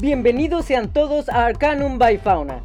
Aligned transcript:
Bienvenidos 0.00 0.66
sean 0.66 0.92
todos 0.92 1.28
a 1.28 1.44
Arcanum 1.46 1.98
by 1.98 2.18
Fauna. 2.18 2.62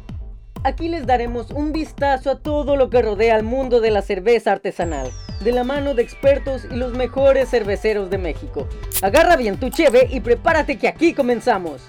Aquí 0.62 0.88
les 0.88 1.04
daremos 1.04 1.50
un 1.50 1.72
vistazo 1.72 2.30
a 2.30 2.38
todo 2.38 2.76
lo 2.76 2.90
que 2.90 3.02
rodea 3.02 3.34
al 3.34 3.42
mundo 3.42 3.80
de 3.80 3.90
la 3.90 4.02
cerveza 4.02 4.52
artesanal, 4.52 5.10
de 5.42 5.50
la 5.50 5.64
mano 5.64 5.94
de 5.94 6.02
expertos 6.02 6.64
y 6.70 6.76
los 6.76 6.92
mejores 6.92 7.50
cerveceros 7.50 8.08
de 8.08 8.18
México. 8.18 8.68
Agarra 9.02 9.34
bien 9.34 9.58
tu 9.58 9.68
cheve 9.68 10.06
y 10.12 10.20
prepárate 10.20 10.78
que 10.78 10.86
aquí 10.86 11.12
comenzamos. 11.12 11.82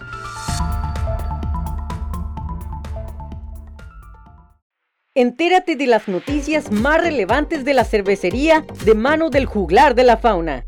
Entérate 5.14 5.76
de 5.76 5.86
las 5.86 6.08
noticias 6.08 6.72
más 6.72 7.02
relevantes 7.02 7.64
de 7.64 7.76
la 7.76 7.84
cervecería 7.84 8.66
de 8.84 8.96
mano 8.96 9.30
del 9.30 9.46
juglar 9.46 9.94
de 9.94 10.06
la 10.06 10.18
fauna. 10.18 10.66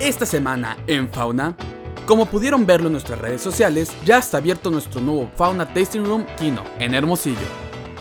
Esta 0.00 0.24
semana 0.24 0.78
en 0.86 1.10
Fauna, 1.10 1.54
como 2.10 2.26
pudieron 2.26 2.66
verlo 2.66 2.88
en 2.88 2.94
nuestras 2.94 3.20
redes 3.20 3.40
sociales, 3.40 3.92
ya 4.04 4.18
está 4.18 4.38
abierto 4.38 4.68
nuestro 4.68 5.00
nuevo 5.00 5.30
Fauna 5.36 5.72
Tasting 5.72 6.04
Room 6.04 6.26
Kino 6.36 6.64
en 6.80 6.92
Hermosillo. 6.92 7.38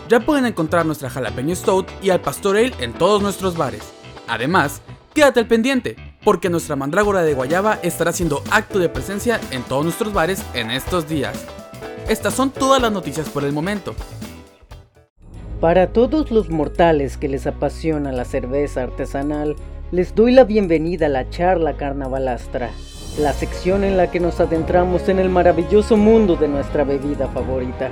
Ya 0.07 0.19
pueden 0.19 0.47
encontrar 0.47 0.83
nuestra 0.83 1.11
jalapeño 1.11 1.55
stout 1.55 1.85
y 2.01 2.09
al 2.09 2.19
pastor 2.19 2.57
ale 2.57 2.73
en 2.79 2.93
todos 2.93 3.21
nuestros 3.21 3.55
bares. 3.55 3.93
Además, 4.27 4.81
quédate 5.13 5.41
al 5.41 5.47
pendiente, 5.47 5.95
porque 6.23 6.49
nuestra 6.49 6.75
mandrágora 6.75 7.21
de 7.21 7.35
guayaba 7.35 7.77
estará 7.83 8.09
haciendo 8.09 8.41
acto 8.49 8.79
de 8.79 8.89
presencia 8.89 9.39
en 9.51 9.61
todos 9.61 9.83
nuestros 9.83 10.11
bares 10.11 10.43
en 10.55 10.71
estos 10.71 11.07
días. 11.07 11.45
Estas 12.07 12.33
son 12.33 12.49
todas 12.49 12.81
las 12.81 12.91
noticias 12.91 13.29
por 13.29 13.43
el 13.43 13.53
momento. 13.53 13.93
Para 15.61 15.93
todos 15.93 16.31
los 16.31 16.49
mortales 16.49 17.15
que 17.15 17.27
les 17.27 17.45
apasiona 17.45 18.11
la 18.11 18.25
cerveza 18.25 18.81
artesanal, 18.81 19.55
les 19.91 20.15
doy 20.15 20.31
la 20.31 20.45
bienvenida 20.45 21.05
a 21.05 21.09
la 21.09 21.29
charla 21.29 21.77
carnavalastra, 21.77 22.71
la 23.19 23.33
sección 23.33 23.83
en 23.83 23.97
la 23.97 24.09
que 24.09 24.21
nos 24.21 24.39
adentramos 24.39 25.09
en 25.09 25.19
el 25.19 25.29
maravilloso 25.29 25.97
mundo 25.97 26.37
de 26.37 26.47
nuestra 26.47 26.85
bebida 26.85 27.27
favorita. 27.27 27.91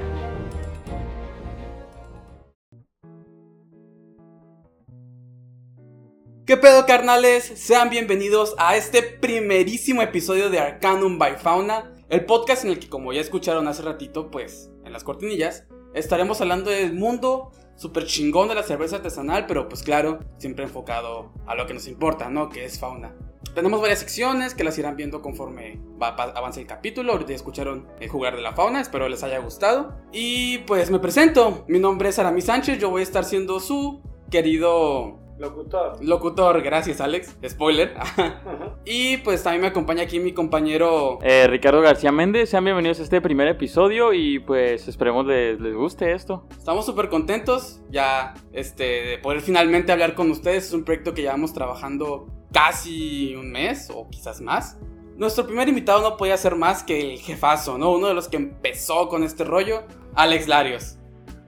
¿Qué 6.46 6.56
pedo 6.56 6.86
carnales? 6.86 7.44
Sean 7.44 7.90
bienvenidos 7.90 8.56
a 8.58 8.78
este 8.78 9.02
primerísimo 9.02 10.02
episodio 10.02 10.50
de 10.50 10.60
Arcanum 10.60 11.20
by 11.20 11.36
Fauna, 11.36 11.94
el 12.08 12.24
podcast 12.24 12.64
en 12.64 12.72
el 12.72 12.80
que 12.80 12.88
como 12.88 13.12
ya 13.12 13.20
escucharon 13.20 13.68
hace 13.68 13.82
ratito, 13.82 14.32
pues 14.32 14.72
en 14.86 14.94
las 14.94 15.04
cortinillas, 15.04 15.66
estaremos 15.94 16.40
hablando 16.40 16.70
del 16.70 16.94
mundo 16.94 17.52
súper 17.76 18.06
chingón 18.06 18.48
de 18.48 18.56
la 18.56 18.64
cerveza 18.64 18.96
artesanal, 18.96 19.46
pero 19.46 19.68
pues 19.68 19.84
claro, 19.84 20.20
siempre 20.38 20.64
enfocado 20.64 21.34
a 21.46 21.54
lo 21.54 21.68
que 21.68 21.74
nos 21.74 21.90
importa, 21.90 22.30
¿no? 22.30 22.48
Que 22.48 22.64
es 22.64 22.80
fauna. 22.80 23.14
Tenemos 23.54 23.82
varias 23.82 24.00
secciones 24.00 24.54
que 24.54 24.64
las 24.64 24.78
irán 24.78 24.96
viendo 24.96 25.22
conforme 25.22 25.80
va, 26.02 26.10
avance 26.10 26.60
el 26.60 26.68
capítulo. 26.68 27.14
Ahorita 27.14 27.34
escucharon 27.34 27.88
el 28.00 28.10
jugar 28.10 28.36
de 28.36 28.42
la 28.42 28.54
fauna, 28.54 28.82
espero 28.82 29.10
les 29.10 29.24
haya 29.24 29.40
gustado. 29.40 29.96
Y 30.12 30.60
pues 30.60 30.92
me 30.92 31.00
presento, 31.00 31.66
mi 31.68 31.80
nombre 31.80 32.10
es 32.10 32.20
Aramis 32.20 32.46
Sánchez, 32.46 32.80
yo 32.80 32.90
voy 32.90 33.02
a 33.02 33.04
estar 33.04 33.26
siendo 33.26 33.60
su 33.60 34.02
querido 34.30 35.20
Locutor. 35.38 36.04
Locutor, 36.04 36.62
gracias 36.62 37.00
Alex. 37.00 37.38
Spoiler. 37.48 37.94
y 38.86 39.18
pues 39.18 39.44
también 39.44 39.62
me 39.62 39.68
acompaña 39.68 40.04
aquí 40.04 40.20
mi 40.20 40.34
compañero 40.34 41.20
eh, 41.22 41.48
Ricardo 41.48 41.82
García 41.82 42.12
Méndez. 42.12 42.50
Sean 42.50 42.64
bienvenidos 42.64 43.00
a 43.00 43.04
este 43.04 43.22
primer 43.22 43.48
episodio 43.48 44.14
y 44.14 44.40
pues 44.40 44.88
esperemos 44.88 45.28
les, 45.28 45.60
les 45.60 45.76
guste 45.76 46.12
esto. 46.14 46.48
Estamos 46.58 46.86
súper 46.86 47.10
contentos 47.10 47.82
ya 47.90 48.34
este, 48.52 48.84
de 48.84 49.18
poder 49.20 49.42
finalmente 49.42 49.92
hablar 49.92 50.16
con 50.16 50.32
ustedes. 50.32 50.68
Es 50.68 50.74
un 50.74 50.84
proyecto 50.84 51.14
que 51.14 51.22
llevamos 51.22 51.54
trabajando 51.54 52.28
casi 52.52 53.36
un 53.36 53.52
mes 53.52 53.90
o 53.94 54.10
quizás 54.10 54.42
más. 54.42 54.78
Nuestro 55.16 55.46
primer 55.48 55.68
invitado 55.68 56.02
no 56.02 56.18
podía 56.18 56.38
ser 56.38 56.56
más 56.56 56.84
que 56.84 57.14
el 57.14 57.20
jefazo, 57.20 57.78
¿no? 57.78 57.92
Uno 57.92 58.08
de 58.08 58.14
los 58.14 58.28
que 58.28 58.38
empezó 58.38 59.10
con 59.10 59.24
este 59.24 59.44
rollo, 59.44 59.84
Alex 60.16 60.48
Larios. 60.48 60.98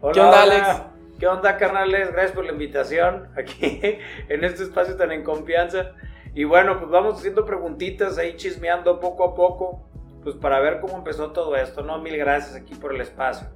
Hola, 0.01 0.13
¿Qué 0.13 0.19
onda, 0.21 0.41
Alex? 0.41 0.81
¿Qué 1.19 1.27
onda, 1.27 1.57
carnales? 1.57 2.11
Gracias 2.11 2.31
por 2.31 2.45
la 2.45 2.53
invitación 2.53 3.29
aquí 3.37 3.81
en 4.29 4.43
este 4.43 4.63
espacio 4.63 4.95
tan 4.95 5.11
en 5.11 5.23
confianza. 5.23 5.91
Y 6.33 6.45
bueno, 6.45 6.79
pues 6.79 6.89
vamos 6.89 7.17
haciendo 7.19 7.45
preguntitas 7.45 8.17
ahí 8.17 8.37
chismeando 8.37 8.99
poco 8.99 9.25
a 9.25 9.35
poco, 9.35 9.83
pues 10.23 10.35
para 10.35 10.59
ver 10.59 10.79
cómo 10.79 10.97
empezó 10.97 11.31
todo 11.31 11.55
esto, 11.55 11.83
¿no? 11.83 11.99
Mil 11.99 12.17
gracias 12.17 12.55
aquí 12.55 12.75
por 12.75 12.95
el 12.95 13.01
espacio. 13.01 13.47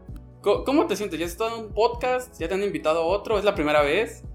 ¿Cómo 0.42 0.88
te 0.88 0.98
sientes? 0.98 1.18
¿Ya 1.18 1.26
has 1.26 1.32
estado 1.32 1.56
en 1.58 1.66
un 1.66 1.74
podcast? 1.74 2.38
¿Ya 2.38 2.50
te 2.50 2.54
han 2.56 2.64
invitado 2.64 3.02
a 3.02 3.06
otro? 3.06 3.40
¿Es 3.40 3.46
la 3.46 3.56
primera 3.56 3.82
vez? 3.82 4.26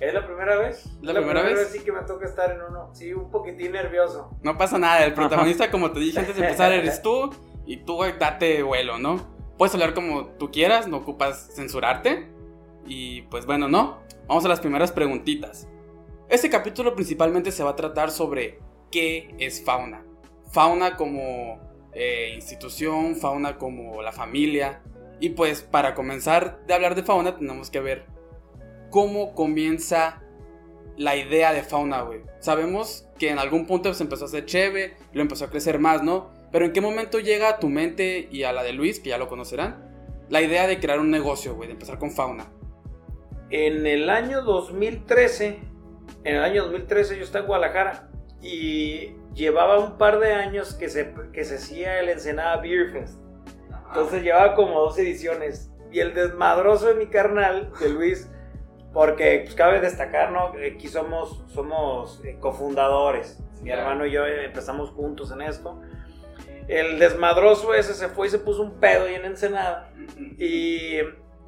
¿Es 0.00 0.12
la 0.12 0.26
primera 0.26 0.56
vez? 0.56 0.84
¿La, 1.00 1.12
la 1.12 1.20
primera, 1.20 1.42
vez? 1.42 1.68
Sí 1.68 1.80
que 1.80 1.92
me 1.92 2.02
toca 2.02 2.26
estar 2.26 2.50
en 2.50 2.60
uno. 2.62 2.90
Sí, 2.92 3.12
un 3.12 3.30
poquitín 3.30 3.72
nervioso. 3.72 4.30
No 4.42 4.58
pasa 4.58 4.78
nada, 4.78 5.04
el 5.04 5.14
protagonista, 5.14 5.70
como 5.70 5.90
te 5.90 6.00
dije 6.00 6.18
antes 6.18 6.36
de 6.36 6.42
empezar, 6.42 6.72
eres 6.72 7.02
tú. 7.02 7.30
Y 7.64 7.78
tú 7.78 8.00
date 8.18 8.62
vuelo, 8.62 8.98
¿no? 8.98 9.26
Puedes 9.58 9.74
hablar 9.74 9.94
como 9.94 10.26
tú 10.26 10.50
quieras, 10.50 10.86
no 10.86 10.98
ocupas 10.98 11.50
censurarte. 11.54 12.28
Y 12.86 13.22
pues 13.22 13.46
bueno, 13.46 13.68
¿no? 13.68 13.98
Vamos 14.26 14.44
a 14.44 14.48
las 14.48 14.60
primeras 14.60 14.92
preguntitas. 14.92 15.66
Este 16.28 16.50
capítulo 16.50 16.94
principalmente 16.94 17.50
se 17.50 17.64
va 17.64 17.70
a 17.70 17.76
tratar 17.76 18.10
sobre 18.10 18.60
qué 18.90 19.34
es 19.38 19.64
fauna. 19.64 20.04
Fauna 20.52 20.96
como 20.96 21.60
eh, 21.92 22.32
institución, 22.34 23.16
fauna 23.16 23.56
como 23.56 24.02
la 24.02 24.12
familia. 24.12 24.82
Y 25.20 25.30
pues 25.30 25.62
para 25.62 25.94
comenzar 25.94 26.64
de 26.66 26.74
hablar 26.74 26.94
de 26.94 27.02
fauna 27.02 27.36
tenemos 27.36 27.70
que 27.70 27.80
ver 27.80 28.15
cómo 28.96 29.34
comienza 29.34 30.22
la 30.96 31.16
idea 31.16 31.52
de 31.52 31.62
fauna, 31.62 32.00
güey. 32.00 32.22
Sabemos 32.38 33.06
que 33.18 33.28
en 33.28 33.38
algún 33.38 33.66
punto 33.66 33.92
se 33.92 34.02
empezó 34.02 34.24
a 34.24 34.28
hacer 34.28 34.46
cheve, 34.46 34.96
lo 35.12 35.20
empezó 35.20 35.44
a 35.44 35.50
crecer 35.50 35.78
más, 35.78 36.02
¿no? 36.02 36.30
Pero 36.50 36.64
¿en 36.64 36.72
qué 36.72 36.80
momento 36.80 37.18
llega 37.18 37.50
a 37.50 37.58
tu 37.58 37.68
mente 37.68 38.26
y 38.32 38.44
a 38.44 38.54
la 38.54 38.62
de 38.62 38.72
Luis, 38.72 38.98
que 38.98 39.10
ya 39.10 39.18
lo 39.18 39.28
conocerán, 39.28 39.84
la 40.30 40.40
idea 40.40 40.66
de 40.66 40.80
crear 40.80 40.98
un 40.98 41.10
negocio, 41.10 41.54
güey, 41.54 41.66
de 41.66 41.74
empezar 41.74 41.98
con 41.98 42.10
fauna? 42.10 42.46
En 43.50 43.86
el 43.86 44.08
año 44.08 44.40
2013, 44.40 45.58
en 46.24 46.34
el 46.34 46.42
año 46.42 46.62
2013 46.62 47.18
yo 47.18 47.24
estaba 47.24 47.42
en 47.42 47.48
Guadalajara 47.48 48.08
y 48.40 49.10
llevaba 49.34 49.78
un 49.78 49.98
par 49.98 50.20
de 50.20 50.32
años 50.32 50.72
que 50.72 50.88
se, 50.88 51.12
que 51.34 51.44
se 51.44 51.56
hacía 51.56 52.00
el 52.00 52.08
Ensenada 52.08 52.62
Beer 52.62 52.92
Fest. 52.92 53.18
Entonces 53.88 54.22
llevaba 54.22 54.54
como 54.54 54.80
dos 54.80 54.98
ediciones. 54.98 55.70
Y 55.92 56.00
el 56.00 56.14
desmadroso 56.14 56.86
de 56.86 56.94
mi 56.94 57.06
carnal, 57.06 57.70
de 57.78 57.90
Luis, 57.90 58.28
porque 58.96 59.42
pues, 59.44 59.54
cabe 59.54 59.78
destacar, 59.80 60.32
¿no? 60.32 60.54
Aquí 60.74 60.88
somos, 60.88 61.44
somos 61.48 62.24
eh, 62.24 62.38
cofundadores. 62.40 63.38
Mi 63.60 63.68
hermano 63.70 64.06
y 64.06 64.12
yo 64.12 64.24
empezamos 64.24 64.88
juntos 64.88 65.30
en 65.32 65.42
esto. 65.42 65.82
El 66.66 66.98
desmadroso 66.98 67.74
ese 67.74 67.92
se 67.92 68.08
fue 68.08 68.28
y 68.28 68.30
se 68.30 68.38
puso 68.38 68.62
un 68.62 68.80
pedo 68.80 69.04
ahí 69.04 69.16
en 69.16 69.26
Ensenada. 69.26 69.90
Y 70.38 71.00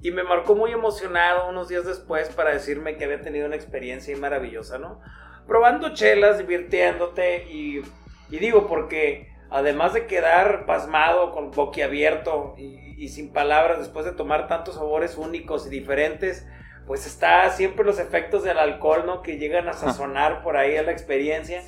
y 0.02 0.10
me 0.10 0.24
marcó 0.24 0.54
muy 0.54 0.72
emocionado 0.72 1.48
unos 1.48 1.68
días 1.68 1.86
después 1.86 2.28
para 2.28 2.52
decirme 2.52 2.98
que 2.98 3.04
había 3.04 3.22
tenido 3.22 3.46
una 3.46 3.56
experiencia 3.56 4.14
maravillosa, 4.18 4.78
¿no? 4.78 5.00
Probando 5.46 5.94
chelas, 5.94 6.36
divirtiéndote 6.36 7.44
y, 7.50 7.80
y 8.28 8.38
digo 8.38 8.66
porque 8.66 9.32
además 9.48 9.94
de 9.94 10.06
quedar 10.06 10.66
pasmado, 10.66 11.32
con 11.32 11.50
boquiabierto 11.50 12.54
y, 12.58 12.94
y 13.02 13.08
sin 13.08 13.32
palabras 13.32 13.78
después 13.78 14.04
de 14.04 14.12
tomar 14.12 14.48
tantos 14.48 14.74
sabores 14.74 15.16
únicos 15.16 15.66
y 15.66 15.70
diferentes, 15.70 16.46
pues 16.88 17.06
está 17.06 17.48
siempre 17.50 17.84
los 17.84 18.00
efectos 18.00 18.42
del 18.42 18.58
alcohol, 18.58 19.04
¿no? 19.06 19.22
Que 19.22 19.36
llegan 19.36 19.68
a 19.68 19.74
sazonar 19.74 20.42
por 20.42 20.56
ahí 20.56 20.74
a 20.76 20.82
la 20.82 20.90
experiencia. 20.90 21.62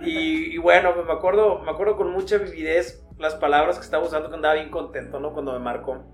Y, 0.00 0.54
y, 0.54 0.58
bueno, 0.58 0.94
pues 0.94 1.04
me 1.04 1.12
acuerdo, 1.12 1.58
me 1.58 1.72
acuerdo 1.72 1.96
con 1.96 2.12
mucha 2.12 2.38
vividez 2.38 3.04
las 3.18 3.34
palabras 3.34 3.76
que 3.76 3.84
estaba 3.84 4.04
usando, 4.04 4.28
que 4.28 4.36
andaba 4.36 4.54
bien 4.54 4.70
contento, 4.70 5.18
¿no? 5.18 5.32
Cuando 5.32 5.52
me 5.52 5.58
marcó. 5.58 6.04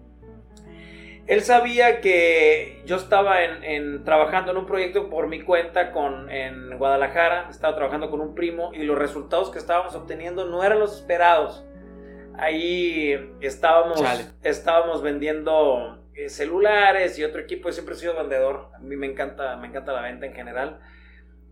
Él 1.26 1.42
sabía 1.42 2.00
que 2.00 2.82
yo 2.86 2.96
estaba 2.96 3.44
en, 3.44 4.02
trabajando 4.02 4.52
en 4.52 4.56
un 4.56 4.64
proyecto 4.64 5.10
por 5.10 5.28
mi 5.28 5.42
cuenta 5.42 5.92
con, 5.92 6.30
en 6.30 6.78
Guadalajara, 6.78 7.48
estaba 7.50 7.76
trabajando 7.76 8.10
con 8.10 8.22
un 8.22 8.34
primo 8.34 8.72
y 8.72 8.84
los 8.84 8.96
resultados 8.96 9.50
que 9.50 9.58
estábamos 9.58 9.94
obteniendo 9.94 10.46
no 10.46 10.64
eran 10.64 10.80
los 10.80 10.96
esperados. 10.96 11.66
Ahí 12.38 13.30
estábamos, 13.42 14.02
estábamos 14.42 15.02
vendiendo 15.02 15.97
celulares 16.26 17.18
y 17.18 17.24
otro 17.24 17.40
equipo, 17.40 17.68
yo 17.68 17.72
siempre 17.72 17.94
he 17.94 17.98
sido 17.98 18.16
vendedor, 18.16 18.70
a 18.74 18.78
mí 18.80 18.96
me 18.96 19.06
encanta, 19.06 19.56
me 19.56 19.68
encanta 19.68 19.92
la 19.92 20.02
venta 20.02 20.26
en 20.26 20.34
general. 20.34 20.80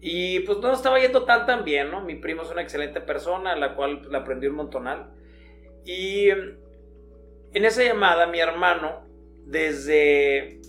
Y 0.01 0.41
pues 0.41 0.59
no 0.59 0.73
estaba 0.73 0.99
yendo 0.99 1.25
tan 1.25 1.47
tan 1.47 1.65
bien, 1.65 1.91
¿no? 1.91 2.03
Mi 2.03 2.17
primo 2.17 2.43
es 2.43 2.51
una 2.51 2.63
excelente 2.63 3.01
persona, 3.01 3.57
la 3.57 3.75
cual 3.75 4.03
la 4.11 4.19
aprendí 4.19 4.47
un 4.47 4.57
montonal. 4.57 5.11
Y 5.85 6.29
en 6.29 7.65
esa 7.65 7.83
llamada 7.83 8.27
mi 8.27 8.41
hermano 8.41 9.07
desde 9.47 10.61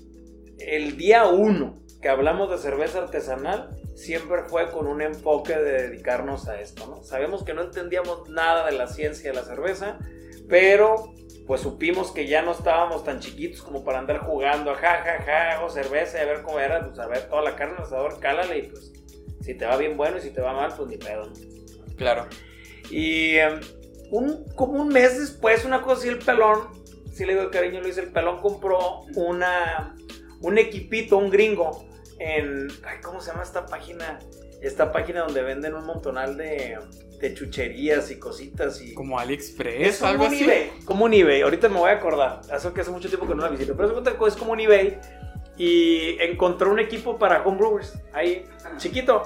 el 0.59 0.95
día 0.97 1.25
uno 1.25 1.75
que 2.01 2.09
hablamos 2.09 2.49
de 2.51 2.57
cerveza 2.57 2.99
artesanal, 2.99 3.69
siempre 3.95 4.43
fue 4.43 4.69
con 4.69 4.87
un 4.87 5.01
enfoque 5.01 5.57
de 5.57 5.89
dedicarnos 5.89 6.47
a 6.47 6.61
esto, 6.61 6.85
¿no? 6.87 7.03
Sabemos 7.03 7.43
que 7.43 7.55
no 7.55 7.63
entendíamos 7.63 8.29
nada 8.29 8.67
de 8.67 8.73
la 8.73 8.87
ciencia 8.87 9.31
de 9.31 9.35
la 9.35 9.43
cerveza, 9.43 9.97
pero 10.47 11.13
pues 11.47 11.61
supimos 11.61 12.11
que 12.11 12.27
ya 12.27 12.41
no 12.41 12.51
estábamos 12.51 13.05
tan 13.05 13.21
chiquitos 13.21 13.61
como 13.61 13.83
para 13.85 13.99
andar 13.99 14.19
jugando, 14.19 14.75
ja, 14.75 15.01
ja, 15.03 15.23
ja, 15.23 15.51
hago 15.53 15.69
cerveza 15.69 16.17
y 16.17 16.21
a 16.21 16.25
ver 16.25 16.41
cómo 16.41 16.59
era, 16.59 16.85
pues 16.85 16.99
a 16.99 17.07
ver 17.07 17.29
toda 17.29 17.41
la 17.41 17.55
carne 17.55 17.75
al 17.77 17.83
asador, 17.83 18.19
cálale 18.19 18.57
y 18.59 18.61
pues 18.63 18.91
si 19.41 19.53
te 19.53 19.65
va 19.65 19.77
bien 19.77 19.95
bueno 19.95 20.17
y 20.17 20.21
si 20.21 20.31
te 20.31 20.41
va 20.41 20.53
mal, 20.53 20.73
pues 20.75 20.89
ni 20.89 20.97
pedo, 20.97 21.31
Claro. 21.95 22.27
Y 22.91 23.37
em, 23.37 23.59
un, 24.11 24.45
como 24.55 24.81
un 24.81 24.89
mes 24.89 25.17
después, 25.17 25.63
una 25.63 25.81
cosa 25.81 26.01
así, 26.01 26.09
el 26.09 26.19
pelón, 26.19 26.67
si 27.11 27.25
le 27.25 27.33
digo 27.33 27.45
el 27.45 27.49
cariño, 27.49 27.81
dice, 27.81 28.01
el 28.01 28.11
pelón 28.11 28.41
compró 28.41 29.03
una, 29.15 29.95
un 30.41 30.57
equipito, 30.57 31.17
un 31.17 31.29
gringo, 31.29 31.87
en, 32.19 32.67
ay, 32.83 32.97
¿cómo 33.01 33.21
se 33.21 33.31
llama 33.31 33.43
esta 33.43 33.65
página? 33.65 34.19
Esta 34.61 34.91
página 34.91 35.21
donde 35.21 35.41
venden 35.43 35.75
un 35.75 35.85
montonal 35.85 36.35
de, 36.35 36.79
de 37.19 37.33
chucherías 37.33 38.09
y 38.09 38.17
cositas 38.19 38.81
y... 38.81 38.93
Como 38.95 39.19
AliExpress, 39.19 39.87
Es 39.87 39.97
como 39.99 40.11
algo 40.11 40.25
un 40.25 40.33
así. 40.33 40.43
eBay, 40.43 40.71
como 40.85 41.05
un 41.05 41.13
eBay. 41.13 41.41
Ahorita 41.41 41.69
me 41.69 41.77
voy 41.77 41.91
a 41.91 41.93
acordar. 41.93 42.41
Hace 42.51 42.73
que 42.73 42.81
hace 42.81 42.89
mucho 42.91 43.07
tiempo 43.07 43.27
que 43.27 43.35
no 43.35 43.43
la 43.43 43.49
visito. 43.49 43.75
Pero 43.77 44.27
es 44.27 44.35
como 44.35 44.53
un 44.53 44.59
eBay. 44.59 44.99
Y 45.57 46.17
encontró 46.21 46.71
un 46.71 46.79
equipo 46.79 47.17
para 47.17 47.41
homebrewers. 47.43 47.99
Ahí, 48.13 48.45
chiquito. 48.77 49.23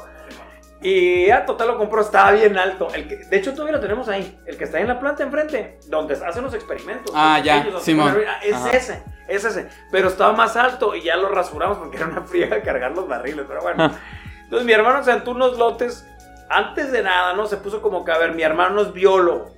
Y 0.81 1.27
ya 1.27 1.45
total 1.45 1.67
lo 1.69 1.77
compró. 1.77 2.01
Estaba 2.01 2.31
bien 2.31 2.57
alto. 2.57 2.87
El 2.93 3.07
que- 3.07 3.17
de 3.17 3.37
hecho, 3.37 3.51
todavía 3.53 3.73
lo 3.73 3.81
tenemos 3.81 4.07
ahí. 4.09 4.39
El 4.45 4.57
que 4.57 4.63
está 4.63 4.77
ahí 4.77 4.81
en 4.83 4.87
la 4.89 4.99
planta 4.99 5.23
enfrente. 5.23 5.77
Donde 5.87 6.15
hacen 6.15 6.43
los 6.43 6.53
experimentos. 6.53 7.13
Ah, 7.15 7.37
los 7.37 7.45
ya, 7.45 7.79
Simón. 7.81 8.15
ah, 8.27 8.39
Es 8.43 8.53
Ajá. 8.55 8.71
ese. 8.71 9.03
Es 9.27 9.43
ese. 9.45 9.67
Pero 9.91 10.07
estaba 10.07 10.33
más 10.33 10.55
alto. 10.57 10.95
Y 10.95 11.03
ya 11.03 11.15
lo 11.17 11.29
rasuramos 11.29 11.77
porque 11.77 11.97
era 11.97 12.07
una 12.07 12.21
friega 12.23 12.61
cargar 12.61 12.91
los 12.93 13.07
barriles. 13.07 13.45
Pero 13.47 13.61
bueno. 13.61 13.93
Entonces 14.51 14.67
mi 14.67 14.73
hermano 14.73 15.01
se 15.01 15.09
aventó 15.09 15.31
unos 15.31 15.57
lotes. 15.57 16.05
Antes 16.49 16.91
de 16.91 17.01
nada, 17.01 17.33
¿no? 17.33 17.47
Se 17.47 17.55
puso 17.55 17.81
como 17.81 18.03
que, 18.03 18.11
a 18.11 18.17
ver, 18.17 18.33
mi 18.33 18.43
hermano 18.43 18.81
es 18.81 18.91
biólogo. 18.91 19.49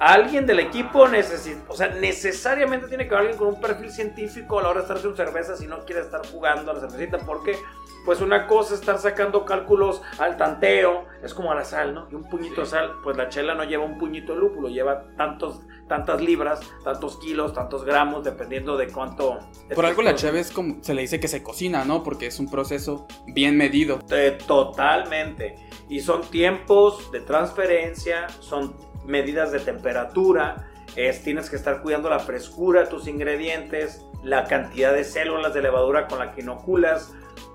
Alguien 0.00 0.44
del 0.44 0.58
equipo 0.58 1.06
necesita, 1.06 1.60
o 1.68 1.76
sea, 1.76 1.86
necesariamente 1.90 2.88
tiene 2.88 3.06
que 3.06 3.14
haber 3.14 3.28
alguien 3.28 3.38
con 3.38 3.54
un 3.54 3.60
perfil 3.60 3.92
científico 3.92 4.58
a 4.58 4.62
la 4.62 4.70
hora 4.70 4.80
de 4.80 4.84
estar 4.86 4.96
haciendo 4.96 5.16
cerveza 5.16 5.56
si 5.56 5.68
no 5.68 5.84
quiere 5.84 6.00
estar 6.00 6.26
jugando 6.32 6.72
a 6.72 6.74
la 6.74 6.80
cervecita, 6.80 7.18
porque 7.18 7.56
pues 8.04 8.20
una 8.20 8.46
cosa 8.46 8.74
es 8.74 8.80
estar 8.80 8.98
sacando 8.98 9.44
cálculos 9.44 10.02
al 10.18 10.36
tanteo, 10.36 11.06
es 11.22 11.34
como 11.34 11.52
a 11.52 11.54
la 11.54 11.64
sal, 11.64 11.94
¿no? 11.94 12.08
Y 12.10 12.14
un 12.14 12.24
puñito 12.28 12.62
de 12.62 12.66
sal, 12.66 12.94
pues 13.02 13.16
la 13.16 13.28
chela 13.28 13.54
no 13.54 13.64
lleva 13.64 13.84
un 13.84 13.98
puñito 13.98 14.34
de 14.34 14.40
lúpulo, 14.40 14.68
lleva 14.68 15.04
tantos, 15.16 15.60
tantas 15.88 16.20
libras, 16.20 16.60
tantos 16.84 17.18
kilos, 17.18 17.52
tantos 17.52 17.84
gramos, 17.84 18.24
dependiendo 18.24 18.76
de 18.76 18.88
cuánto... 18.88 19.38
Por 19.74 19.84
algo 19.84 20.02
la 20.02 20.14
cheve 20.14 20.40
es 20.40 20.50
como, 20.50 20.82
se 20.82 20.94
le 20.94 21.02
dice 21.02 21.20
que 21.20 21.28
se 21.28 21.42
cocina, 21.42 21.84
¿no? 21.84 22.02
Porque 22.02 22.26
es 22.26 22.38
un 22.40 22.50
proceso 22.50 23.06
bien 23.26 23.56
medido. 23.56 24.00
Eh, 24.10 24.38
totalmente. 24.46 25.56
Y 25.88 26.00
son 26.00 26.22
tiempos 26.22 27.10
de 27.12 27.20
transferencia, 27.20 28.28
son 28.40 28.74
medidas 29.04 29.52
de 29.52 29.60
temperatura, 29.60 30.70
es, 30.96 31.22
tienes 31.22 31.50
que 31.50 31.56
estar 31.56 31.82
cuidando 31.82 32.10
la 32.10 32.18
frescura 32.18 32.82
de 32.82 32.86
tus 32.86 33.06
ingredientes, 33.06 34.04
la 34.22 34.44
cantidad 34.44 34.92
de 34.92 35.04
células 35.04 35.54
de 35.54 35.62
levadura 35.62 36.06
con 36.06 36.18
la 36.18 36.32
que 36.32 36.42
inoculas. 36.42 37.12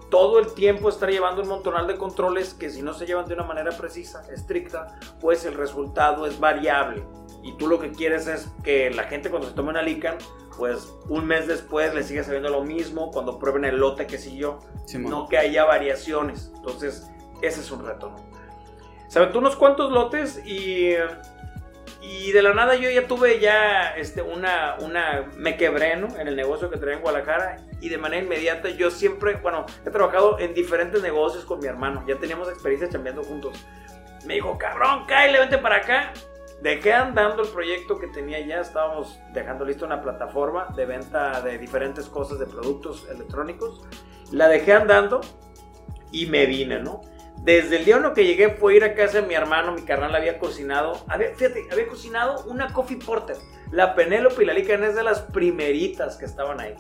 Todo 0.10 0.40
el 0.40 0.54
tiempo 0.54 0.90
estar 0.90 1.10
llevando 1.10 1.42
un 1.42 1.48
montonal 1.48 1.88
de 1.88 1.98
controles 1.98 2.54
que 2.54 2.70
si 2.70 2.82
no 2.82 2.94
se 2.94 3.06
llevan 3.06 3.26
de 3.28 3.34
una 3.34 3.44
manera 3.44 3.72
precisa, 3.72 4.24
estricta, 4.32 5.00
pues 5.20 5.46
el 5.46 5.56
resultado 5.56 6.26
es 6.26 6.40
variable. 6.40 7.04
Y 7.44 7.54
tú 7.58 7.68
lo 7.68 7.80
que 7.80 7.92
quieres 7.92 8.28
es 8.28 8.50
que 8.64 8.90
la 8.92 9.04
gente 9.04 9.30
cuando 9.30 9.48
se 9.48 9.56
tome 9.56 9.70
una 9.70 9.82
lican, 9.82 10.18
pues 10.58 10.94
un 11.10 11.26
mes 11.26 11.48
después 11.48 11.94
le 11.94 12.04
siga 12.04 12.24
sabiendo 12.24 12.50
lo 12.50 12.64
mismo 12.64 13.12
cuando 13.12 13.40
prueben 13.40 13.66
el 13.66 13.78
lote 13.78 14.08
que 14.08 14.18
siguió 14.18 14.60
Simón. 14.86 15.12
no 15.12 15.28
que 15.28 15.38
haya 15.38 15.66
variaciones. 15.66 16.52
Entonces, 16.56 17.08
ese 17.42 17.62
es 17.62 17.72
un 17.72 17.86
reto, 17.86 18.10
¿no? 18.10 18.36
Se 19.08 19.20
aventó 19.20 19.40
unos 19.40 19.56
cuantos 19.56 19.92
lotes 19.92 20.42
y, 20.46 20.94
y 22.02 22.32
de 22.32 22.42
la 22.42 22.54
nada 22.54 22.76
yo 22.76 22.90
ya 22.90 23.08
tuve 23.08 23.40
ya 23.40 23.90
este, 23.96 24.22
una, 24.22 24.76
una, 24.80 25.30
me 25.36 25.58
quebré, 25.58 25.96
¿no? 25.96 26.08
En 26.18 26.28
el 26.28 26.36
negocio 26.36 26.70
que 26.70 26.78
traía 26.78 26.98
en 26.98 27.02
Guadalajara 27.02 27.58
y 27.86 27.90
de 27.90 28.00
manera 28.00 28.24
inmediata 28.24 28.68
yo 28.70 28.90
siempre, 28.90 29.36
bueno, 29.36 29.68
he 29.86 29.92
trabajado 29.92 30.40
en 30.40 30.56
diferentes 30.56 31.04
negocios 31.04 31.46
con 31.46 31.60
mi 31.60 31.68
hermano, 31.68 32.04
ya 32.08 32.16
teníamos 32.18 32.50
experiencia 32.50 32.90
chambeando 32.90 33.24
juntos. 33.24 33.64
Me 34.26 34.34
dijo, 34.34 34.58
cabrón, 34.58 35.06
Kyle, 35.06 35.38
vente 35.38 35.60
para 35.60 35.76
acá. 35.76 36.12
Dejé 36.64 36.94
andando 36.94 37.44
el 37.44 37.50
proyecto 37.50 38.00
que 38.00 38.08
tenía 38.08 38.40
ya, 38.40 38.62
estábamos 38.62 39.20
dejando 39.34 39.66
lista 39.66 39.86
una 39.86 40.02
plataforma 40.02 40.68
de 40.76 40.88
venta 40.88 41.42
de 41.42 41.60
diferentes 41.60 42.08
cosas, 42.08 42.40
de 42.40 42.48
productos 42.48 43.08
electrónicos. 43.08 43.84
La 44.32 44.48
dejé 44.48 44.74
andando 44.74 45.22
y 46.12 46.26
me 46.26 46.48
vine, 46.48 46.80
¿no? 46.80 47.02
Desde 47.44 47.78
el 47.78 47.86
día 47.86 47.98
uno 47.98 48.16
que 48.16 48.26
llegué 48.26 48.50
fue 48.50 48.78
ir 48.78 48.84
a 48.84 48.96
casa 48.96 49.22
de 49.22 49.28
mi 49.28 49.36
hermano, 49.36 49.74
mi 49.74 49.84
carnal 49.84 50.16
había 50.16 50.40
cocinado, 50.40 51.06
había, 51.08 51.36
fíjate, 51.36 51.68
había 51.72 51.88
cocinado 51.88 52.44
una 52.46 52.74
coffee 52.74 52.98
porter. 52.98 53.38
La 53.70 53.94
Penélope 53.94 54.42
y 54.42 54.48
la 54.48 54.54
Lican 54.54 54.84
es 54.84 54.96
de 54.96 55.04
las 55.04 55.22
primeritas 55.22 56.18
que 56.18 56.26
estaban 56.26 56.60
ahí. 56.60 56.74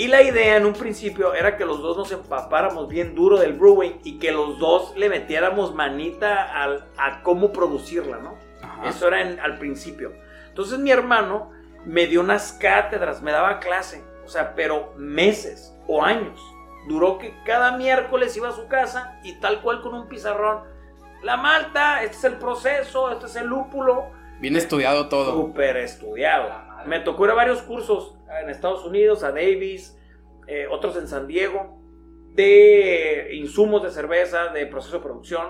Y 0.00 0.08
la 0.08 0.22
idea 0.22 0.56
en 0.56 0.64
un 0.64 0.72
principio 0.72 1.34
era 1.34 1.58
que 1.58 1.66
los 1.66 1.82
dos 1.82 1.94
nos 1.94 2.10
empapáramos 2.10 2.88
bien 2.88 3.14
duro 3.14 3.38
del 3.38 3.52
brewing 3.52 4.00
y 4.02 4.18
que 4.18 4.32
los 4.32 4.58
dos 4.58 4.94
le 4.96 5.10
metiéramos 5.10 5.74
manita 5.74 6.42
al- 6.62 6.86
a 6.96 7.22
cómo 7.22 7.52
producirla, 7.52 8.16
¿no? 8.16 8.38
Ajá. 8.62 8.88
Eso 8.88 9.08
era 9.08 9.20
en- 9.20 9.38
al 9.40 9.58
principio. 9.58 10.12
Entonces 10.48 10.78
mi 10.78 10.90
hermano 10.90 11.50
me 11.84 12.06
dio 12.06 12.22
unas 12.22 12.52
cátedras, 12.52 13.20
me 13.20 13.30
daba 13.30 13.58
clase, 13.60 14.02
o 14.24 14.28
sea, 14.28 14.54
pero 14.54 14.94
meses 14.96 15.74
o 15.86 16.02
años. 16.02 16.40
Duró 16.88 17.18
que 17.18 17.34
cada 17.44 17.76
miércoles 17.76 18.34
iba 18.38 18.48
a 18.48 18.52
su 18.52 18.68
casa 18.68 19.20
y 19.22 19.34
tal 19.34 19.60
cual 19.60 19.82
con 19.82 19.92
un 19.92 20.08
pizarrón. 20.08 20.60
La 21.22 21.36
malta, 21.36 22.02
este 22.02 22.16
es 22.16 22.24
el 22.24 22.38
proceso, 22.38 23.10
este 23.12 23.26
es 23.26 23.36
el 23.36 23.48
lúpulo. 23.48 24.06
Bien 24.40 24.56
estudiado 24.56 25.10
todo. 25.10 25.32
Súper 25.32 25.76
estudiado. 25.76 26.48
Me 26.86 27.00
tocó 27.00 27.24
ir 27.24 27.30
a 27.30 27.34
varios 27.34 27.62
cursos 27.62 28.16
en 28.42 28.50
Estados 28.50 28.84
Unidos, 28.84 29.22
a 29.22 29.32
Davis, 29.32 29.98
eh, 30.46 30.66
otros 30.70 30.96
en 30.96 31.08
San 31.08 31.26
Diego, 31.26 31.78
de 32.34 33.30
insumos 33.34 33.82
de 33.82 33.90
cerveza, 33.90 34.48
de 34.48 34.66
proceso 34.66 34.96
de 34.96 35.02
producción. 35.02 35.48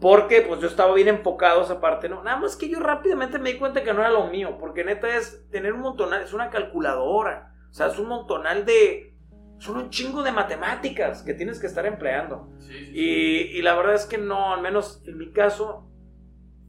Porque 0.00 0.42
pues 0.42 0.60
yo 0.60 0.68
estaba 0.68 0.94
bien 0.94 1.08
enfocado 1.08 1.60
a 1.60 1.64
esa 1.64 1.80
parte, 1.80 2.08
¿no? 2.08 2.22
Nada 2.22 2.36
más 2.36 2.56
que 2.56 2.68
yo 2.68 2.78
rápidamente 2.78 3.38
me 3.38 3.52
di 3.52 3.58
cuenta 3.58 3.82
que 3.82 3.92
no 3.92 4.00
era 4.00 4.10
lo 4.10 4.28
mío, 4.28 4.56
porque 4.58 4.84
neta 4.84 5.16
es 5.16 5.48
tener 5.50 5.72
un 5.72 5.80
montonal, 5.80 6.22
es 6.22 6.32
una 6.32 6.50
calculadora, 6.50 7.52
o 7.68 7.74
sea, 7.74 7.88
es 7.88 7.98
un 7.98 8.08
montonal 8.08 8.64
de... 8.64 9.14
Son 9.58 9.76
un 9.76 9.90
chingo 9.90 10.22
de 10.22 10.30
matemáticas 10.30 11.22
que 11.24 11.34
tienes 11.34 11.58
que 11.58 11.66
estar 11.66 11.84
empleando. 11.84 12.48
Y, 12.92 13.58
y 13.58 13.62
la 13.62 13.74
verdad 13.74 13.94
es 13.94 14.06
que 14.06 14.16
no, 14.16 14.54
al 14.54 14.62
menos 14.62 15.02
en 15.04 15.18
mi 15.18 15.32
caso, 15.32 15.87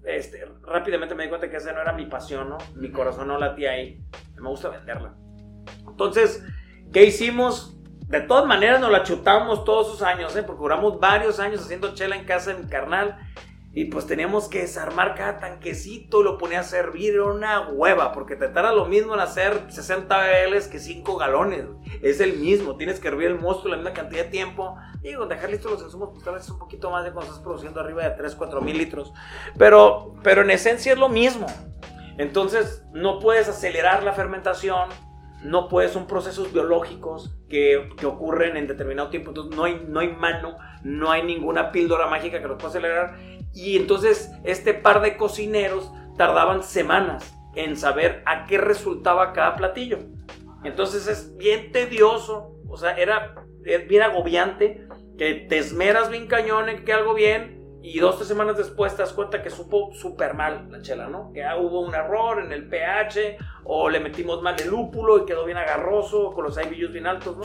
este, 0.03 0.45
rápidamente 0.63 1.15
me 1.15 1.23
di 1.23 1.29
cuenta 1.29 1.49
que 1.49 1.57
esa 1.57 1.73
no 1.73 1.81
era 1.81 1.93
mi 1.93 2.05
pasión, 2.05 2.49
¿no? 2.49 2.57
Mi 2.75 2.91
corazón 2.91 3.27
no 3.27 3.37
latía 3.37 3.71
ahí. 3.71 4.01
Me 4.35 4.49
gusta 4.49 4.69
venderla. 4.69 5.13
Entonces, 5.87 6.43
¿qué 6.91 7.05
hicimos? 7.05 7.75
De 8.07 8.21
todas 8.21 8.45
maneras 8.45 8.79
nos 8.79 8.91
la 8.91 9.03
chutamos 9.03 9.63
todos 9.65 9.87
esos 9.87 10.01
años, 10.01 10.35
¿eh? 10.35 10.43
Porque 10.43 10.61
duramos 10.61 10.99
varios 10.99 11.39
años 11.39 11.61
haciendo 11.61 11.93
chela 11.93 12.15
en 12.15 12.25
casa 12.25 12.53
de 12.53 12.63
mi 12.63 12.69
carnal. 12.69 13.19
Y 13.71 13.85
pues 13.85 14.07
teníamos 14.07 14.49
que 14.49 14.61
desarmar 14.61 15.13
cada 15.13 15.39
tanquecito 15.39 16.23
lo 16.23 16.39
ponía 16.39 16.61
a 16.61 16.63
servir. 16.63 17.13
Era 17.13 17.25
una 17.25 17.69
hueva, 17.69 18.11
porque 18.11 18.35
te 18.35 18.47
tarda 18.47 18.73
lo 18.73 18.85
mismo 18.85 19.13
en 19.13 19.19
hacer 19.19 19.65
60 19.69 20.17
BLs 20.17 20.67
que 20.67 20.79
5 20.79 21.17
galones. 21.17 21.65
Es 22.01 22.19
el 22.19 22.37
mismo, 22.37 22.77
tienes 22.77 22.99
que 22.99 23.09
hervir 23.09 23.27
el 23.27 23.39
mosto 23.39 23.69
la 23.69 23.75
misma 23.75 23.93
cantidad 23.93 24.23
de 24.23 24.29
tiempo. 24.31 24.75
Digo, 25.01 25.27
dejar 25.27 25.51
listos 25.51 25.71
los 25.71 25.83
insumos, 25.83 26.09
pues 26.11 26.23
tal 26.23 26.33
vez 26.33 26.43
es 26.43 26.49
un 26.49 26.57
poquito 26.57 26.89
más 26.89 27.03
de 27.03 27.11
cuando 27.11 27.31
estás 27.31 27.43
produciendo 27.43 27.79
arriba 27.79 28.03
de 28.03 28.11
3, 28.11 28.35
4 28.35 28.61
mil 28.61 28.77
litros. 28.77 29.13
Pero, 29.57 30.15
pero 30.23 30.41
en 30.41 30.49
esencia 30.49 30.93
es 30.93 30.99
lo 30.99 31.09
mismo. 31.09 31.45
Entonces, 32.17 32.83
no 32.91 33.19
puedes 33.19 33.47
acelerar 33.47 34.03
la 34.03 34.13
fermentación, 34.13 34.89
no 35.43 35.67
puedes, 35.69 35.91
son 35.91 36.07
procesos 36.07 36.51
biológicos 36.51 37.33
que, 37.47 37.89
que 37.97 38.05
ocurren 38.05 38.57
en 38.57 38.67
determinado 38.67 39.09
tiempo. 39.09 39.29
Entonces, 39.31 39.55
no 39.55 39.63
hay, 39.63 39.85
no 39.87 39.99
hay 39.99 40.09
mano, 40.09 40.57
no 40.83 41.11
hay 41.11 41.23
ninguna 41.23 41.71
píldora 41.71 42.07
mágica 42.07 42.41
que 42.41 42.47
los 42.47 42.57
pueda 42.57 42.69
acelerar. 42.69 43.17
Y 43.53 43.77
entonces, 43.77 44.31
este 44.43 44.73
par 44.73 45.01
de 45.01 45.17
cocineros 45.17 45.91
tardaban 46.17 46.63
semanas 46.63 47.35
en 47.55 47.77
saber 47.77 48.21
a 48.25 48.45
qué 48.45 48.57
resultaba 48.57 49.33
cada 49.33 49.55
platillo. 49.55 49.99
Entonces, 50.63 51.07
es 51.07 51.35
bien 51.37 51.71
tedioso, 51.71 52.55
o 52.67 52.77
sea, 52.77 52.97
era, 52.97 53.35
es 53.65 53.87
bien 53.87 54.03
agobiante 54.03 54.87
que 55.17 55.45
te 55.49 55.57
esmeras 55.57 56.09
bien 56.09 56.27
cañón 56.27 56.69
en 56.69 56.85
que 56.85 56.93
algo 56.93 57.13
bien 57.13 57.58
y 57.81 57.99
dos, 57.99 58.17
tres 58.17 58.27
semanas 58.27 58.57
después 58.57 58.95
te 58.95 59.01
das 59.01 59.13
cuenta 59.13 59.41
que 59.41 59.49
supo 59.49 59.93
súper 59.93 60.33
mal 60.33 60.69
la 60.69 60.81
chela, 60.81 61.07
¿no? 61.07 61.31
Que 61.31 61.43
ah, 61.43 61.57
hubo 61.57 61.79
un 61.79 61.95
error 61.95 62.43
en 62.43 62.51
el 62.51 62.67
pH 62.67 63.37
o 63.63 63.89
le 63.89 64.01
metimos 64.01 64.41
mal 64.41 64.55
el 64.59 64.69
lúpulo 64.69 65.19
y 65.19 65.25
quedó 65.25 65.45
bien 65.45 65.57
agarroso 65.57 66.31
con 66.33 66.43
los 66.43 66.57
IBUs 66.57 66.91
bien 66.91 67.07
altos, 67.07 67.37
¿no? 67.37 67.43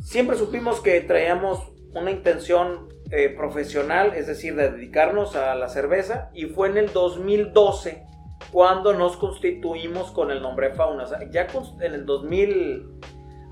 Siempre 0.00 0.36
supimos 0.36 0.80
que 0.80 1.00
traíamos 1.00 1.60
una 1.94 2.10
intención 2.10 2.88
eh, 3.10 3.28
profesional, 3.28 4.12
es 4.14 4.28
decir, 4.28 4.54
de 4.54 4.70
dedicarnos 4.70 5.34
a 5.34 5.54
la 5.56 5.68
cerveza 5.68 6.30
y 6.32 6.46
fue 6.46 6.68
en 6.68 6.76
el 6.76 6.92
2012 6.92 8.06
cuando 8.52 8.92
nos 8.92 9.16
constituimos 9.16 10.12
con 10.12 10.30
el 10.30 10.42
nombre 10.42 10.70
Fauna. 10.74 11.04
O 11.04 11.06
sea, 11.06 11.28
ya 11.30 11.48
en 11.80 11.94
el 11.94 12.06
2000... 12.06 13.00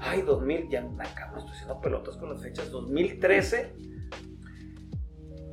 Ay, 0.03 0.23
2000, 0.23 0.71
ya 0.71 0.81
me 0.81 1.05
estoy 1.05 1.51
haciendo 1.51 1.79
pelotas 1.81 2.17
con 2.17 2.31
las 2.31 2.41
fechas. 2.41 2.71
2013 2.71 3.90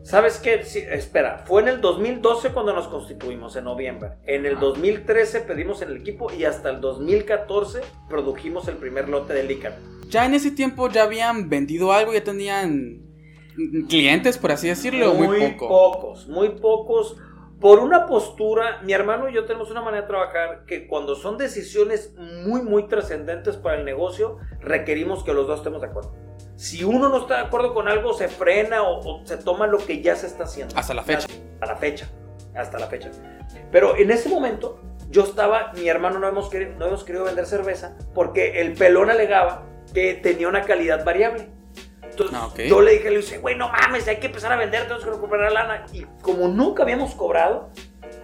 ¿Sabes 0.07 0.37
qué? 0.37 0.63
Sí, 0.63 0.79
espera, 0.89 1.43
fue 1.45 1.61
en 1.61 1.67
el 1.67 1.81
2012 1.81 2.53
cuando 2.53 2.71
nos 2.71 2.87
constituimos, 2.87 3.57
en 3.57 3.65
noviembre. 3.65 4.11
En 4.25 4.45
el 4.45 4.57
2013 4.57 5.41
pedimos 5.41 5.81
en 5.81 5.89
el 5.89 5.97
equipo 5.97 6.31
y 6.31 6.45
hasta 6.45 6.69
el 6.69 6.79
2014 6.79 7.81
produjimos 8.07 8.69
el 8.69 8.77
primer 8.77 9.09
lote 9.09 9.33
de 9.33 9.43
lícar. 9.43 9.75
Ya 10.07 10.25
en 10.25 10.33
ese 10.33 10.51
tiempo 10.51 10.87
ya 10.87 11.03
habían 11.03 11.49
vendido 11.49 11.91
algo, 11.91 12.13
ya 12.13 12.23
tenían 12.23 13.01
clientes, 13.89 14.37
por 14.37 14.53
así 14.53 14.69
decirlo, 14.69 15.13
muy, 15.13 15.51
poco. 15.51 15.67
pocos, 15.67 16.27
muy 16.29 16.49
pocos. 16.51 17.17
por 17.59 17.79
una 17.79 18.05
postura, 18.05 18.79
mi 18.83 18.93
hermano 18.93 19.27
y 19.27 19.33
yo 19.33 19.43
tenemos 19.43 19.69
una 19.71 19.81
manera 19.81 20.03
de 20.03 20.07
trabajar 20.07 20.63
que 20.65 20.87
cuando 20.87 21.15
son 21.15 21.37
decisiones 21.37 22.15
muy, 22.45 22.61
muy 22.61 22.87
trascendentes 22.87 23.57
para 23.57 23.77
el 23.77 23.83
negocio, 23.83 24.37
requerimos 24.61 25.25
que 25.25 25.33
los 25.33 25.47
dos 25.47 25.57
estemos 25.57 25.81
de 25.81 25.87
acuerdo. 25.87 26.26
Si 26.57 26.83
uno 26.83 27.07
no 27.09 27.19
está 27.19 27.35
de 27.35 27.41
acuerdo 27.43 27.75
con 27.75 27.87
algo, 27.87 28.13
se 28.15 28.27
frena 28.27 28.81
o, 28.81 29.21
se 29.25 29.37
toma 29.37 29.67
lo 29.67 29.77
que 29.77 30.01
ya 30.01 30.15
se 30.15 30.25
está 30.25 30.45
haciendo. 30.45 30.75
Hasta 30.75 30.95
la 30.95 31.03
fecha. 31.03 31.27
Hasta 31.61 31.65
la 31.67 31.75
fecha. 31.77 32.09
Hasta 32.55 32.79
la 32.79 32.87
fecha. 32.87 33.11
Pero 33.71 33.95
en 33.95 34.09
ese 34.09 34.27
momento, 34.27 34.81
yo 35.11 35.23
estaba, 35.23 35.71
mi 35.75 35.87
hermano 35.87 36.17
no 36.17 36.27
hemos 36.27 36.49
querido, 36.49 36.73
no 36.79 36.87
hemos 36.87 37.03
querido 37.03 37.25
vender 37.25 37.45
cerveza 37.45 37.95
porque 38.15 38.59
el 38.59 38.73
pelón 38.73 39.11
alegaba 39.11 39.65
que 39.93 40.15
tenía 40.15 40.47
una 40.47 40.63
calidad 40.63 41.05
variable. 41.05 41.47
Entonces, 42.01 42.35
ah, 42.35 42.49
yo 42.57 42.81
le 42.81 42.93
dije, 42.93 43.11
le 43.11 43.17
dije, 43.17 43.37
güey, 43.37 43.55
no 43.55 43.69
mames, 43.69 44.07
hay 44.07 44.17
que 44.17 44.25
empezar 44.25 44.51
a 44.51 44.55
vender, 44.55 44.81
tenemos 44.83 45.05
que 45.05 45.11
recuperar 45.11 45.51
lana. 45.51 45.85
Y 45.93 46.05
como 46.23 46.47
nunca 46.47 46.81
habíamos 46.81 47.13
cobrado, 47.13 47.69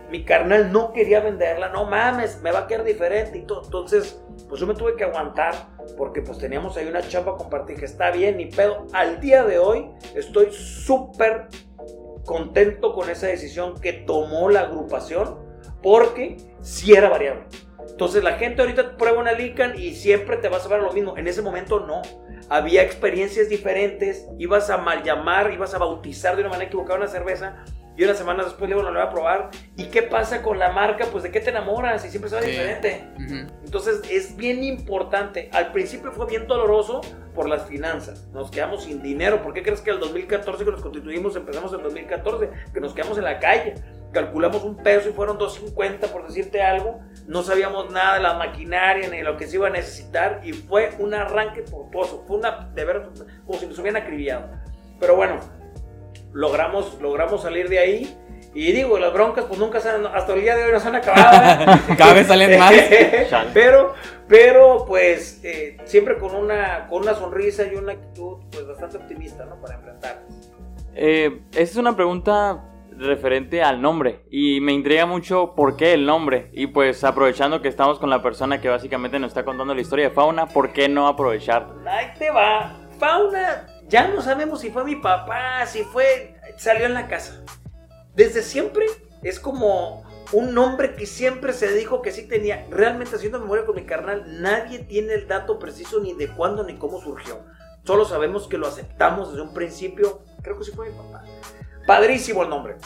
mi 0.09 0.25
carnal 0.25 0.71
no 0.71 0.91
quería 0.91 1.19
venderla, 1.19 1.69
no 1.69 1.85
mames, 1.85 2.41
me 2.41 2.51
va 2.51 2.59
a 2.59 2.67
quedar 2.67 2.83
diferente 2.83 3.37
y 3.37 3.41
todo. 3.43 3.63
Entonces, 3.63 4.19
pues 4.49 4.59
yo 4.59 4.65
me 4.65 4.73
tuve 4.73 4.95
que 4.95 5.03
aguantar 5.03 5.53
porque 5.97 6.21
pues 6.21 6.37
teníamos 6.37 6.77
ahí 6.77 6.87
una 6.87 7.07
chamba 7.07 7.37
compartida 7.37 7.77
que 7.77 7.85
está 7.85 8.11
bien, 8.11 8.37
ni 8.37 8.45
pedo. 8.45 8.87
Al 8.93 9.19
día 9.19 9.43
de 9.43 9.59
hoy 9.59 9.89
estoy 10.15 10.51
súper 10.51 11.47
contento 12.25 12.93
con 12.93 13.09
esa 13.09 13.27
decisión 13.27 13.79
que 13.79 13.93
tomó 13.93 14.49
la 14.49 14.61
agrupación 14.61 15.39
porque 15.81 16.37
sí 16.61 16.93
era 16.93 17.09
variable. 17.09 17.43
Entonces 17.89 18.23
la 18.23 18.33
gente 18.33 18.61
ahorita 18.61 18.97
prueba 18.97 19.19
una 19.19 19.33
Lican 19.33 19.77
y 19.77 19.93
siempre 19.93 20.37
te 20.37 20.49
vas 20.49 20.65
a 20.65 20.69
ver 20.69 20.81
lo 20.81 20.93
mismo. 20.93 21.17
En 21.17 21.27
ese 21.27 21.41
momento 21.41 21.81
no. 21.81 22.01
Había 22.49 22.83
experiencias 22.83 23.49
diferentes, 23.49 24.27
ibas 24.37 24.69
a 24.69 24.77
mal 24.77 25.03
llamar, 25.03 25.53
ibas 25.53 25.73
a 25.73 25.77
bautizar 25.77 26.35
de 26.35 26.41
una 26.41 26.49
manera 26.49 26.67
equivocada 26.67 26.99
una 26.99 27.07
cerveza 27.07 27.63
y 27.95 28.03
unas 28.03 28.17
semanas 28.17 28.47
después 28.47 28.69
le 28.69 28.75
digo, 28.75 28.83
no 28.83 28.91
lo 28.91 28.99
voy 28.99 29.07
a 29.07 29.11
probar. 29.11 29.51
¿Y 29.77 29.85
qué 29.85 30.01
pasa 30.01 30.41
con 30.41 30.57
la 30.57 30.71
marca? 30.71 31.05
Pues 31.11 31.23
de 31.23 31.31
qué 31.31 31.39
te 31.39 31.51
enamoras 31.51 32.03
y 32.05 32.09
siempre 32.09 32.29
se 32.29 32.41
diferente. 32.41 33.07
Entonces 33.63 34.01
es 34.09 34.35
bien 34.35 34.63
importante. 34.63 35.49
Al 35.53 35.71
principio 35.71 36.11
fue 36.11 36.25
bien 36.25 36.47
doloroso 36.47 37.01
por 37.35 37.47
las 37.47 37.67
finanzas. 37.67 38.27
Nos 38.33 38.49
quedamos 38.49 38.85
sin 38.85 39.03
dinero. 39.03 39.43
¿Por 39.43 39.53
qué 39.53 39.61
crees 39.61 39.81
que 39.81 39.91
el 39.91 39.99
2014 39.99 40.65
que 40.65 40.71
nos 40.71 40.81
constituimos 40.81 41.35
empezamos 41.35 41.71
en 41.73 41.83
2014? 41.83 42.49
Que 42.73 42.79
nos 42.79 42.93
quedamos 42.93 43.17
en 43.19 43.25
la 43.25 43.39
calle. 43.39 43.75
Calculamos 44.11 44.63
un 44.63 44.77
peso 44.77 45.09
y 45.09 45.13
fueron 45.13 45.37
2.50 45.37 45.99
por 46.09 46.27
decirte 46.27 46.63
algo. 46.63 46.99
No 47.27 47.43
sabíamos 47.43 47.91
nada 47.91 48.15
de 48.15 48.21
la 48.21 48.33
maquinaria 48.35 49.07
ni 49.07 49.17
de 49.17 49.23
lo 49.23 49.37
que 49.37 49.45
se 49.45 49.57
iba 49.57 49.67
a 49.67 49.71
necesitar. 49.71 50.41
Y 50.43 50.53
fue 50.53 50.91
un 50.97 51.13
arranque 51.13 51.61
tortuoso. 51.61 52.23
Fue 52.27 52.37
una, 52.37 52.71
de 52.73 52.85
ver, 52.85 53.09
como 53.45 53.59
si 53.59 53.67
nos 53.67 53.77
hubieran 53.77 54.01
acribillado. 54.01 54.49
Pero 54.99 55.15
bueno, 55.15 55.39
logramos, 56.33 56.99
logramos 57.01 57.41
salir 57.41 57.69
de 57.69 57.79
ahí. 57.79 58.17
Y 58.55 58.71
digo, 58.71 58.99
las 58.99 59.11
broncas 59.11 59.45
pues 59.45 59.59
nunca 59.59 59.79
se 59.79 59.89
han, 59.89 60.05
hasta 60.05 60.33
el 60.33 60.41
día 60.41 60.55
de 60.55 60.65
hoy 60.65 60.71
no 60.71 60.79
se 60.79 60.87
han 60.87 60.95
acabado. 60.95 61.79
Cada 61.97 62.13
vez 62.13 62.27
salen 62.27 62.59
más. 62.59 62.73
pero, 63.53 63.93
pero 64.27 64.85
pues 64.87 65.41
eh, 65.43 65.77
siempre 65.85 66.19
con 66.19 66.35
una, 66.35 66.87
con 66.87 67.01
una 67.01 67.15
sonrisa 67.15 67.63
y 67.65 67.75
una 67.75 67.93
actitud 67.93 68.43
pues 68.51 68.67
bastante 68.67 68.97
optimista, 68.97 69.45
¿no? 69.45 69.59
Para 69.59 69.75
enfrentar. 69.75 70.21
Eh, 70.93 71.41
esa 71.51 71.61
es 71.63 71.75
una 71.77 71.95
pregunta 71.95 72.69
referente 72.95 73.63
al 73.63 73.81
nombre 73.81 74.23
y 74.29 74.61
me 74.61 74.71
intriga 74.71 75.07
mucho 75.07 75.55
por 75.55 75.75
qué 75.75 75.93
el 75.93 76.05
nombre 76.05 76.51
y 76.53 76.67
pues 76.67 77.03
aprovechando 77.03 77.59
que 77.59 77.67
estamos 77.67 77.97
con 77.97 78.11
la 78.11 78.21
persona 78.21 78.61
que 78.61 78.69
básicamente 78.69 79.17
nos 79.17 79.29
está 79.29 79.43
contando 79.43 79.73
la 79.73 79.81
historia 79.81 80.09
de 80.09 80.13
Fauna, 80.13 80.45
¿por 80.45 80.73
qué 80.73 80.87
no 80.87 81.07
aprovechar? 81.07 81.69
Ahí 81.87 82.13
te 82.19 82.29
va. 82.29 82.77
Fauna 82.99 83.65
ya 83.87 84.07
no 84.07 84.21
sabemos 84.21 84.61
si 84.61 84.71
fue 84.71 84.83
mi 84.83 84.95
papá, 84.95 85.65
si 85.65 85.83
fue, 85.83 86.35
salió 86.57 86.85
en 86.85 86.93
la 86.93 87.07
casa. 87.07 87.43
Desde 88.15 88.41
siempre 88.41 88.85
es 89.23 89.39
como 89.39 90.03
un 90.31 90.53
nombre 90.53 90.95
que 90.95 91.05
siempre 91.05 91.53
se 91.53 91.71
dijo 91.73 92.01
que 92.01 92.11
sí 92.11 92.27
tenía. 92.27 92.65
Realmente 92.69 93.15
haciendo 93.15 93.39
memoria 93.39 93.65
con 93.65 93.75
mi 93.75 93.85
carnal, 93.85 94.41
nadie 94.41 94.79
tiene 94.79 95.13
el 95.13 95.27
dato 95.27 95.59
preciso 95.59 95.99
ni 95.99 96.13
de 96.13 96.27
cuándo 96.29 96.63
ni 96.63 96.77
cómo 96.77 97.01
surgió. 97.01 97.41
Solo 97.83 98.05
sabemos 98.05 98.47
que 98.47 98.57
lo 98.57 98.67
aceptamos 98.67 99.29
desde 99.29 99.41
un 99.41 99.53
principio. 99.53 100.23
Creo 100.41 100.57
que 100.57 100.63
sí 100.63 100.71
fue 100.71 100.89
mi 100.89 100.95
papá. 100.95 101.23
Padrísimo 101.85 102.43
el 102.43 102.49
nombre. 102.49 102.77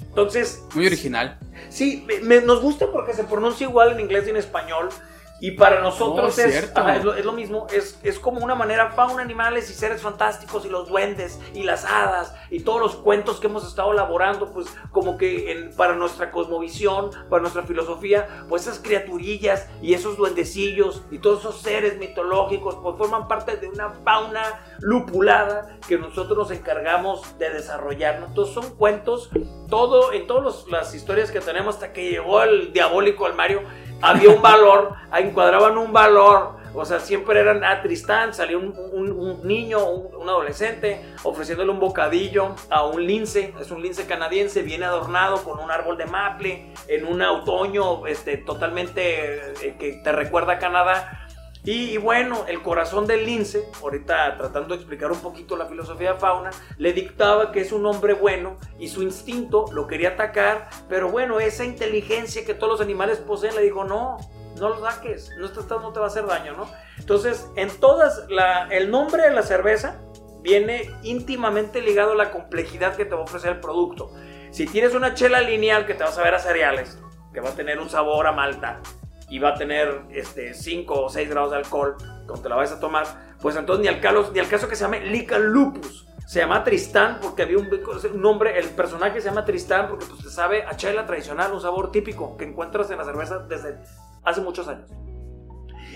Entonces. 0.00 0.64
Muy 0.74 0.86
original. 0.86 1.38
Sí, 1.68 2.06
nos 2.22 2.60
gusta 2.60 2.90
porque 2.90 3.12
se 3.12 3.24
pronuncia 3.24 3.66
igual 3.66 3.92
en 3.92 4.00
inglés 4.00 4.26
y 4.26 4.30
en 4.30 4.36
español. 4.36 4.88
Y 5.42 5.50
para 5.50 5.80
nosotros 5.80 6.38
es, 6.38 6.54
es, 6.54 7.24
lo, 7.24 7.32
mismo, 7.32 7.66
es, 7.72 7.98
es, 8.04 8.20
como 8.20 8.44
una 8.44 8.54
manera, 8.54 8.92
fauna, 8.92 9.24
animales 9.24 9.68
y 9.70 9.74
seres 9.74 10.00
fantásticos 10.00 10.64
y 10.64 10.68
los 10.68 10.88
duendes 10.88 11.40
y 11.52 11.64
las 11.64 11.84
hadas 11.84 12.32
y 12.48 12.60
todos 12.60 12.80
los 12.80 12.94
cuentos 12.94 13.40
que 13.40 13.48
hemos 13.48 13.66
estado 13.66 13.90
elaborando, 13.90 14.52
pues 14.52 14.68
como 14.92 15.18
que 15.18 15.50
en, 15.50 15.74
para 15.74 15.96
nuestra 15.96 16.30
cosmovisión, 16.30 17.10
para 17.28 17.42
nuestra 17.42 17.64
filosofía, 17.64 18.44
pues 18.48 18.62
esas 18.62 18.78
criaturillas 18.78 19.68
y 19.82 19.94
esos 19.94 20.16
duendecillos 20.16 21.02
y 21.10 21.18
todos 21.18 21.40
esos 21.40 21.60
seres 21.60 21.98
mitológicos, 21.98 22.76
pues 22.80 22.96
forman 22.96 23.26
parte 23.26 23.56
de 23.56 23.66
una 23.66 23.90
fauna 24.04 24.76
lupulada 24.78 25.76
que 25.88 25.98
nosotros 25.98 26.38
nos 26.38 26.50
encargamos 26.52 27.36
de 27.40 27.50
desarrollar. 27.50 28.22
Entonces 28.28 28.54
son 28.54 28.76
cuentos, 28.76 29.28
todo, 29.68 30.12
en 30.12 30.28
todas 30.28 30.68
las 30.68 30.94
historias 30.94 31.32
que 31.32 31.40
tenemos 31.40 31.74
hasta 31.74 31.92
que 31.92 32.10
llegó 32.10 32.44
el 32.44 32.72
diabólico 32.72 33.26
al 33.26 33.34
Mario, 33.34 33.62
había 34.02 34.30
un 34.30 34.42
valor, 34.42 34.94
encuadraban 35.16 35.78
un 35.78 35.92
valor. 35.92 36.60
O 36.74 36.86
sea, 36.86 37.00
siempre 37.00 37.38
eran 37.38 37.62
a 37.64 37.82
Tristán, 37.82 38.32
salió 38.32 38.58
un, 38.58 39.40
niño, 39.44 39.86
un, 39.86 40.26
adolescente, 40.26 41.04
ofreciéndole 41.22 41.70
un 41.70 41.78
bocadillo 41.78 42.54
a 42.70 42.86
un 42.86 43.06
lince, 43.06 43.52
es 43.60 43.70
un 43.70 43.82
lince 43.82 44.06
canadiense, 44.06 44.62
viene 44.62 44.86
adornado 44.86 45.44
con 45.44 45.58
un 45.58 45.70
árbol 45.70 45.98
de 45.98 46.06
maple, 46.06 46.72
en 46.88 47.04
un 47.04 47.20
otoño 47.20 48.06
este, 48.06 48.38
totalmente 48.38 49.52
eh, 49.66 49.76
que 49.78 50.00
te 50.02 50.12
recuerda 50.12 50.54
a 50.54 50.58
Canadá. 50.58 51.28
Y, 51.64 51.96
bueno, 51.96 52.44
el 52.48 52.60
corazón 52.60 53.06
del 53.06 53.24
lince, 53.24 53.64
ahorita 53.80 54.36
tratando 54.36 54.74
de 54.74 54.80
explicar 54.80 55.12
un 55.12 55.20
poquito 55.20 55.56
la 55.56 55.66
filosofía 55.66 56.14
de 56.14 56.18
fauna, 56.18 56.50
le 56.76 56.92
dictaba 56.92 57.52
que 57.52 57.60
es 57.60 57.70
un 57.70 57.86
hombre 57.86 58.14
bueno 58.14 58.56
y 58.80 58.88
su 58.88 59.02
instinto 59.02 59.66
lo 59.72 59.86
quería 59.86 60.10
atacar, 60.10 60.68
pero 60.88 61.08
bueno, 61.08 61.38
esa 61.38 61.64
inteligencia 61.64 62.44
que 62.44 62.54
todos 62.54 62.72
los 62.72 62.80
animales 62.80 63.18
poseen 63.18 63.54
le 63.54 63.62
dijo, 63.62 63.84
no, 63.84 64.16
no 64.58 64.70
lo 64.70 64.80
saques, 64.80 65.30
no, 65.38 65.48
no 65.48 65.92
te 65.92 66.00
va 66.00 66.06
a 66.06 66.08
hacer 66.08 66.26
daño, 66.26 66.56
¿no? 66.56 66.68
Entonces, 66.98 67.48
en 67.54 67.70
todas, 67.78 68.28
la, 68.28 68.66
el 68.68 68.90
nombre 68.90 69.22
de 69.22 69.30
la 69.30 69.42
cerveza 69.42 70.00
viene 70.42 70.90
íntimamente 71.04 71.80
ligado 71.80 72.12
a 72.12 72.16
la 72.16 72.32
complejidad 72.32 72.96
que 72.96 73.04
te 73.04 73.14
va 73.14 73.20
a 73.20 73.24
ofrecer 73.24 73.52
el 73.52 73.60
producto. 73.60 74.12
Si 74.50 74.66
tienes 74.66 74.94
una 74.94 75.14
chela 75.14 75.40
lineal 75.40 75.86
que 75.86 75.94
te 75.94 76.02
vas 76.02 76.18
a 76.18 76.24
ver 76.24 76.34
a 76.34 76.40
cereales, 76.40 76.98
que 77.32 77.40
va 77.40 77.50
a 77.50 77.54
tener 77.54 77.78
un 77.78 77.88
sabor 77.88 78.26
a 78.26 78.32
malta, 78.32 78.80
y 79.32 79.38
va 79.38 79.48
a 79.48 79.54
tener 79.54 80.02
este, 80.10 80.52
5 80.52 81.04
o 81.04 81.08
6 81.08 81.30
grados 81.30 81.52
de 81.52 81.56
alcohol 81.56 81.96
cuando 82.26 82.42
te 82.42 82.50
la 82.50 82.56
vayas 82.56 82.72
a 82.72 82.80
tomar, 82.80 83.06
pues 83.40 83.56
entonces 83.56 83.82
ni 83.82 83.88
al, 83.88 83.98
caso, 83.98 84.30
ni 84.30 84.38
al 84.38 84.46
caso 84.46 84.68
que 84.68 84.76
se 84.76 84.84
llame 84.84 85.00
Lican 85.06 85.42
Lupus. 85.42 86.06
Se 86.26 86.40
llama 86.40 86.62
Tristán 86.64 87.16
porque 87.22 87.42
había 87.42 87.56
un, 87.56 87.70
nombre, 88.20 88.58
el 88.58 88.68
personaje 88.68 89.22
se 89.22 89.28
llama 89.30 89.46
Tristán 89.46 89.88
porque 89.88 90.04
pues 90.04 90.22
te 90.22 90.28
sabe 90.28 90.64
a 90.64 90.76
chela 90.76 91.06
tradicional, 91.06 91.50
un 91.50 91.62
sabor 91.62 91.90
típico 91.90 92.36
que 92.36 92.44
encuentras 92.44 92.90
en 92.90 92.98
la 92.98 93.06
cerveza 93.06 93.38
desde 93.38 93.78
hace 94.22 94.42
muchos 94.42 94.68
años. 94.68 94.90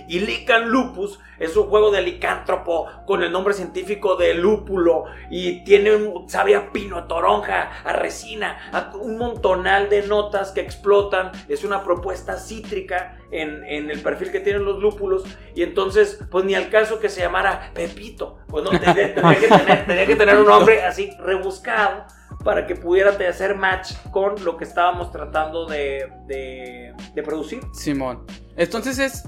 Y 0.08 0.20
Lican 0.20 0.68
lupus 0.68 1.18
es 1.38 1.56
un 1.56 1.68
juego 1.68 1.90
de 1.90 2.02
licántropo 2.02 2.86
con 3.06 3.22
el 3.22 3.30
nombre 3.30 3.54
científico 3.54 4.16
de 4.16 4.34
lúpulo 4.34 5.04
y 5.30 5.64
tiene 5.64 5.94
un, 5.94 6.28
sabe 6.28 6.56
a 6.56 6.72
pino, 6.72 6.96
a 6.96 7.06
toronja, 7.06 7.70
a 7.84 7.92
resina, 7.92 8.70
a 8.72 8.96
un 8.96 9.18
montonal 9.18 9.88
de 9.88 10.06
notas 10.06 10.52
que 10.52 10.60
explotan. 10.60 11.32
Es 11.48 11.64
una 11.64 11.82
propuesta 11.84 12.38
cítrica 12.38 13.18
en, 13.30 13.90
el 13.90 14.00
perfil 14.00 14.30
que 14.30 14.40
tienen 14.40 14.64
los 14.64 14.80
lúpulos 14.80 15.24
y 15.54 15.62
entonces 15.62 16.20
pues 16.30 16.44
ni 16.44 16.54
al 16.54 16.70
caso 16.70 16.98
que 17.00 17.08
se 17.08 17.20
llamara 17.20 17.70
Pepito. 17.74 18.38
Pues 18.48 18.64
no, 18.64 18.70
tendría, 18.70 19.14
que, 19.14 20.16
tener, 20.16 20.38
un 20.38 20.46
nombre 20.46 20.84
así 20.84 21.10
rebuscado 21.20 22.04
para 22.44 22.66
que 22.66 22.76
pudiera 22.76 23.10
hacer 23.28 23.56
match 23.56 23.92
con 24.10 24.42
lo 24.44 24.56
que 24.56 24.64
estábamos 24.64 25.10
tratando 25.10 25.66
de, 25.66 26.12
de, 26.26 26.94
de 27.14 27.22
producir. 27.22 27.60
Simón. 27.72 28.24
Entonces 28.56 28.98
es 28.98 29.24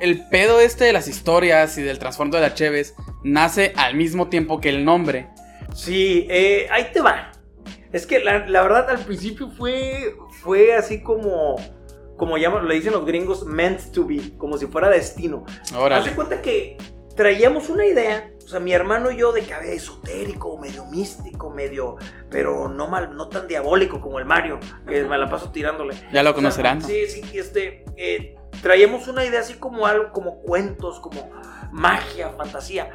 el 0.00 0.28
pedo 0.28 0.60
este 0.60 0.84
de 0.84 0.92
las 0.92 1.08
historias 1.08 1.76
y 1.78 1.82
del 1.82 1.98
trasfondo 1.98 2.36
de 2.36 2.42
la 2.42 2.54
Cheves 2.54 2.94
nace 3.22 3.72
al 3.76 3.94
mismo 3.94 4.28
tiempo 4.28 4.60
que 4.60 4.68
el 4.70 4.84
nombre. 4.84 5.28
Sí, 5.74 6.26
eh, 6.30 6.68
ahí 6.70 6.88
te 6.92 7.00
va. 7.00 7.32
Es 7.92 8.06
que 8.06 8.20
la, 8.20 8.38
verdad 8.38 8.88
al 8.90 9.04
principio 9.04 9.50
fue, 9.50 10.16
fue 10.42 10.74
así 10.74 11.02
como, 11.02 11.56
como 12.16 12.38
llaman, 12.38 12.68
le 12.68 12.74
dicen 12.74 12.92
los 12.92 13.04
gringos, 13.04 13.44
meant 13.44 13.92
to 13.92 14.06
be, 14.06 14.36
como 14.38 14.56
si 14.58 14.66
fuera 14.66 14.88
destino. 14.88 15.44
Ahora. 15.74 15.96
Haz 15.96 16.08
cuenta 16.10 16.40
que 16.40 16.76
traíamos 17.16 17.68
una 17.68 17.84
idea, 17.84 18.30
o 18.44 18.48
sea, 18.48 18.60
mi 18.60 18.72
hermano 18.72 19.10
y 19.10 19.18
yo, 19.18 19.32
de 19.32 19.42
que 19.42 19.52
había 19.52 19.72
esotérico, 19.72 20.56
medio 20.58 20.84
místico, 20.86 21.50
medio, 21.50 21.96
pero 22.30 22.68
no 22.68 22.88
mal, 22.88 23.16
no 23.16 23.28
tan 23.28 23.48
diabólico 23.48 24.00
como 24.00 24.20
el 24.20 24.24
Mario, 24.24 24.60
que 24.86 25.02
me 25.04 25.18
la 25.18 25.28
paso 25.28 25.50
tirándole. 25.50 25.94
Ya 26.12 26.22
lo 26.22 26.32
conocerán. 26.32 26.80
sí, 26.80 27.06
sí, 27.08 27.22
este, 27.34 27.84
eh, 27.96 28.36
traíamos 28.62 29.08
una 29.08 29.24
idea 29.24 29.40
así 29.40 29.54
como 29.54 29.86
algo, 29.86 30.12
como 30.12 30.40
cuentos, 30.40 31.00
como 31.00 31.30
magia, 31.72 32.30
fantasía. 32.30 32.90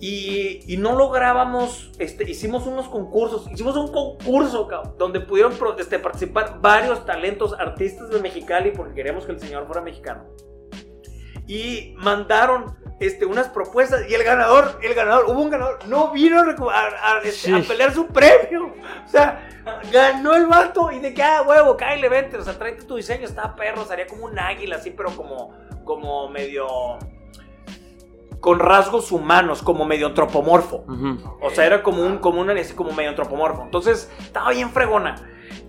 Y, 0.00 0.60
y 0.66 0.76
no 0.76 0.96
lográbamos, 0.96 1.92
este, 1.98 2.28
hicimos 2.28 2.66
unos 2.66 2.88
concursos, 2.88 3.50
hicimos 3.50 3.76
un 3.76 3.92
concurso 3.92 4.66
cabrón, 4.66 4.96
donde 4.98 5.20
pudieron 5.20 5.54
este, 5.78 5.98
participar 5.98 6.60
varios 6.60 7.06
talentos 7.06 7.54
artistas 7.54 8.10
de 8.10 8.20
Mexicali 8.20 8.72
porque 8.72 8.94
queríamos 8.94 9.24
que 9.24 9.32
el 9.32 9.40
señor 9.40 9.66
fuera 9.66 9.80
mexicano. 9.80 10.24
Y 11.46 11.94
mandaron 11.98 12.76
este, 13.06 13.26
unas 13.26 13.48
propuestas 13.48 14.08
y 14.08 14.14
el 14.14 14.24
ganador, 14.24 14.78
el 14.82 14.94
ganador, 14.94 15.26
hubo 15.28 15.40
un 15.40 15.50
ganador, 15.50 15.78
no 15.86 16.10
vino 16.10 16.40
a, 16.40 17.20
este, 17.22 17.54
a 17.54 17.60
pelear 17.60 17.92
su 17.92 18.06
premio. 18.08 18.74
O 19.04 19.08
sea, 19.08 19.48
ganó 19.92 20.34
el 20.34 20.46
vato 20.46 20.90
y 20.90 20.98
de 21.00 21.14
que, 21.14 21.22
ah, 21.22 21.42
huevo, 21.42 21.76
cállale, 21.76 22.08
vente, 22.08 22.36
o 22.36 22.42
sea, 22.42 22.58
tráete 22.58 22.84
tu 22.84 22.96
diseño, 22.96 23.24
está 23.24 23.54
perro, 23.54 23.84
sería 23.84 24.06
como 24.06 24.24
un 24.26 24.38
águila 24.38 24.76
así, 24.76 24.90
pero 24.90 25.10
como, 25.10 25.54
como 25.84 26.28
medio 26.28 26.66
con 28.40 28.58
rasgos 28.58 29.10
humanos, 29.10 29.62
como 29.62 29.86
medio 29.86 30.06
antropomorfo. 30.06 30.84
O 31.40 31.48
sea, 31.48 31.64
era 31.64 31.82
como 31.82 32.04
un, 32.04 32.18
como 32.18 32.42
un 32.42 32.50
como 32.76 32.92
medio 32.92 33.08
antropomorfo. 33.08 33.62
Entonces, 33.62 34.12
estaba 34.18 34.50
bien 34.50 34.68
fregona. 34.68 35.16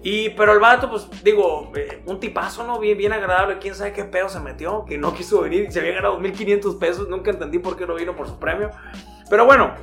Y, 0.03 0.29
pero 0.31 0.53
el 0.53 0.59
vato, 0.59 0.89
pues, 0.89 1.07
digo, 1.23 1.71
eh, 1.75 2.03
un 2.05 2.19
tipazo, 2.19 2.65
¿no? 2.65 2.79
Bien, 2.79 2.97
bien 2.97 3.13
agradable. 3.13 3.57
¿Quién 3.59 3.73
sabe 3.75 3.91
qué 3.93 4.03
pedo 4.05 4.29
se 4.29 4.39
metió? 4.39 4.85
Que 4.85 4.97
no 4.97 5.13
quiso 5.13 5.41
venir 5.41 5.71
se 5.71 5.79
había 5.79 5.93
ganado 5.93 6.19
1.500 6.19 6.77
pesos. 6.79 7.09
Nunca 7.09 7.31
entendí 7.31 7.59
por 7.59 7.75
qué 7.75 7.85
no 7.87 7.95
vino 7.95 8.15
por 8.15 8.27
su 8.27 8.37
premio. 8.39 8.69
Pero 9.29 9.45
bueno, 9.45 9.73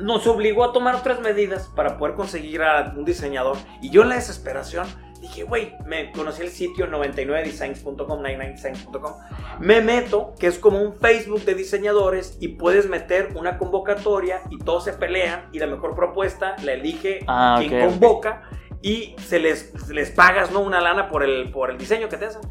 nos 0.00 0.26
obligó 0.26 0.64
a 0.64 0.72
tomar 0.72 0.94
otras 0.94 1.20
medidas 1.20 1.68
para 1.74 1.98
poder 1.98 2.14
conseguir 2.14 2.62
a 2.62 2.94
un 2.96 3.04
diseñador. 3.04 3.56
Y 3.80 3.90
yo 3.90 4.02
en 4.02 4.10
la 4.10 4.14
desesperación 4.14 4.86
dije, 5.20 5.44
güey, 5.44 5.74
me 5.86 6.10
conocí 6.12 6.42
el 6.42 6.48
sitio 6.50 6.86
99designs.com, 6.88 8.22
99designs.com. 8.22 9.12
Me 9.60 9.80
meto, 9.80 10.34
que 10.38 10.46
es 10.48 10.58
como 10.58 10.80
un 10.80 10.94
Facebook 10.94 11.42
de 11.44 11.54
diseñadores, 11.54 12.38
y 12.40 12.48
puedes 12.48 12.88
meter 12.88 13.30
una 13.36 13.58
convocatoria 13.58 14.40
y 14.50 14.58
todos 14.58 14.84
se 14.84 14.92
pelean 14.94 15.48
y 15.52 15.58
la 15.58 15.66
mejor 15.66 15.94
propuesta 15.94 16.56
la 16.64 16.72
elige 16.72 17.20
Ah, 17.28 17.56
quien 17.60 17.74
ok, 17.74 17.80
ok. 17.84 17.90
convoca 17.90 18.42
y 18.82 19.14
se 19.26 19.38
les, 19.38 19.88
les 19.88 20.10
pagas 20.10 20.50
¿no? 20.50 20.60
una 20.60 20.80
lana 20.80 21.08
por 21.08 21.22
el, 21.22 21.50
por 21.50 21.70
el 21.70 21.78
diseño 21.78 22.08
que 22.08 22.16
te 22.16 22.26
hacen. 22.26 22.42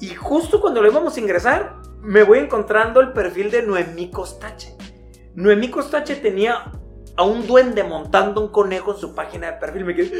Y 0.00 0.08
justo 0.14 0.60
cuando 0.60 0.80
lo 0.82 0.90
íbamos 0.90 1.16
a 1.16 1.20
ingresar, 1.20 1.76
me 2.00 2.22
voy 2.22 2.38
encontrando 2.38 3.00
el 3.00 3.12
perfil 3.12 3.50
de 3.50 3.62
Noemí 3.62 4.10
Costache. 4.10 4.74
Noemí 5.34 5.68
Costache 5.68 6.16
tenía 6.16 6.72
a 7.16 7.22
un 7.22 7.46
duende 7.46 7.84
montando 7.84 8.40
un 8.40 8.48
conejo 8.48 8.92
en 8.94 8.98
su 8.98 9.14
página 9.14 9.52
de 9.52 9.58
perfil. 9.58 9.84
Me 9.84 9.94
quedé. 9.94 10.10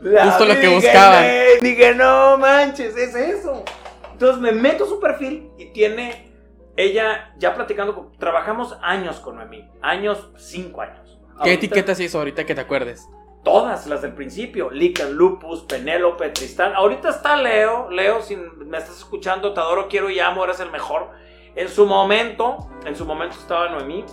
"La 0.00 0.26
Justo 0.26 0.44
lo 0.46 0.54
que 0.54 0.68
vi", 0.68 0.74
buscaba. 0.74 1.22
Dije, 1.60 1.94
no 1.94 2.38
manches, 2.38 2.96
es 2.96 3.14
eso. 3.14 3.64
Entonces 4.12 4.40
me 4.40 4.52
meto 4.52 4.84
a 4.84 4.88
su 4.88 5.00
perfil 5.00 5.50
y 5.58 5.72
tiene 5.72 6.32
ella 6.76 7.34
ya 7.38 7.54
platicando. 7.54 8.12
trabajamos 8.18 8.78
años 8.82 9.18
con 9.20 9.36
Noemí. 9.36 9.68
Años, 9.82 10.30
cinco 10.36 10.80
años. 10.82 11.18
¿Qué 11.42 11.50
Ahorita- 11.50 11.52
etiquetas 11.54 12.00
hizo 12.00 12.18
ahorita 12.18 12.46
que 12.46 12.54
te 12.54 12.60
acuerdes? 12.60 13.06
Todas 13.46 13.86
las 13.86 14.02
del 14.02 14.12
principio. 14.12 14.70
Lican, 14.70 15.12
Lupus, 15.12 15.60
Penélope, 15.60 16.30
Tristán. 16.30 16.74
Ahorita 16.74 17.10
está 17.10 17.36
Leo. 17.36 17.88
Leo, 17.92 18.20
si 18.20 18.34
me 18.34 18.76
estás 18.76 18.98
escuchando, 18.98 19.54
te 19.54 19.60
adoro, 19.60 19.86
quiero 19.86 20.10
y 20.10 20.18
amo, 20.18 20.42
eres 20.42 20.58
el 20.58 20.72
mejor. 20.72 21.10
En 21.54 21.68
su 21.68 21.86
momento, 21.86 22.68
en 22.84 22.96
su 22.96 23.06
momento 23.06 23.36
estaba 23.38 23.68
Noemí. 23.68 24.04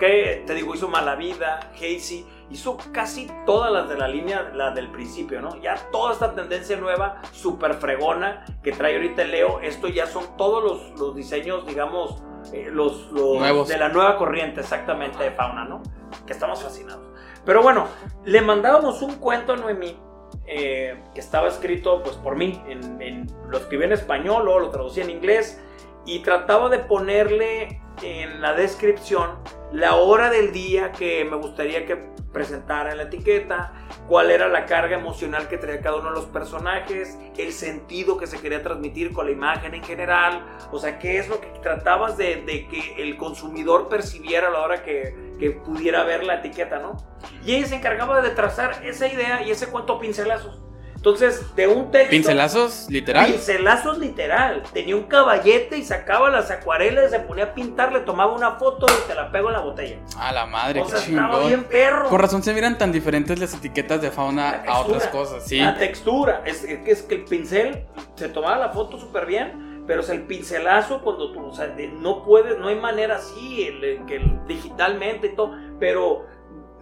Que 0.00 0.42
te 0.48 0.54
digo, 0.54 0.74
hizo 0.74 0.88
Mala 0.88 1.14
Vida, 1.14 1.70
Casey. 1.74 2.26
Hizo 2.50 2.76
casi 2.90 3.30
todas 3.46 3.70
las 3.70 3.88
de 3.88 3.96
la 3.96 4.08
línea, 4.08 4.50
la 4.52 4.72
del 4.72 4.90
principio, 4.90 5.40
¿no? 5.40 5.54
Ya 5.62 5.76
toda 5.92 6.12
esta 6.12 6.34
tendencia 6.34 6.76
nueva, 6.76 7.22
súper 7.30 7.74
fregona, 7.74 8.44
que 8.64 8.72
trae 8.72 8.96
ahorita 8.96 9.22
Leo. 9.22 9.60
Esto 9.60 9.86
ya 9.86 10.08
son 10.08 10.36
todos 10.36 10.64
los, 10.64 10.98
los 10.98 11.14
diseños, 11.14 11.64
digamos, 11.68 12.20
eh, 12.52 12.68
los, 12.72 13.12
los 13.12 13.38
Nuevos. 13.38 13.68
de 13.68 13.78
la 13.78 13.90
nueva 13.90 14.16
corriente, 14.18 14.58
exactamente, 14.62 15.22
de 15.22 15.30
fauna, 15.30 15.66
¿no? 15.66 15.82
Que 16.26 16.32
estamos 16.32 16.60
fascinados. 16.60 17.09
Pero 17.44 17.62
bueno, 17.62 17.86
le 18.24 18.40
mandábamos 18.42 19.02
un 19.02 19.16
cuento 19.16 19.52
a 19.52 19.56
Noemí 19.56 19.98
eh, 20.46 21.00
que 21.14 21.20
estaba 21.20 21.48
escrito 21.48 22.02
pues 22.02 22.16
por 22.16 22.36
mí. 22.36 22.62
En, 22.68 23.26
lo 23.48 23.58
escribí 23.58 23.84
en 23.84 23.92
español, 23.92 24.44
luego 24.44 24.60
lo 24.60 24.70
traducí 24.70 25.00
en 25.00 25.10
inglés 25.10 25.60
y 26.06 26.20
trataba 26.20 26.68
de 26.68 26.78
ponerle 26.78 27.80
en 28.02 28.40
la 28.40 28.54
descripción 28.54 29.38
la 29.72 29.96
hora 29.96 30.30
del 30.30 30.52
día 30.52 30.92
que 30.92 31.24
me 31.24 31.36
gustaría 31.36 31.86
que 31.86 32.10
presentara 32.32 32.92
en 32.92 32.98
la 32.98 33.02
etiqueta, 33.04 33.72
cuál 34.08 34.30
era 34.30 34.48
la 34.48 34.66
carga 34.66 34.96
emocional 34.96 35.48
que 35.48 35.58
traía 35.58 35.80
cada 35.80 35.96
uno 35.96 36.10
de 36.10 36.14
los 36.14 36.26
personajes, 36.26 37.18
el 37.36 37.52
sentido 37.52 38.18
que 38.18 38.26
se 38.26 38.40
quería 38.40 38.62
transmitir 38.62 39.12
con 39.12 39.26
la 39.26 39.32
imagen 39.32 39.74
en 39.74 39.82
general, 39.82 40.44
o 40.70 40.78
sea, 40.78 40.98
qué 40.98 41.18
es 41.18 41.28
lo 41.28 41.40
que 41.40 41.48
tratabas 41.62 42.16
de, 42.16 42.44
que 42.44 43.02
el 43.02 43.16
consumidor 43.16 43.88
percibiera 43.88 44.48
a 44.48 44.50
la 44.50 44.60
hora 44.60 44.82
que, 44.82 45.34
que 45.38 45.50
pudiera 45.50 46.04
ver 46.04 46.24
la 46.24 46.36
etiqueta, 46.36 46.78
¿no? 46.78 46.96
Y 47.44 47.54
ella 47.54 47.66
se 47.66 47.76
encargaba 47.76 48.20
de 48.20 48.30
trazar 48.30 48.84
esa 48.84 49.08
idea 49.08 49.42
y 49.42 49.50
ese 49.50 49.68
cuento 49.68 49.98
pincelazos. 49.98 50.60
Entonces, 51.00 51.56
de 51.56 51.66
un 51.66 51.90
texto... 51.90 52.10
¿Pincelazos? 52.10 52.84
¿Literal? 52.90 53.24
Pincelazos 53.32 53.96
literal. 53.96 54.62
Tenía 54.74 54.94
un 54.96 55.04
caballete 55.04 55.78
y 55.78 55.82
sacaba 55.82 56.28
las 56.28 56.50
acuarelas, 56.50 57.10
se 57.10 57.20
ponía 57.20 57.44
a 57.44 57.54
pintar, 57.54 57.90
le 57.90 58.00
tomaba 58.00 58.34
una 58.34 58.56
foto 58.56 58.84
y 58.86 59.08
te 59.08 59.14
la 59.14 59.32
pego 59.32 59.48
en 59.48 59.54
la 59.54 59.60
botella. 59.60 59.96
A 60.18 60.30
la 60.30 60.44
madre, 60.44 60.82
o 60.82 60.84
qué 60.84 60.90
sea, 60.90 60.98
estaba 61.00 61.28
chingón. 61.30 61.48
bien 61.48 61.64
perro. 61.64 62.06
Con 62.10 62.20
razón 62.20 62.42
se 62.42 62.52
miran 62.52 62.76
tan 62.76 62.92
diferentes 62.92 63.38
las 63.38 63.54
etiquetas 63.54 64.02
de 64.02 64.10
fauna 64.10 64.62
a 64.68 64.80
otras 64.80 65.06
cosas, 65.06 65.42
sí. 65.46 65.58
La 65.58 65.74
textura. 65.78 66.42
Es, 66.44 66.64
es 66.64 66.80
que 66.80 66.90
es 66.90 67.00
que 67.00 67.14
el 67.14 67.24
pincel 67.24 67.86
se 68.16 68.28
tomaba 68.28 68.58
la 68.58 68.68
foto 68.68 68.98
súper 68.98 69.24
bien, 69.24 69.84
pero 69.86 70.02
es 70.02 70.10
el 70.10 70.24
pincelazo 70.26 71.00
cuando 71.00 71.32
tú, 71.32 71.46
o 71.46 71.54
sea, 71.54 71.74
no 71.94 72.22
puedes, 72.24 72.58
no 72.58 72.68
hay 72.68 72.76
manera 72.76 73.16
así, 73.16 73.62
el- 73.66 73.82
el- 73.82 74.04
que 74.04 74.16
el- 74.16 74.46
digitalmente 74.46 75.28
y 75.28 75.34
todo, 75.34 75.52
pero 75.80 76.26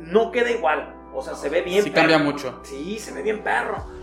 no 0.01 0.33
queda 0.33 0.51
igual. 0.51 0.97
O 1.15 1.23
sea, 1.23 1.35
se 1.37 1.49
ve 1.49 1.63
bien 1.63 1.85
Sí 1.85 1.91
perro. 1.91 2.09
cambia 2.09 2.19
mucho. 2.19 2.61
Sí, 2.65 2.99
se 2.99 3.13
ve 3.13 3.23
bien 3.23 3.45
perro. 3.45 3.97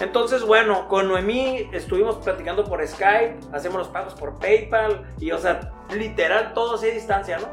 Entonces, 0.00 0.44
bueno, 0.44 0.88
con 0.88 1.08
Noemí 1.08 1.70
estuvimos 1.72 2.16
platicando 2.16 2.64
por 2.64 2.86
Skype, 2.86 3.38
hacemos 3.52 3.78
los 3.78 3.88
pagos 3.88 4.14
por 4.14 4.38
PayPal 4.38 5.14
y, 5.18 5.30
o 5.32 5.38
sea, 5.38 5.72
literal 5.94 6.52
todo 6.52 6.74
así 6.74 6.90
a 6.90 6.92
distancia, 6.92 7.38
¿no? 7.38 7.48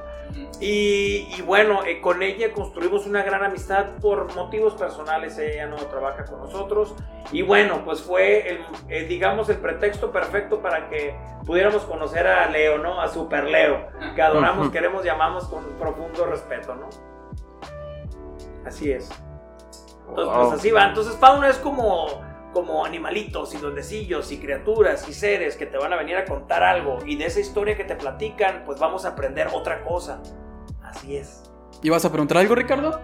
Y, 0.60 1.27
y 1.38 1.41
bueno, 1.45 1.84
eh, 1.86 2.01
con 2.01 2.23
ella 2.23 2.51
construimos 2.53 3.06
una 3.06 3.21
gran 3.23 3.43
amistad 3.43 3.86
por 4.01 4.34
motivos 4.36 4.73
personales. 4.73 5.38
Ella 5.38 5.67
no 5.67 5.75
trabaja 5.75 6.25
con 6.25 6.39
nosotros. 6.39 6.95
Y 7.32 7.43
bueno, 7.43 7.84
pues 7.86 8.01
fue, 8.01 8.49
el, 8.49 8.65
eh, 8.89 9.06
digamos, 9.06 9.49
el 9.49 9.58
pretexto 9.58 10.12
perfecto 10.12 10.62
para 10.62 10.89
que 10.89 11.15
pudiéramos 11.45 11.84
conocer 11.84 12.25
a 12.27 12.49
Leo, 12.49 12.77
¿no? 12.77 12.99
A 12.99 13.08
Super 13.10 13.43
Leo, 13.45 13.88
que 14.15 14.21
adoramos, 14.21 14.71
queremos, 14.71 15.03
llamamos 15.03 15.45
con 15.47 15.65
profundo 15.77 16.25
respeto, 16.25 16.75
¿no? 16.75 16.89
Así 18.65 18.91
es. 18.91 19.10
Entonces, 20.10 20.34
Wow. 20.34 20.49
pues 20.49 20.60
así 20.60 20.71
va. 20.71 20.86
Entonces, 20.88 21.15
fauna 21.17 21.49
es 21.49 21.58
como, 21.58 22.21
como 22.53 22.85
animalitos 22.85 23.53
y 23.53 23.57
duendecillos 23.57 24.31
y 24.31 24.37
criaturas 24.37 25.07
y 25.09 25.13
seres 25.13 25.57
que 25.57 25.65
te 25.65 25.77
van 25.77 25.91
a 25.91 25.95
venir 25.95 26.15
a 26.15 26.25
contar 26.25 26.63
algo. 26.63 26.99
Y 27.05 27.15
de 27.15 27.25
esa 27.25 27.39
historia 27.39 27.75
que 27.75 27.83
te 27.83 27.95
platican, 27.95 28.63
pues 28.65 28.79
vamos 28.79 29.05
a 29.05 29.09
aprender 29.09 29.47
otra 29.51 29.83
cosa. 29.83 30.21
Así 30.83 31.17
es. 31.17 31.43
¿Ibas 31.81 32.05
a 32.05 32.11
preguntar 32.11 32.37
algo, 32.37 32.55
Ricardo? 32.55 33.01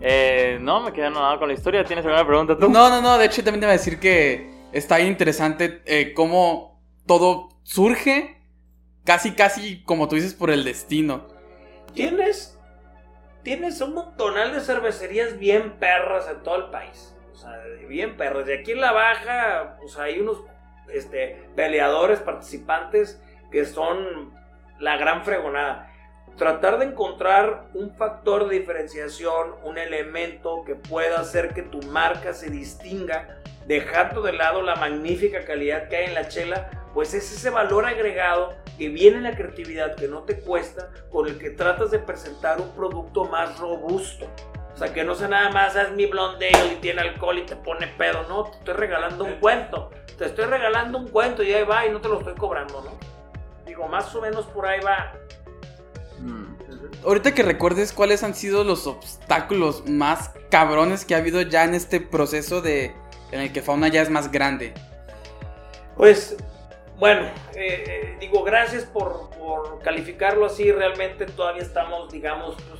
Eh, 0.00 0.58
no, 0.60 0.80
me 0.80 0.92
quedé 0.92 1.06
anonadado 1.06 1.38
con 1.38 1.48
la 1.48 1.54
historia. 1.54 1.84
¿Tienes 1.84 2.04
alguna 2.04 2.26
pregunta 2.26 2.58
tú? 2.58 2.68
No, 2.68 2.90
no, 2.90 3.00
no. 3.00 3.16
De 3.16 3.26
hecho, 3.26 3.42
también 3.42 3.60
te 3.60 3.66
iba 3.66 3.72
a 3.72 3.76
decir 3.78 3.98
que 3.98 4.50
está 4.72 5.00
interesante 5.00 5.82
eh, 5.86 6.12
cómo 6.14 6.82
todo 7.06 7.48
surge 7.62 8.42
casi, 9.04 9.32
casi, 9.32 9.82
como 9.84 10.08
tú 10.08 10.16
dices, 10.16 10.34
por 10.34 10.50
el 10.50 10.64
destino. 10.64 11.28
Tienes, 11.94 12.58
tienes 13.42 13.80
un 13.80 13.94
montonal 13.94 14.52
de 14.52 14.60
cervecerías 14.60 15.38
bien 15.38 15.78
perras 15.78 16.28
en 16.28 16.42
todo 16.42 16.56
el 16.56 16.70
país. 16.70 17.14
Bien 17.88 18.16
perras. 18.16 18.46
De 18.46 18.58
aquí 18.60 18.72
en 18.72 18.80
la 18.80 18.92
baja, 18.92 19.76
pues 19.80 19.98
hay 19.98 20.20
unos 20.20 20.42
este, 20.92 21.48
peleadores, 21.54 22.20
participantes 22.20 23.20
que 23.50 23.64
son 23.64 24.32
la 24.78 24.96
gran 24.96 25.24
fregonada. 25.24 25.92
Tratar 26.36 26.78
de 26.78 26.86
encontrar 26.86 27.68
un 27.74 27.94
factor 27.96 28.48
de 28.48 28.60
diferenciación, 28.60 29.54
un 29.64 29.78
elemento 29.78 30.62
que 30.64 30.74
pueda 30.74 31.20
hacer 31.20 31.52
que 31.54 31.62
tu 31.62 31.82
marca 31.82 32.32
se 32.32 32.50
distinga, 32.50 33.40
dejando 33.66 34.22
de 34.22 34.32
lado 34.32 34.62
la 34.62 34.76
magnífica 34.76 35.44
calidad 35.44 35.88
que 35.88 35.96
hay 35.96 36.04
en 36.06 36.14
la 36.14 36.28
chela, 36.28 36.70
pues 36.94 37.12
es 37.14 37.32
ese 37.32 37.50
valor 37.50 37.86
agregado 37.86 38.54
que 38.78 38.88
viene 38.88 39.18
en 39.18 39.22
la 39.24 39.36
creatividad, 39.36 39.96
que 39.96 40.08
no 40.08 40.22
te 40.22 40.40
cuesta, 40.40 40.90
con 41.10 41.26
el 41.26 41.38
que 41.38 41.50
tratas 41.50 41.90
de 41.90 41.98
presentar 41.98 42.60
un 42.60 42.70
producto 42.70 43.24
más 43.24 43.58
robusto. 43.58 44.26
O 44.78 44.80
sea, 44.80 44.94
que 44.94 45.02
no 45.02 45.16
sea 45.16 45.26
nada 45.26 45.50
más, 45.50 45.74
es 45.74 45.90
mi 45.90 46.06
blonde 46.06 46.50
ale 46.54 46.74
y 46.74 46.76
tiene 46.76 47.00
alcohol 47.00 47.36
y 47.36 47.42
te 47.44 47.56
pone 47.56 47.88
pedo. 47.88 48.22
No, 48.28 48.44
te 48.44 48.58
estoy 48.58 48.74
regalando 48.74 49.24
un 49.24 49.32
cuento. 49.40 49.90
Te 50.16 50.26
estoy 50.26 50.44
regalando 50.44 50.98
un 50.98 51.08
cuento 51.08 51.42
y 51.42 51.52
ahí 51.52 51.64
va 51.64 51.84
y 51.84 51.90
no 51.90 52.00
te 52.00 52.08
lo 52.08 52.20
estoy 52.20 52.36
cobrando, 52.36 52.80
¿no? 52.82 52.92
Digo, 53.66 53.88
más 53.88 54.14
o 54.14 54.20
menos 54.20 54.46
por 54.46 54.66
ahí 54.66 54.78
va. 54.78 55.14
Mm. 56.20 56.54
Ahorita 57.04 57.34
que 57.34 57.42
recuerdes 57.42 57.92
cuáles 57.92 58.22
han 58.22 58.36
sido 58.36 58.62
los 58.62 58.86
obstáculos 58.86 59.84
más 59.88 60.30
cabrones 60.48 61.04
que 61.04 61.16
ha 61.16 61.18
habido 61.18 61.42
ya 61.42 61.64
en 61.64 61.74
este 61.74 62.00
proceso 62.00 62.62
de 62.62 62.94
en 63.32 63.40
el 63.40 63.52
que 63.52 63.62
fauna 63.62 63.88
ya 63.88 64.02
es 64.02 64.10
más 64.10 64.30
grande. 64.30 64.74
Pues 65.96 66.36
Bueno, 67.00 67.22
eh, 67.56 67.84
eh, 67.84 68.16
digo, 68.20 68.44
gracias 68.44 68.84
por, 68.84 69.30
por 69.30 69.80
calificarlo 69.80 70.46
así. 70.46 70.70
Realmente 70.70 71.26
todavía 71.26 71.64
estamos, 71.64 72.12
digamos, 72.12 72.54
pues, 72.54 72.77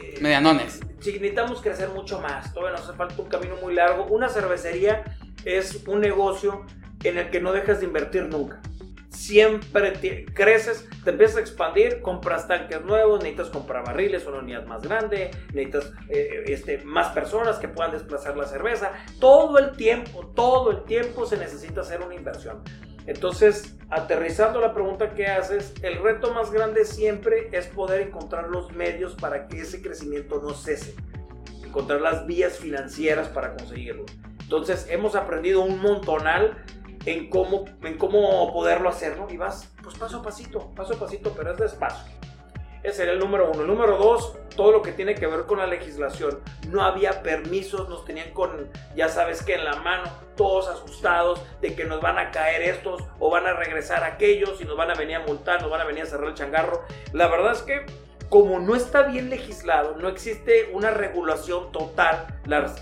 eh, 0.00 0.18
Medianones. 0.20 0.80
Sí, 1.00 1.12
necesitamos 1.12 1.62
crecer 1.62 1.88
mucho 1.90 2.20
más. 2.20 2.52
Todavía 2.52 2.78
nos 2.78 2.88
hace 2.88 2.96
falta 2.96 3.20
un 3.22 3.28
camino 3.28 3.56
muy 3.62 3.74
largo. 3.74 4.04
Una 4.06 4.28
cervecería 4.28 5.04
es 5.44 5.86
un 5.86 6.00
negocio 6.00 6.64
en 7.04 7.18
el 7.18 7.30
que 7.30 7.40
no 7.40 7.52
dejas 7.52 7.80
de 7.80 7.86
invertir 7.86 8.24
nunca. 8.24 8.60
Siempre 9.10 9.92
te- 9.92 10.26
creces, 10.26 10.88
te 11.04 11.10
empiezas 11.10 11.36
a 11.38 11.40
expandir, 11.40 12.00
compras 12.02 12.46
tanques 12.46 12.82
nuevos, 12.84 13.18
necesitas 13.22 13.48
comprar 13.50 13.84
barriles, 13.84 14.24
una 14.26 14.38
unidad 14.38 14.64
más 14.66 14.82
grande, 14.82 15.30
necesitas 15.52 15.92
eh, 16.08 16.44
este, 16.46 16.78
más 16.84 17.08
personas 17.08 17.58
que 17.58 17.68
puedan 17.68 17.92
desplazar 17.92 18.36
la 18.36 18.46
cerveza. 18.46 18.92
Todo 19.18 19.58
el 19.58 19.72
tiempo, 19.76 20.32
todo 20.36 20.70
el 20.70 20.84
tiempo 20.84 21.26
se 21.26 21.36
necesita 21.36 21.80
hacer 21.80 22.00
una 22.00 22.14
inversión. 22.14 22.62
Entonces, 23.08 23.74
aterrizando 23.88 24.60
la 24.60 24.74
pregunta 24.74 25.14
que 25.14 25.26
haces, 25.26 25.72
el 25.80 26.02
reto 26.02 26.34
más 26.34 26.50
grande 26.50 26.84
siempre 26.84 27.48
es 27.52 27.66
poder 27.66 28.02
encontrar 28.02 28.48
los 28.48 28.70
medios 28.72 29.14
para 29.14 29.48
que 29.48 29.62
ese 29.62 29.80
crecimiento 29.80 30.42
no 30.42 30.52
cese. 30.52 30.94
Encontrar 31.64 32.02
las 32.02 32.26
vías 32.26 32.58
financieras 32.58 33.28
para 33.28 33.54
conseguirlo. 33.56 34.04
Entonces, 34.42 34.86
hemos 34.90 35.14
aprendido 35.14 35.62
un 35.62 35.80
montonal 35.80 36.62
en 37.06 37.30
cómo, 37.30 37.64
en 37.82 37.96
cómo 37.96 38.52
poderlo 38.52 38.90
hacer, 38.90 39.16
¿no? 39.16 39.26
Y 39.30 39.38
vas, 39.38 39.72
pues 39.82 39.96
paso 39.96 40.18
a 40.18 40.22
pasito, 40.22 40.70
paso 40.74 40.92
a 40.92 40.98
pasito, 40.98 41.32
pero 41.34 41.52
es 41.52 41.56
despacio. 41.56 42.17
Ese 42.82 42.98
sería 42.98 43.12
el 43.12 43.18
número 43.18 43.50
uno. 43.50 43.62
El 43.62 43.66
número 43.66 43.96
dos, 43.96 44.36
todo 44.54 44.70
lo 44.72 44.82
que 44.82 44.92
tiene 44.92 45.14
que 45.14 45.26
ver 45.26 45.46
con 45.46 45.58
la 45.58 45.66
legislación. 45.66 46.40
No 46.68 46.82
había 46.82 47.22
permisos, 47.22 47.88
nos 47.88 48.04
tenían 48.04 48.30
con, 48.32 48.68
ya 48.94 49.08
sabes 49.08 49.42
que 49.42 49.54
en 49.54 49.64
la 49.64 49.76
mano, 49.76 50.04
todos 50.36 50.68
asustados 50.68 51.42
de 51.60 51.74
que 51.74 51.84
nos 51.84 52.00
van 52.00 52.18
a 52.18 52.30
caer 52.30 52.62
estos 52.62 53.02
o 53.18 53.30
van 53.30 53.46
a 53.46 53.54
regresar 53.54 54.04
aquellos 54.04 54.60
y 54.60 54.64
nos 54.64 54.76
van 54.76 54.90
a 54.90 54.94
venir 54.94 55.16
a 55.16 55.20
multar, 55.20 55.60
nos 55.60 55.70
van 55.70 55.80
a 55.80 55.84
venir 55.84 56.04
a 56.04 56.06
cerrar 56.06 56.28
el 56.28 56.34
changarro. 56.34 56.82
La 57.12 57.26
verdad 57.28 57.52
es 57.52 57.62
que 57.62 57.84
como 58.28 58.58
no 58.60 58.76
está 58.76 59.04
bien 59.04 59.30
legislado, 59.30 59.96
no 59.96 60.06
existe 60.08 60.68
una 60.74 60.90
regulación 60.90 61.72
total, 61.72 62.26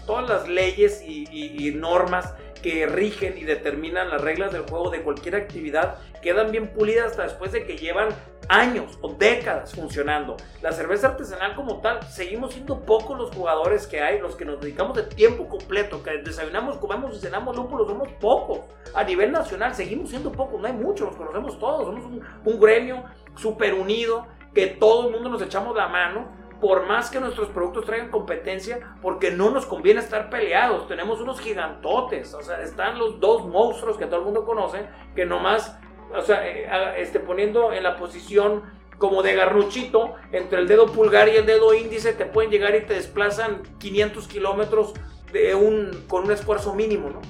todas 0.04 0.28
las 0.28 0.48
leyes 0.48 1.02
y- 1.06 1.28
y 1.30 1.72
normas 1.72 2.34
que 2.62 2.86
rigen 2.86 3.38
y 3.38 3.44
determinan 3.44 4.10
las 4.10 4.20
reglas 4.22 4.52
del 4.52 4.62
juego 4.62 4.90
de 4.90 5.02
cualquier 5.02 5.36
actividad 5.36 5.98
quedan 6.20 6.50
bien 6.50 6.68
pulidas 6.72 7.12
hasta 7.12 7.22
después 7.22 7.52
de 7.52 7.64
que 7.64 7.76
llevan 7.76 8.08
años 8.48 8.98
o 9.00 9.12
décadas 9.12 9.74
funcionando. 9.74 10.36
La 10.62 10.72
cerveza 10.72 11.08
artesanal 11.08 11.54
como 11.54 11.80
tal, 11.80 12.02
seguimos 12.04 12.52
siendo 12.52 12.80
pocos 12.80 13.18
los 13.18 13.34
jugadores 13.34 13.86
que 13.86 14.00
hay, 14.00 14.20
los 14.20 14.36
que 14.36 14.44
nos 14.44 14.60
dedicamos 14.60 14.96
de 14.96 15.02
tiempo 15.04 15.48
completo, 15.48 16.02
que 16.02 16.18
desayunamos, 16.18 16.78
comemos 16.78 17.16
y 17.16 17.20
cenamos 17.20 17.56
lúpulos, 17.56 17.88
somos 17.88 18.08
pocos. 18.20 18.60
A 18.94 19.04
nivel 19.04 19.32
nacional 19.32 19.74
seguimos 19.74 20.10
siendo 20.10 20.32
pocos, 20.32 20.60
no 20.60 20.66
hay 20.66 20.72
muchos, 20.72 21.08
los 21.08 21.16
conocemos 21.16 21.58
todos, 21.58 21.86
somos 21.86 22.04
un, 22.04 22.22
un 22.44 22.60
gremio 22.60 23.04
súper 23.36 23.74
unido, 23.74 24.26
que 24.54 24.68
todo 24.68 25.08
el 25.08 25.14
mundo 25.14 25.28
nos 25.28 25.42
echamos 25.42 25.76
la 25.76 25.88
mano, 25.88 26.46
por 26.60 26.86
más 26.86 27.10
que 27.10 27.20
nuestros 27.20 27.48
productos 27.48 27.84
traigan 27.84 28.10
competencia, 28.10 28.96
porque 29.02 29.30
no 29.30 29.50
nos 29.50 29.66
conviene 29.66 30.00
estar 30.00 30.30
peleados. 30.30 30.88
Tenemos 30.88 31.20
unos 31.20 31.40
gigantotes, 31.40 32.32
o 32.34 32.42
sea, 32.42 32.62
están 32.62 32.98
los 32.98 33.20
dos 33.20 33.46
monstruos 33.46 33.96
que 33.96 34.06
todo 34.06 34.20
el 34.20 34.24
mundo 34.24 34.44
conoce, 34.44 34.86
que 35.14 35.26
nomás, 35.26 35.78
o 36.14 36.22
sea, 36.22 36.46
eh, 36.46 36.66
este, 36.98 37.20
poniendo 37.20 37.72
en 37.72 37.82
la 37.82 37.96
posición 37.96 38.62
como 38.98 39.22
de 39.22 39.34
garnuchito, 39.34 40.14
entre 40.32 40.60
el 40.60 40.68
dedo 40.68 40.86
pulgar 40.86 41.28
y 41.28 41.36
el 41.36 41.46
dedo 41.46 41.74
índice, 41.74 42.12
te 42.12 42.24
pueden 42.24 42.50
llegar 42.50 42.74
y 42.74 42.82
te 42.82 42.94
desplazan 42.94 43.62
500 43.78 44.26
kilómetros 44.26 44.94
de 45.32 45.54
un, 45.54 46.04
con 46.08 46.24
un 46.24 46.32
esfuerzo 46.32 46.74
mínimo, 46.74 47.10
¿no? 47.10 47.20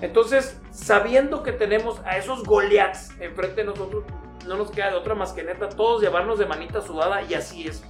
Entonces, 0.00 0.60
sabiendo 0.70 1.42
que 1.42 1.52
tenemos 1.52 2.00
a 2.04 2.18
esos 2.18 2.44
Goliaths 2.44 3.12
enfrente 3.20 3.62
de 3.62 3.64
nosotros, 3.64 4.04
no 4.46 4.56
nos 4.56 4.70
queda 4.70 4.90
de 4.90 4.96
otra 4.96 5.14
más 5.14 5.32
que 5.32 5.42
neta 5.42 5.70
todos 5.70 6.02
llevarnos 6.02 6.38
de 6.38 6.44
manita 6.44 6.82
sudada 6.82 7.22
y 7.22 7.32
así 7.32 7.66
es. 7.66 7.82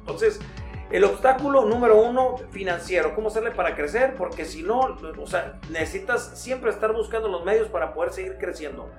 Entonces, 0.00 0.40
el 0.90 1.04
obstáculo 1.04 1.66
número 1.66 2.00
uno, 2.00 2.36
financiero. 2.50 3.14
¿Cómo 3.14 3.28
hacerle 3.28 3.50
para 3.50 3.74
crecer? 3.74 4.14
Porque 4.16 4.44
si 4.44 4.62
no, 4.62 4.96
o 5.18 5.26
sea, 5.26 5.58
necesitas 5.70 6.38
siempre 6.38 6.70
estar 6.70 6.92
buscando 6.92 7.28
los 7.28 7.44
medios 7.44 7.68
para 7.68 7.92
poder 7.92 8.12
seguir 8.12 8.38
creciendo. 8.38 8.90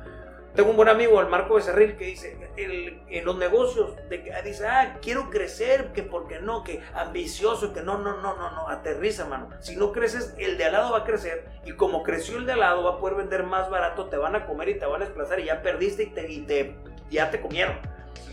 Tengo 0.55 0.71
un 0.71 0.75
buen 0.75 0.89
amigo, 0.89 1.21
el 1.21 1.27
Marco 1.27 1.53
Becerril, 1.55 1.95
que 1.95 2.05
dice, 2.05 2.37
el- 2.57 3.01
en 3.07 3.23
los 3.25 3.37
negocios, 3.37 3.95
de 4.09 4.23
que, 4.23 4.33
dice, 4.43 4.67
ah, 4.67 4.97
quiero 5.01 5.29
crecer, 5.29 5.91
que 5.93 6.03
porque 6.03 6.39
no, 6.41 6.63
que 6.63 6.81
ambicioso, 6.93 7.71
que 7.71 7.81
no, 7.81 7.97
no, 7.99 8.17
no, 8.17 8.35
no, 8.35 8.51
no, 8.51 8.67
aterriza, 8.67 9.25
mano. 9.25 9.49
Si 9.59 9.75
no 9.75 9.91
creces, 9.91 10.33
el 10.37 10.57
de 10.57 10.65
al 10.65 10.73
lado 10.73 10.91
va 10.91 10.99
a 10.99 11.03
crecer, 11.03 11.47
y 11.65 11.73
como 11.73 12.03
creció 12.03 12.37
el 12.37 12.45
de 12.45 12.53
al 12.53 12.59
lado, 12.61 12.83
va 12.83 12.91
a 12.95 12.97
poder 12.99 13.15
vender 13.17 13.43
más 13.43 13.69
barato, 13.69 14.07
te 14.09 14.17
van 14.17 14.35
a 14.35 14.45
comer 14.45 14.69
y 14.69 14.79
te 14.79 14.85
van 14.85 15.01
a 15.01 15.05
desplazar, 15.05 15.39
y 15.39 15.45
ya 15.45 15.61
perdiste 15.61 16.03
y, 16.03 16.07
te, 16.07 16.31
y 16.31 16.41
te- 16.41 16.75
ya 17.09 17.29
te 17.31 17.39
comieron. 17.41 17.75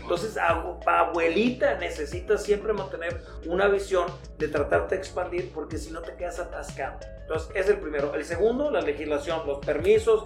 Entonces, 0.07 0.37
abu- 0.37 0.79
abuelita, 0.85 1.73
necesitas 1.75 2.41
siempre 2.41 2.71
mantener 2.71 3.21
una 3.45 3.67
visión 3.67 4.07
de 4.37 4.47
tratarte 4.47 4.95
de 4.95 5.01
expandir 5.01 5.51
porque 5.53 5.77
si 5.77 5.91
no 5.91 5.99
te 6.01 6.15
quedas 6.15 6.39
atascado. 6.39 6.99
Entonces, 7.23 7.49
es 7.53 7.67
el 7.67 7.77
primero. 7.79 8.15
El 8.15 8.23
segundo, 8.23 8.71
la 8.71 8.79
legislación, 8.79 9.41
los 9.45 9.59
permisos. 9.65 10.23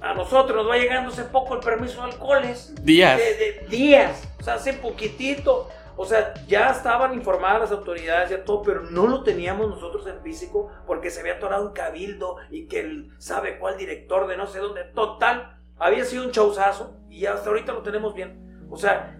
A 0.00 0.14
nosotros 0.14 0.56
nos 0.56 0.68
va 0.68 0.78
llegando 0.78 1.10
hace 1.10 1.22
poco 1.22 1.54
el 1.54 1.60
permiso 1.60 1.98
de 2.02 2.10
alcoholes. 2.10 2.74
Días. 2.84 3.18
De, 3.18 3.34
de 3.62 3.66
días. 3.68 4.28
O 4.40 4.42
sea, 4.42 4.54
hace 4.54 4.72
poquitito. 4.72 5.68
O 5.96 6.04
sea, 6.04 6.34
ya 6.48 6.70
estaban 6.70 7.14
informadas 7.14 7.60
las 7.60 7.70
autoridades, 7.70 8.30
ya 8.30 8.42
todo, 8.42 8.62
pero 8.62 8.82
no 8.82 9.06
lo 9.06 9.22
teníamos 9.22 9.68
nosotros 9.68 10.08
en 10.08 10.20
físico 10.22 10.72
porque 10.88 11.10
se 11.10 11.20
había 11.20 11.34
atorado 11.34 11.64
un 11.68 11.72
cabildo 11.72 12.36
y 12.50 12.66
que 12.66 12.80
él 12.80 13.12
sabe 13.18 13.58
cuál 13.60 13.76
director 13.76 14.26
de 14.26 14.36
no 14.36 14.48
sé 14.48 14.58
dónde. 14.58 14.82
Total, 14.92 15.56
había 15.78 16.04
sido 16.04 16.24
un 16.24 16.32
chauzazo 16.32 16.96
y 17.08 17.26
hasta 17.26 17.48
ahorita 17.50 17.72
lo 17.72 17.82
tenemos 17.82 18.12
bien. 18.14 18.66
O 18.72 18.76
sea, 18.76 19.19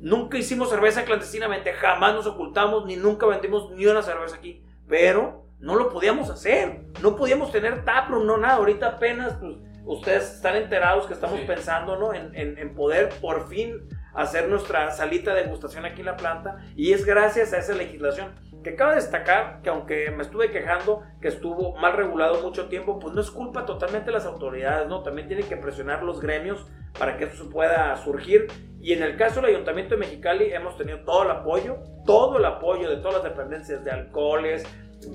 nunca 0.00 0.38
hicimos 0.38 0.70
cerveza 0.70 1.04
clandestinamente, 1.04 1.72
jamás 1.74 2.14
nos 2.14 2.26
ocultamos, 2.26 2.86
ni 2.86 2.96
nunca 2.96 3.26
vendimos 3.26 3.70
ni 3.72 3.86
una 3.86 4.02
cerveza 4.02 4.36
aquí. 4.36 4.64
Pero 4.88 5.46
no 5.58 5.76
lo 5.76 5.90
podíamos 5.90 6.30
hacer, 6.30 6.80
no 7.02 7.16
podíamos 7.16 7.52
tener 7.52 7.84
taproom, 7.84 8.26
no 8.26 8.36
nada. 8.38 8.54
Ahorita 8.54 8.86
apenas, 8.88 9.34
pues, 9.34 9.56
ustedes 9.84 10.34
están 10.36 10.56
enterados 10.56 11.06
que 11.06 11.12
estamos 11.14 11.38
Sí. 11.40 11.46
pensando, 11.46 11.96
¿no? 11.96 12.14
En, 12.14 12.34
en- 12.34 12.58
en 12.58 12.74
poder 12.74 13.10
por 13.20 13.48
fin 13.48 13.88
hacer 14.14 14.48
nuestra 14.48 14.90
salita 14.90 15.34
de 15.34 15.44
degustación 15.44 15.84
aquí 15.84 16.00
en 16.00 16.06
la 16.06 16.16
planta. 16.16 16.56
Y 16.76 16.92
es 16.92 17.04
gracias 17.04 17.52
a 17.52 17.58
esa 17.58 17.74
legislación. 17.74 18.32
Que 18.62 18.74
cabe 18.74 18.96
destacar 18.96 19.60
que 19.62 19.70
aunque 19.70 20.10
me 20.10 20.22
estuve 20.22 20.50
quejando 20.50 21.02
que 21.20 21.28
estuvo 21.28 21.76
mal 21.76 21.94
regulado 21.94 22.42
mucho 22.42 22.68
tiempo, 22.68 22.98
pues 22.98 23.14
no 23.14 23.20
es 23.20 23.30
culpa 23.30 23.64
totalmente 23.64 24.06
de 24.06 24.12
las 24.12 24.26
autoridades, 24.26 24.88
¿no? 24.88 25.02
También 25.02 25.28
tienen 25.28 25.48
que 25.48 25.56
presionar 25.56 26.02
los 26.02 26.20
gremios 26.20 26.66
para 26.98 27.16
que 27.16 27.24
esto 27.24 27.44
se 27.44 27.50
pueda 27.50 27.96
surgir. 27.96 28.48
Y 28.80 28.92
en 28.92 29.02
el 29.02 29.16
caso 29.16 29.40
del 29.40 29.54
Ayuntamiento 29.54 29.94
de 29.94 30.00
Mexicali 30.00 30.52
hemos 30.52 30.76
tenido 30.76 31.00
todo 31.00 31.24
el 31.24 31.30
apoyo, 31.30 31.78
todo 32.04 32.38
el 32.38 32.44
apoyo 32.44 32.90
de 32.90 32.96
todas 32.96 33.22
las 33.22 33.24
dependencias 33.24 33.84
de 33.84 33.90
alcoholes, 33.90 34.64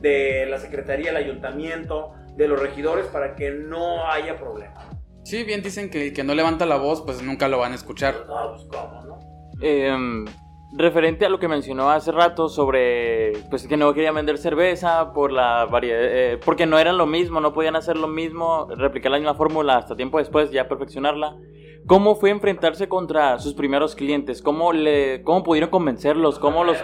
de 0.01 0.45
la 0.47 0.57
Secretaría 0.57 1.13
del 1.13 1.17
Ayuntamiento, 1.17 2.13
de 2.35 2.47
los 2.47 2.59
regidores, 2.59 3.05
para 3.07 3.35
que 3.35 3.51
no 3.51 4.09
haya 4.09 4.37
problema. 4.37 4.89
Sí, 5.23 5.43
bien 5.43 5.63
dicen 5.63 5.89
que 5.89 6.07
el 6.07 6.13
que 6.13 6.23
no 6.23 6.35
levanta 6.35 6.65
la 6.65 6.77
voz, 6.77 7.01
pues 7.01 7.21
nunca 7.23 7.47
lo 7.47 7.57
van 7.57 7.71
a 7.71 7.75
escuchar. 7.75 8.15
No, 8.27 8.53
pues 8.53 8.67
cómo, 8.69 9.01
¿no? 9.03 9.19
Em, 9.61 10.25
referente 10.77 11.25
a 11.25 11.29
lo 11.29 11.39
que 11.39 11.47
mencionó 11.47 11.89
hace 11.89 12.11
rato 12.11 12.49
sobre 12.49 13.33
pues 13.49 13.67
que 13.67 13.77
no 13.77 13.93
querían 13.93 14.15
vender 14.15 14.37
cerveza 14.37 15.13
por 15.13 15.31
la 15.31 15.65
variedad 15.65 15.99
eh, 16.01 16.37
porque 16.43 16.65
no 16.65 16.77
eran 16.77 16.97
lo 16.97 17.05
mismo 17.05 17.39
no 17.39 17.53
podían 17.53 17.75
hacer 17.75 17.97
lo 17.97 18.07
mismo 18.07 18.67
replicar 18.75 19.11
la 19.11 19.17
misma 19.17 19.35
fórmula 19.35 19.77
hasta 19.77 19.95
tiempo 19.95 20.17
después 20.17 20.51
ya 20.51 20.67
perfeccionarla. 20.67 21.37
Cómo 21.87 22.15
fue 22.15 22.31
enfrentarse 22.31 22.89
contra 22.89 23.37
sus 23.39 23.53
primeros 23.53 23.95
clientes 23.95 24.41
cómo 24.41 24.73
le 24.73 25.21
cómo 25.23 25.43
pudieron 25.43 25.69
convencerlos 25.69 26.39
cómo 26.39 26.63
los 26.63 26.77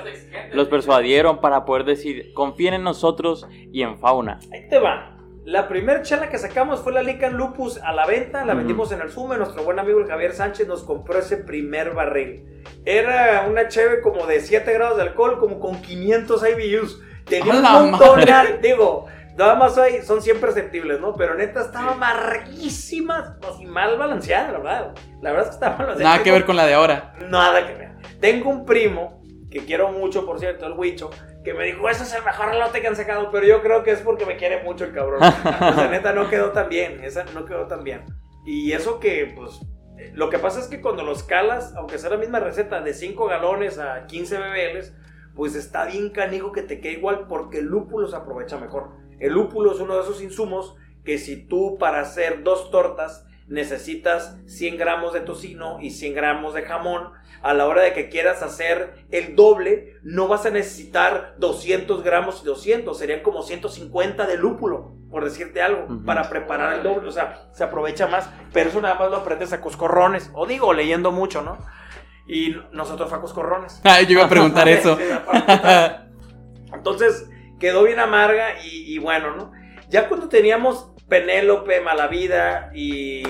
los 0.53 0.67
persuadieron 0.67 1.39
para 1.41 1.65
poder 1.65 1.85
decir 1.85 2.33
confíen 2.33 2.75
en 2.75 2.83
nosotros 2.83 3.47
y 3.71 3.81
en 3.81 3.97
fauna 3.97 4.39
Ahí 4.51 4.67
te 4.69 4.79
va. 4.79 5.20
La 5.43 5.67
primera 5.67 6.03
chela 6.03 6.29
que 6.29 6.37
sacamos 6.37 6.81
fue 6.81 6.93
la 6.93 7.01
Lican 7.01 7.33
Lupus 7.33 7.79
a 7.79 7.93
la 7.93 8.05
venta, 8.05 8.45
la 8.45 8.53
vendimos 8.53 8.91
en 8.91 9.01
el 9.01 9.09
Sume, 9.09 9.37
nuestro 9.37 9.63
buen 9.63 9.79
amigo 9.79 9.99
el 9.99 10.05
Javier 10.05 10.33
Sánchez 10.33 10.67
nos 10.67 10.83
compró 10.83 11.17
ese 11.17 11.37
primer 11.37 11.95
barril. 11.95 12.63
Era 12.85 13.47
una 13.49 13.67
cheve 13.67 14.01
como 14.01 14.27
de 14.27 14.39
7 14.39 14.71
grados 14.71 14.97
de 14.97 15.03
alcohol, 15.03 15.39
como 15.39 15.59
con 15.59 15.81
500 15.81 16.43
IBUs. 16.47 17.01
Tenía 17.25 17.53
¡A 17.53 17.81
un 17.81 17.91
madre! 17.91 18.59
digo, 18.61 19.07
nada 19.35 19.55
más 19.55 19.79
hay, 19.79 20.03
son 20.03 20.21
100 20.21 20.39
perceptibles, 20.39 21.01
¿no? 21.01 21.15
Pero 21.15 21.33
neta 21.33 21.61
estaba 21.61 21.93
amarguísima, 21.93 23.39
así 23.49 23.65
mal 23.65 23.97
balanceada, 23.97 24.51
la 24.51 24.57
verdad. 24.59 24.93
La 25.23 25.31
verdad 25.31 25.45
es 25.45 25.49
que 25.49 25.55
estaba 25.55 25.77
mal 25.77 25.85
balanceada. 25.87 26.11
Nada 26.11 26.23
que 26.23 26.31
ver 26.31 26.45
con 26.45 26.55
la 26.55 26.67
de 26.67 26.73
ahora. 26.75 27.15
Nada 27.29 27.65
que 27.65 27.73
ver. 27.73 27.91
Tengo 28.19 28.51
un 28.51 28.63
primo, 28.63 29.23
que 29.49 29.65
quiero 29.65 29.91
mucho, 29.91 30.23
por 30.23 30.39
cierto, 30.39 30.67
el 30.67 30.73
Huicho, 30.73 31.09
que 31.43 31.53
me 31.53 31.65
dijo, 31.65 31.89
ese 31.89 32.03
es 32.03 32.13
el 32.13 32.23
mejor 32.23 32.49
relote 32.49 32.81
que 32.81 32.87
han 32.87 32.95
sacado, 32.95 33.29
pero 33.31 33.45
yo 33.45 33.61
creo 33.61 33.83
que 33.83 33.91
es 33.91 34.01
porque 34.01 34.25
me 34.25 34.37
quiere 34.37 34.63
mucho 34.63 34.85
el 34.85 34.93
cabrón. 34.93 35.21
o 35.23 35.73
sea, 35.73 35.87
neta, 35.89 36.13
no 36.13 36.29
quedó 36.29 36.51
tan 36.51 36.69
bien, 36.69 37.03
esa 37.03 37.23
no 37.33 37.45
quedó 37.45 37.67
tan 37.67 37.83
bien. 37.83 38.05
Y 38.45 38.71
eso 38.73 38.99
que, 38.99 39.33
pues, 39.35 39.59
lo 40.13 40.29
que 40.29 40.39
pasa 40.39 40.59
es 40.59 40.67
que 40.67 40.81
cuando 40.81 41.03
los 41.03 41.23
calas, 41.23 41.73
aunque 41.75 41.97
sea 41.97 42.09
la 42.09 42.17
misma 42.17 42.39
receta 42.39 42.81
de 42.81 42.93
5 42.93 43.25
galones 43.27 43.79
a 43.79 44.05
15 44.05 44.37
bbl, 44.37 44.93
pues 45.35 45.55
está 45.55 45.85
bien 45.85 46.09
canijo 46.09 46.51
que 46.51 46.61
te 46.61 46.79
quede 46.81 46.93
igual 46.93 47.27
porque 47.27 47.59
el 47.59 47.65
lúpulo 47.65 48.07
se 48.07 48.15
aprovecha 48.15 48.57
mejor. 48.57 48.91
El 49.19 49.33
lúpulo 49.33 49.71
es 49.71 49.79
uno 49.79 49.95
de 49.95 50.01
esos 50.01 50.21
insumos 50.21 50.75
que 51.05 51.17
si 51.17 51.47
tú 51.47 51.77
para 51.79 52.01
hacer 52.01 52.43
dos 52.43 52.71
tortas 52.71 53.25
necesitas 53.47 54.37
100 54.47 54.77
gramos 54.77 55.13
de 55.13 55.21
tocino 55.21 55.79
y 55.81 55.91
100 55.91 56.13
gramos 56.13 56.53
de 56.53 56.63
jamón. 56.63 57.09
A 57.41 57.55
la 57.55 57.65
hora 57.65 57.81
de 57.81 57.93
que 57.93 58.09
quieras 58.09 58.43
hacer 58.43 59.05
el 59.09 59.35
doble, 59.35 59.95
no 60.03 60.27
vas 60.27 60.45
a 60.45 60.51
necesitar 60.51 61.35
200 61.39 62.03
gramos 62.03 62.41
y 62.43 62.45
200, 62.45 62.95
serían 62.95 63.21
como 63.21 63.41
150 63.41 64.27
de 64.27 64.37
lúpulo, 64.37 64.93
por 65.09 65.23
decirte 65.23 65.61
algo, 65.61 65.87
para 66.05 66.29
preparar 66.29 66.75
el 66.75 66.83
doble. 66.83 67.07
O 67.07 67.11
sea, 67.11 67.49
se 67.51 67.63
aprovecha 67.63 68.05
más, 68.05 68.29
pero 68.53 68.69
eso 68.69 68.79
nada 68.79 68.95
más 68.95 69.09
lo 69.09 69.17
aprendes 69.17 69.53
a 69.53 69.61
coscorrones, 69.61 70.29
o 70.33 70.45
digo, 70.45 70.71
leyendo 70.71 71.11
mucho, 71.11 71.41
¿no? 71.41 71.57
Y 72.27 72.55
nosotros 72.71 73.09
fue 73.09 73.17
a 73.17 73.21
coscorrones. 73.21 73.81
Ah, 73.83 74.01
yo 74.01 74.11
iba 74.11 74.25
a 74.25 74.29
preguntar 74.29 74.69
eso. 74.69 74.97
Entonces, 76.71 77.27
quedó 77.59 77.83
bien 77.83 77.99
amarga 77.99 78.63
y, 78.63 78.93
y 78.93 78.99
bueno, 78.99 79.35
¿no? 79.35 79.51
Ya 79.89 80.07
cuando 80.07 80.29
teníamos 80.29 80.91
Penélope, 81.11 81.81
Malavida 81.81 82.71
y, 82.73 83.21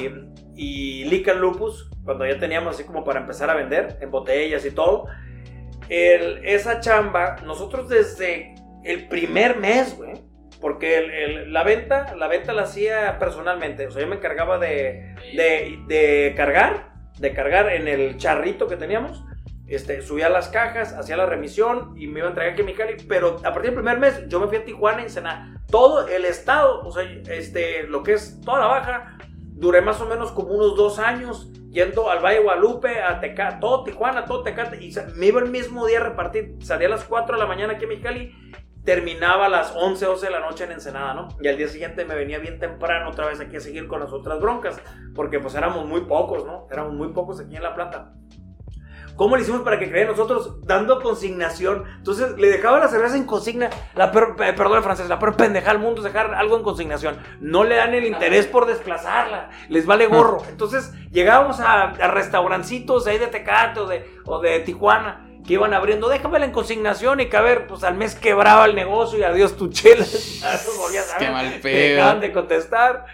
y 0.56 1.04
Lican 1.06 1.42
Lupus, 1.42 1.90
cuando 2.06 2.28
ya 2.28 2.38
teníamos 2.38 2.76
así 2.76 2.84
como 2.84 3.04
para 3.04 3.22
empezar 3.22 3.50
a 3.50 3.56
vender 3.56 3.98
en 4.02 4.12
botellas 4.12 4.64
y 4.66 4.70
todo, 4.70 5.08
esa 5.90 6.80
chamba, 6.80 7.38
nosotros 7.44 7.90
desde 7.90 8.54
el 8.84 9.08
primer 9.08 9.58
mes, 9.58 9.98
güey, 9.98 10.14
porque 10.62 11.44
la 11.48 11.64
venta, 11.64 12.16
la 12.16 12.28
venta 12.28 12.54
la 12.54 12.62
hacía 12.64 13.18
personalmente, 13.18 13.88
o 13.88 13.92
sea, 13.92 14.04
yo 14.04 14.08
me 14.08 14.18
encargaba 14.18 14.60
de, 14.60 15.16
de, 15.88 16.34
cargar, 16.38 16.94
de 17.18 17.34
cargar 17.34 17.68
en 17.74 17.88
el 17.88 18.16
charrito 18.18 18.68
que 18.68 18.78
teníamos, 18.78 19.24
este, 19.68 20.04
subía 20.04 20.30
las 20.30 20.50
cajas, 20.50 20.94
hacía 20.94 21.18
la 21.18 21.26
remisión 21.26 21.96
y 21.98 22.06
me 22.06 22.20
iba 22.20 22.28
a 22.28 22.30
entregar 22.30 22.54
aquí 22.54 22.62
a 22.62 22.66
Mexicali. 22.66 22.98
Pero 23.08 23.38
a 23.38 23.54
partir 23.54 23.72
del 23.72 23.76
primer 23.76 24.00
mes 24.00 24.28
yo 24.28 24.42
me 24.42 24.48
fui 24.48 24.58
a 24.58 24.66
Tijuana, 24.66 25.02
Ensenada. 25.02 25.61
Todo 25.72 26.08
el 26.08 26.26
estado, 26.26 26.82
o 26.82 26.92
sea, 26.92 27.04
este, 27.04 27.84
lo 27.84 28.04
que 28.04 28.14
es 28.14 28.42
toda 28.42 28.60
la 28.60 28.68
baja, 28.68 29.18
duré 29.54 29.82
más 29.82 30.02
o 30.02 30.06
menos 30.06 30.32
como 30.32 30.50
unos 30.50 30.76
dos 30.76 31.00
años 31.00 31.52
yendo 31.72 32.10
al 32.10 32.20
Valle 32.20 32.42
Guadalupe, 32.42 33.02
a 33.02 33.20
Tecate, 33.20 33.58
todo 33.60 33.84
Tijuana, 33.84 34.26
todo 34.26 34.44
Tecate. 34.44 34.84
Y 34.84 34.94
me 35.16 35.28
iba 35.28 35.40
el 35.40 35.50
mismo 35.50 35.88
día 35.88 36.00
a 36.00 36.04
repartir. 36.04 36.58
Salía 36.60 36.88
a 36.88 36.92
las 36.92 37.06
4 37.06 37.36
de 37.36 37.42
la 37.42 37.48
mañana 37.48 37.74
aquí 37.74 37.86
a 37.86 37.88
Mexicali. 37.88 38.36
Terminaba 38.84 39.46
a 39.46 39.50
las 39.50 39.74
11, 39.76 40.06
12 40.06 40.26
de 40.26 40.32
la 40.32 40.40
noche 40.40 40.64
en 40.64 40.72
Ensenada, 40.72 41.14
¿no? 41.14 41.28
Y 41.40 41.48
al 41.48 41.58
día 41.58 41.68
siguiente 41.68 42.04
me 42.04 42.16
venía 42.16 42.40
bien 42.40 42.60
temprano 42.60 43.12
otra 43.12 43.28
vez 43.28 43.40
aquí 43.40 43.56
a 43.56 43.60
seguir 43.60 43.88
con 43.88 44.00
las 44.00 44.12
otras 44.12 44.40
broncas. 44.40 44.82
Porque 45.16 45.40
pues 45.40 45.56
éramos 45.56 45.86
muy 45.86 46.02
pocos, 46.02 46.46
¿no? 46.46 46.68
Éramos 46.72 46.94
muy 46.94 47.10
pocos 47.10 47.40
aquí 47.40 47.56
en 47.56 47.64
La 47.64 47.76
Plata. 47.76 48.14
¿Cómo 49.16 49.36
le 49.36 49.44
hicimos 49.44 49.62
para 49.62 49.78
que 49.78 49.90
crean 49.90 50.08
nosotros 50.08 50.66
dando 50.66 51.02
consignación? 51.02 51.84
Entonces 51.98 52.38
le 52.38 52.50
dejaba 52.50 52.80
la 52.80 52.88
cerveza 52.88 53.16
en 53.16 53.26
consigna. 53.26 53.70
La 53.96 54.12
peor, 54.12 54.36
perdón 54.36 54.78
el 54.78 54.84
francés, 54.84 55.10
la 55.10 55.20
peor 55.20 55.36
pendeja 55.36 55.72
del 55.72 55.80
mundo 55.80 56.02
es 56.02 56.06
dejar 56.06 56.34
algo 56.34 56.58
en 56.58 56.64
consignación. 56.64 57.18
No 57.40 57.64
le 57.64 57.76
dan 57.76 57.94
el 57.94 58.06
interés 58.06 58.48
por 58.48 58.66
desplazarla. 58.66 59.50
Les 59.70 59.86
vale 59.86 60.08
gorro. 60.08 60.44
Entonces 60.50 60.92
llegábamos 61.12 61.60
a, 61.60 61.84
a 61.84 62.08
restaurancitos 62.08 63.08
ahí 63.08 63.18
de 63.18 63.28
Tecate 63.28 63.80
o 63.80 63.88
de, 63.88 64.10
o 64.26 64.40
de 64.40 64.60
Tijuana 64.62 65.28
que 65.46 65.54
iban 65.54 65.74
abriendo, 65.74 66.08
déjamela 66.08 66.46
en 66.46 66.52
consignación 66.52 67.20
y 67.20 67.28
que 67.28 67.38
a 67.38 67.42
ver, 67.42 67.68
pues 67.68 67.84
al 67.84 67.96
mes 67.96 68.16
quebraba 68.16 68.66
el 68.66 68.76
negocio 68.76 69.18
y 69.18 69.24
adiós 69.24 69.58
tu 69.58 69.70
chela. 69.70 70.06
Qué 71.18 71.30
mal 71.30 71.60
pedo. 71.62 72.20
de 72.20 72.32
contestar. 72.32 73.06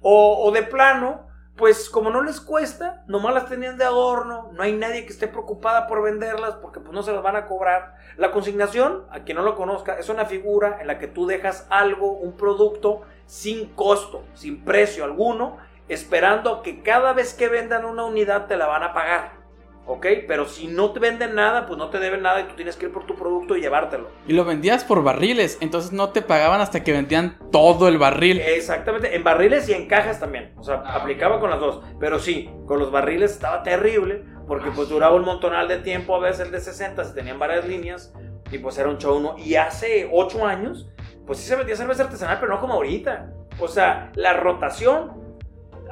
O, 0.00 0.46
o 0.46 0.52
de 0.52 0.62
plano, 0.62 1.25
pues 1.56 1.88
como 1.88 2.10
no 2.10 2.22
les 2.22 2.40
cuesta, 2.40 3.02
nomás 3.06 3.32
las 3.32 3.48
tenían 3.48 3.78
de 3.78 3.84
adorno, 3.84 4.50
no 4.52 4.62
hay 4.62 4.74
nadie 4.74 5.06
que 5.06 5.12
esté 5.12 5.26
preocupada 5.26 5.86
por 5.86 6.02
venderlas 6.02 6.56
porque 6.56 6.80
pues 6.80 6.92
no 6.92 7.02
se 7.02 7.12
las 7.12 7.22
van 7.22 7.36
a 7.36 7.46
cobrar. 7.46 7.96
La 8.18 8.30
consignación, 8.30 9.06
a 9.10 9.20
quien 9.20 9.38
no 9.38 9.42
lo 9.42 9.56
conozca, 9.56 9.98
es 9.98 10.10
una 10.10 10.26
figura 10.26 10.78
en 10.80 10.86
la 10.86 10.98
que 10.98 11.08
tú 11.08 11.26
dejas 11.26 11.66
algo, 11.70 12.12
un 12.12 12.36
producto, 12.36 13.02
sin 13.24 13.70
costo, 13.74 14.24
sin 14.34 14.64
precio 14.64 15.04
alguno, 15.04 15.56
esperando 15.88 16.62
que 16.62 16.82
cada 16.82 17.14
vez 17.14 17.32
que 17.32 17.48
vendan 17.48 17.86
una 17.86 18.04
unidad 18.04 18.46
te 18.46 18.56
la 18.58 18.66
van 18.66 18.82
a 18.82 18.92
pagar. 18.92 19.45
¿Ok? 19.86 20.06
Pero 20.28 20.46
si 20.46 20.66
no 20.66 20.92
te 20.92 21.00
venden 21.00 21.34
nada, 21.34 21.66
pues 21.66 21.78
no 21.78 21.88
te 21.90 21.98
deben 21.98 22.22
nada 22.22 22.40
y 22.40 22.44
tú 22.44 22.54
tienes 22.54 22.76
que 22.76 22.86
ir 22.86 22.92
por 22.92 23.06
tu 23.06 23.14
producto 23.14 23.56
y 23.56 23.60
llevártelo. 23.60 24.08
Y 24.26 24.32
lo 24.32 24.44
vendías 24.44 24.84
por 24.84 25.02
barriles, 25.02 25.58
entonces 25.60 25.92
no 25.92 26.10
te 26.10 26.22
pagaban 26.22 26.60
hasta 26.60 26.82
que 26.82 26.92
vendían 26.92 27.38
todo 27.50 27.88
el 27.88 27.98
barril. 27.98 28.40
Exactamente, 28.40 29.14
en 29.14 29.24
barriles 29.24 29.68
y 29.68 29.72
en 29.72 29.86
cajas 29.86 30.20
también, 30.20 30.52
o 30.56 30.62
sea, 30.62 30.82
ah, 30.84 30.96
aplicaba 30.96 31.40
con 31.40 31.50
las 31.50 31.60
dos, 31.60 31.82
pero 31.98 32.18
sí, 32.18 32.50
con 32.66 32.78
los 32.78 32.90
barriles 32.90 33.32
estaba 33.32 33.62
terrible, 33.62 34.24
porque 34.46 34.70
pues 34.70 34.88
duraba 34.88 35.16
un 35.16 35.24
montonal 35.24 35.68
de 35.68 35.78
tiempo, 35.78 36.14
a 36.14 36.20
veces 36.20 36.46
el 36.46 36.52
de 36.52 36.60
60, 36.60 37.04
si 37.04 37.14
tenían 37.14 37.38
varias 37.38 37.66
líneas, 37.66 38.12
y 38.50 38.58
pues 38.58 38.78
era 38.78 38.88
un 38.88 38.98
show 38.98 39.16
uno. 39.16 39.34
Y 39.38 39.56
hace 39.56 40.08
8 40.12 40.46
años, 40.46 40.88
pues 41.26 41.38
sí 41.40 41.48
se 41.48 41.56
vendía 41.56 41.76
cerveza 41.76 42.04
artesanal, 42.04 42.38
pero 42.40 42.54
no 42.54 42.60
como 42.60 42.74
ahorita. 42.74 43.32
O 43.58 43.68
sea, 43.68 44.12
la 44.14 44.34
rotación, 44.34 45.12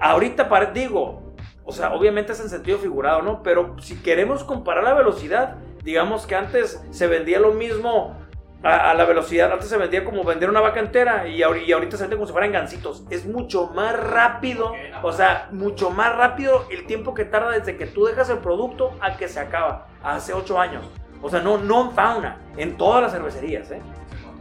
ahorita, 0.01 0.49
digo, 0.73 1.24
o 1.65 1.73
sea, 1.73 1.95
obviamente 1.95 2.33
es 2.33 2.41
en 2.41 2.49
sentido 2.49 2.79
figurado, 2.79 3.23
¿no? 3.23 3.43
Pero 3.43 3.77
si 3.81 3.97
queremos 3.97 4.45
comparar 4.45 4.85
la 4.85 4.95
velocidad, 4.95 5.57
digamos 5.83 6.27
que 6.27 6.35
antes 6.35 6.85
se 6.91 7.07
vendía 7.07 7.41
lo 7.41 7.53
mismo 7.53 8.17
a, 8.63 8.95
la 8.95 9.05
velocidad, 9.05 9.53
antes 9.53 9.69
se 9.69 9.77
vendía 9.77 10.05
como 10.05 10.25
vender 10.25 10.49
una 10.49 10.61
vaca 10.61 10.81
entera 10.81 11.29
y, 11.29 11.43
ahorita 11.43 11.97
se 11.97 12.05
vende 12.05 12.17
como 12.17 12.27
si 12.27 12.33
fueran 12.33 12.53
gancitos. 12.53 13.05
Es 13.11 13.27
mucho 13.27 13.69
más 13.75 13.99
rápido, 13.99 14.73
o 15.03 15.13
sea, 15.13 15.49
mucho 15.53 15.91
más 15.91 16.17
rápido 16.17 16.67
el 16.71 16.87
tiempo 16.87 17.13
que 17.13 17.25
tarda 17.25 17.51
desde 17.51 17.77
que 17.77 17.87
tú 17.87 18.07
dejas 18.07 18.31
el 18.31 18.39
producto 18.39 18.93
a 19.01 19.17
que 19.17 19.29
se 19.29 19.41
acaba. 19.41 19.89
Hace 20.03 20.33
ocho 20.33 20.59
años. 20.59 20.85
O 21.23 21.31
sea, 21.31 21.41
no, 21.41 21.59
no 21.59 21.87
en 21.87 21.91
fauna, 21.93 22.39
en 22.57 22.77
todas 22.77 23.03
las 23.03 23.13
cervecerías, 23.13 23.71
¿eh? 23.71 23.81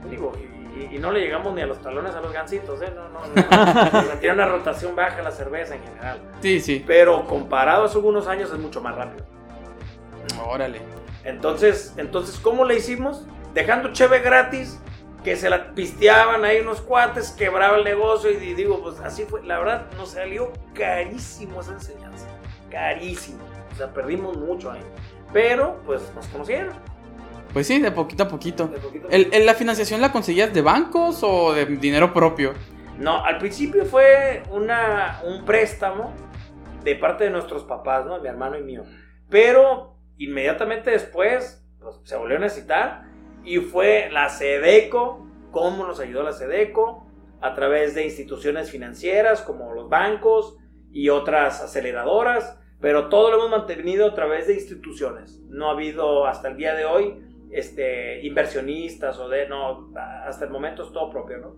Digo, 0.09 0.33
y, 0.91 0.97
no 0.97 1.11
le 1.11 1.19
llegamos 1.19 1.53
ni 1.53 1.61
a 1.61 1.67
los 1.67 1.81
talones 1.81 2.15
a 2.15 2.21
los 2.21 2.33
gancitos, 2.33 2.81
¿eh? 2.81 2.91
No, 2.95 3.09
no, 3.09 3.19
no. 3.25 4.13
tiene 4.19 4.35
una 4.35 4.47
rotación 4.47 4.95
baja 4.95 5.21
la 5.21 5.31
cerveza 5.31 5.75
en 5.75 5.83
general. 5.83 6.19
Sí, 6.41 6.59
sí. 6.59 6.83
Pero 6.85 7.25
comparado 7.25 7.83
a 7.83 7.85
hace 7.85 7.97
algunos 7.97 8.27
años 8.27 8.51
es 8.51 8.57
mucho 8.57 8.81
más 8.81 8.95
rápido. 8.95 9.25
Órale. 10.45 10.81
Entonces, 11.23 11.93
entonces, 11.97 12.39
¿cómo 12.39 12.65
le 12.65 12.75
hicimos? 12.75 13.25
Dejando 13.53 13.93
cheve 13.93 14.19
gratis, 14.19 14.79
que 15.23 15.35
se 15.35 15.49
la 15.49 15.73
pisteaban 15.73 16.43
ahí 16.43 16.59
unos 16.59 16.81
cuates, 16.81 17.31
quebraba 17.31 17.77
el 17.77 17.83
negocio 17.83 18.31
y 18.31 18.53
digo, 18.53 18.81
pues 18.81 18.99
así 18.99 19.23
fue. 19.23 19.43
La 19.43 19.59
verdad, 19.59 19.85
nos 19.97 20.11
salió 20.11 20.51
carísimo 20.73 21.61
esa 21.61 21.73
enseñanza. 21.73 22.27
Carísimo. 22.69 23.43
O 23.71 23.75
sea, 23.75 23.93
perdimos 23.93 24.37
mucho 24.37 24.71
ahí. 24.71 24.81
Pero, 25.31 25.79
pues 25.85 26.01
nos 26.15 26.27
conocieron. 26.27 26.73
Pues 27.53 27.67
sí, 27.67 27.79
de 27.79 27.91
poquito 27.91 28.23
a 28.23 28.27
poquito. 28.27 28.71
¿El, 29.11 29.45
la 29.45 29.53
financiación 29.53 30.01
la 30.01 30.11
conseguías 30.11 30.51
de 30.51 30.61
bancos 30.61 31.21
o 31.21 31.53
de 31.53 31.65
dinero 31.65 32.11
propio? 32.11 32.53
No, 32.97 33.23
al 33.23 33.37
principio 33.37 33.85
fue 33.85 34.41
un 34.51 35.45
préstamo 35.45 36.13
de 36.83 36.95
parte 36.95 37.25
de 37.25 37.29
nuestros 37.29 37.63
papás, 37.63 38.05
¿no? 38.05 38.19
Mi 38.19 38.27
hermano 38.27 38.57
y 38.57 38.63
mío. 38.63 38.83
Pero 39.29 39.95
inmediatamente 40.17 40.89
después 40.89 41.63
pues, 41.79 41.99
se 42.03 42.15
volvió 42.15 42.37
a 42.37 42.39
necesitar 42.39 43.03
y 43.43 43.57
fue 43.57 44.09
la 44.11 44.29
SEDECO, 44.29 45.27
cómo 45.51 45.85
nos 45.85 45.99
ayudó 45.99 46.23
la 46.23 46.33
SEDECO 46.33 47.07
a 47.41 47.53
través 47.53 47.93
de 47.93 48.03
instituciones 48.03 48.71
financieras 48.71 49.41
como 49.41 49.73
los 49.73 49.89
bancos 49.89 50.57
y 50.91 51.09
otras 51.09 51.61
aceleradoras, 51.61 52.59
pero 52.79 53.09
todo 53.09 53.29
lo 53.29 53.37
hemos 53.37 53.51
mantenido 53.51 54.07
a 54.07 54.13
través 54.13 54.47
de 54.47 54.55
instituciones. 54.55 55.41
No 55.49 55.67
ha 55.67 55.71
habido 55.73 56.25
hasta 56.25 56.47
el 56.47 56.57
día 56.57 56.73
de 56.73 56.85
hoy 56.85 57.22
este, 57.53 58.25
inversionistas 58.25 59.17
o 59.19 59.29
de, 59.29 59.47
no, 59.47 59.91
hasta 59.95 60.45
el 60.45 60.51
momento 60.51 60.83
es 60.83 60.91
todo 60.91 61.09
propio, 61.09 61.37
¿no? 61.37 61.55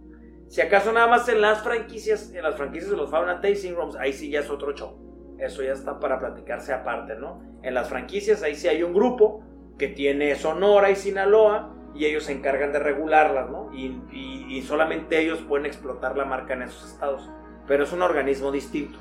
Si 0.47 0.61
acaso 0.61 0.91
nada 0.91 1.07
más 1.07 1.27
en 1.29 1.41
las 1.41 1.63
franquicias, 1.63 2.31
en 2.33 2.43
las 2.43 2.55
franquicias 2.55 2.91
de 2.91 2.97
los 2.97 3.09
Fauna 3.09 3.41
Tasting 3.41 3.75
Rooms, 3.75 3.95
ahí 3.95 4.13
sí 4.13 4.29
ya 4.29 4.41
es 4.41 4.49
otro 4.49 4.73
show. 4.73 5.35
Eso 5.39 5.63
ya 5.63 5.71
está 5.71 5.99
para 5.99 6.19
platicarse 6.19 6.71
aparte, 6.71 7.15
¿no? 7.15 7.41
En 7.63 7.73
las 7.73 7.89
franquicias, 7.89 8.43
ahí 8.43 8.55
sí 8.55 8.67
hay 8.67 8.83
un 8.83 8.93
grupo 8.93 9.43
que 9.77 9.87
tiene 9.87 10.35
Sonora 10.35 10.91
y 10.91 10.95
Sinaloa 10.95 11.73
y 11.95 12.05
ellos 12.05 12.25
se 12.25 12.33
encargan 12.33 12.71
de 12.73 12.79
regularlas, 12.79 13.49
¿no? 13.49 13.71
Y, 13.73 14.01
y, 14.49 14.61
solamente 14.61 15.19
ellos 15.19 15.39
pueden 15.47 15.65
explotar 15.65 16.17
la 16.17 16.25
marca 16.25 16.53
en 16.53 16.63
esos 16.63 16.91
estados. 16.91 17.29
Pero 17.67 17.85
es 17.85 17.93
un 17.93 18.01
organismo 18.01 18.51
distinto. 18.51 18.99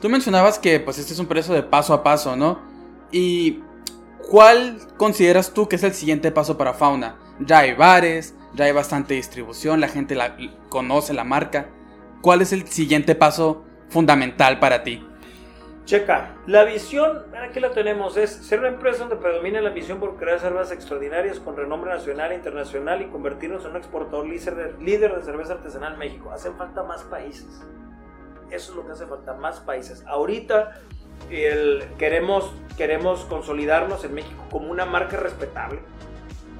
Tú 0.00 0.08
mencionabas 0.08 0.58
que 0.58 0.78
pues 0.78 0.98
este 0.98 1.12
es 1.12 1.18
un 1.18 1.26
precio 1.26 1.54
de 1.54 1.62
paso 1.62 1.94
a 1.94 2.02
paso, 2.02 2.36
¿no? 2.36 2.60
Y 3.10 3.62
¿Cuál 4.26 4.78
consideras 4.96 5.54
tú 5.54 5.68
que 5.68 5.76
es 5.76 5.82
el 5.84 5.94
siguiente 5.94 6.30
paso 6.30 6.58
para 6.58 6.74
Fauna? 6.74 7.16
Ya 7.40 7.60
hay 7.60 7.74
bares, 7.74 8.34
ya 8.54 8.66
hay 8.66 8.72
bastante 8.72 9.14
distribución, 9.14 9.80
la 9.80 9.88
gente 9.88 10.14
la, 10.14 10.36
conoce 10.68 11.14
la 11.14 11.24
marca. 11.24 11.68
¿Cuál 12.20 12.42
es 12.42 12.52
el 12.52 12.66
siguiente 12.68 13.14
paso 13.14 13.64
fundamental 13.88 14.58
para 14.58 14.82
ti? 14.82 15.06
Checa, 15.84 16.36
la 16.46 16.64
visión, 16.64 17.24
aquí 17.42 17.60
la 17.60 17.70
tenemos, 17.70 18.18
es 18.18 18.30
ser 18.30 18.58
una 18.58 18.68
empresa 18.68 18.98
donde 18.98 19.16
predomina 19.16 19.62
la 19.62 19.70
visión 19.70 19.98
por 19.98 20.16
crear 20.16 20.38
cervezas 20.38 20.72
extraordinarias 20.72 21.40
con 21.40 21.56
renombre 21.56 21.90
nacional 21.90 22.32
e 22.32 22.34
internacional 22.34 23.00
y 23.00 23.06
convertirnos 23.06 23.64
en 23.64 23.70
un 23.70 23.76
exportador 23.78 24.26
líder 24.26 25.14
de 25.14 25.22
cerveza 25.22 25.54
artesanal 25.54 25.94
en 25.94 25.98
México. 25.98 26.30
Hacen 26.30 26.54
falta 26.56 26.82
más 26.82 27.04
países. 27.04 27.62
Eso 28.50 28.72
es 28.72 28.76
lo 28.76 28.84
que 28.86 28.92
hace 28.92 29.06
falta, 29.06 29.34
más 29.34 29.60
países. 29.60 30.04
Ahorita 30.06 30.80
el, 31.30 31.84
queremos, 31.98 32.52
queremos 32.76 33.24
consolidarnos 33.24 34.04
en 34.04 34.14
México 34.14 34.44
como 34.50 34.70
una 34.70 34.84
marca 34.84 35.16
respetable. 35.16 35.80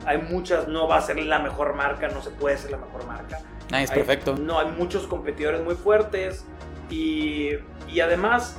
Hay 0.04 0.18
muchas, 0.18 0.68
no 0.68 0.88
va 0.88 0.96
a 0.96 1.00
ser 1.02 1.18
la 1.18 1.38
mejor 1.38 1.74
marca, 1.74 2.08
no 2.08 2.22
se 2.22 2.30
puede 2.30 2.56
ser 2.56 2.70
la 2.70 2.78
mejor 2.78 3.06
marca. 3.06 3.40
Ah, 3.72 3.82
es 3.82 3.90
perfecto. 3.90 4.36
No, 4.36 4.58
hay 4.58 4.68
muchos 4.68 5.06
competidores 5.06 5.62
muy 5.62 5.74
fuertes. 5.74 6.44
Y, 6.90 7.50
y 7.88 8.00
además, 8.00 8.58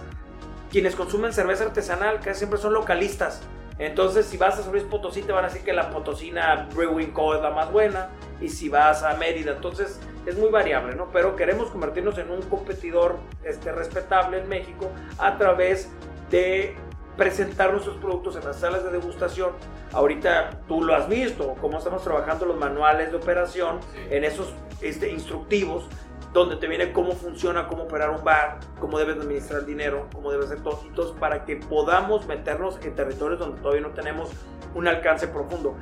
quienes 0.70 0.96
consumen 0.96 1.34
cerveza 1.34 1.64
artesanal 1.64 2.20
casi 2.20 2.40
siempre 2.40 2.60
son 2.60 2.74
localistas. 2.74 3.42
Entonces, 3.80 4.26
si 4.26 4.36
vas 4.38 4.60
a 4.60 4.64
San 4.64 4.74
Luis 4.74 4.84
Potosí, 4.84 5.22
te 5.22 5.32
van 5.32 5.46
a 5.46 5.48
decir 5.48 5.64
que 5.64 5.72
la 5.72 5.90
Potosina 5.90 6.68
Brewing 6.76 7.12
Co. 7.12 7.34
es 7.34 7.42
la 7.42 7.52
más 7.52 7.72
buena. 7.72 8.10
Y 8.42 8.50
si 8.50 8.68
vas 8.68 9.04
a 9.04 9.16
Mérida, 9.16 9.54
entonces 9.54 10.00
es 10.26 10.38
muy 10.38 10.50
variable, 10.50 10.96
¿no? 10.96 11.10
Pero 11.12 11.36
queremos 11.36 11.70
convertirnos 11.70 12.18
en 12.18 12.30
un 12.30 12.42
competidor 12.44 13.18
este, 13.44 13.72
respetable 13.72 14.40
en 14.40 14.50
México 14.50 14.92
a 15.18 15.38
través 15.38 15.90
de 16.30 16.76
presentar 17.16 17.72
nuestros 17.72 17.98
productos 17.98 18.36
en 18.36 18.46
las 18.46 18.58
salas 18.60 18.84
de 18.84 18.92
degustación. 18.92 19.52
Ahorita 19.94 20.52
tú 20.68 20.84
lo 20.84 20.94
has 20.96 21.08
visto, 21.10 21.56
cómo 21.60 21.78
estamos 21.78 22.04
trabajando 22.04 22.46
los 22.46 22.58
manuales 22.58 23.12
de 23.12 23.18
operación 23.18 23.80
en 24.10 24.24
esos 24.24 24.54
este, 24.82 25.12
instructivos 25.12 25.88
donde 26.34 26.58
te 26.58 26.68
viene 26.68 26.92
cómo 26.92 27.14
funciona, 27.14 27.68
cómo 27.68 27.84
operar 27.84 28.12
un 28.12 28.24
bar, 28.24 28.60
cómo 28.80 29.00
debes 29.00 29.18
administrar 29.18 29.66
dinero, 29.66 30.08
cómo 30.14 30.32
debes 30.32 30.48
hacer 30.48 30.62
todo, 30.62 31.16
para 31.16 31.46
que 31.46 31.56
podamos 31.56 32.28
meternos 32.28 32.80
en 32.84 32.96
territorios 32.96 33.40
donde 33.40 33.60
todavía 33.62 33.82
no 33.82 33.92
tenemos 33.92 34.30
un 34.76 34.88
alcance 34.88 35.28
profundo. 35.28 35.76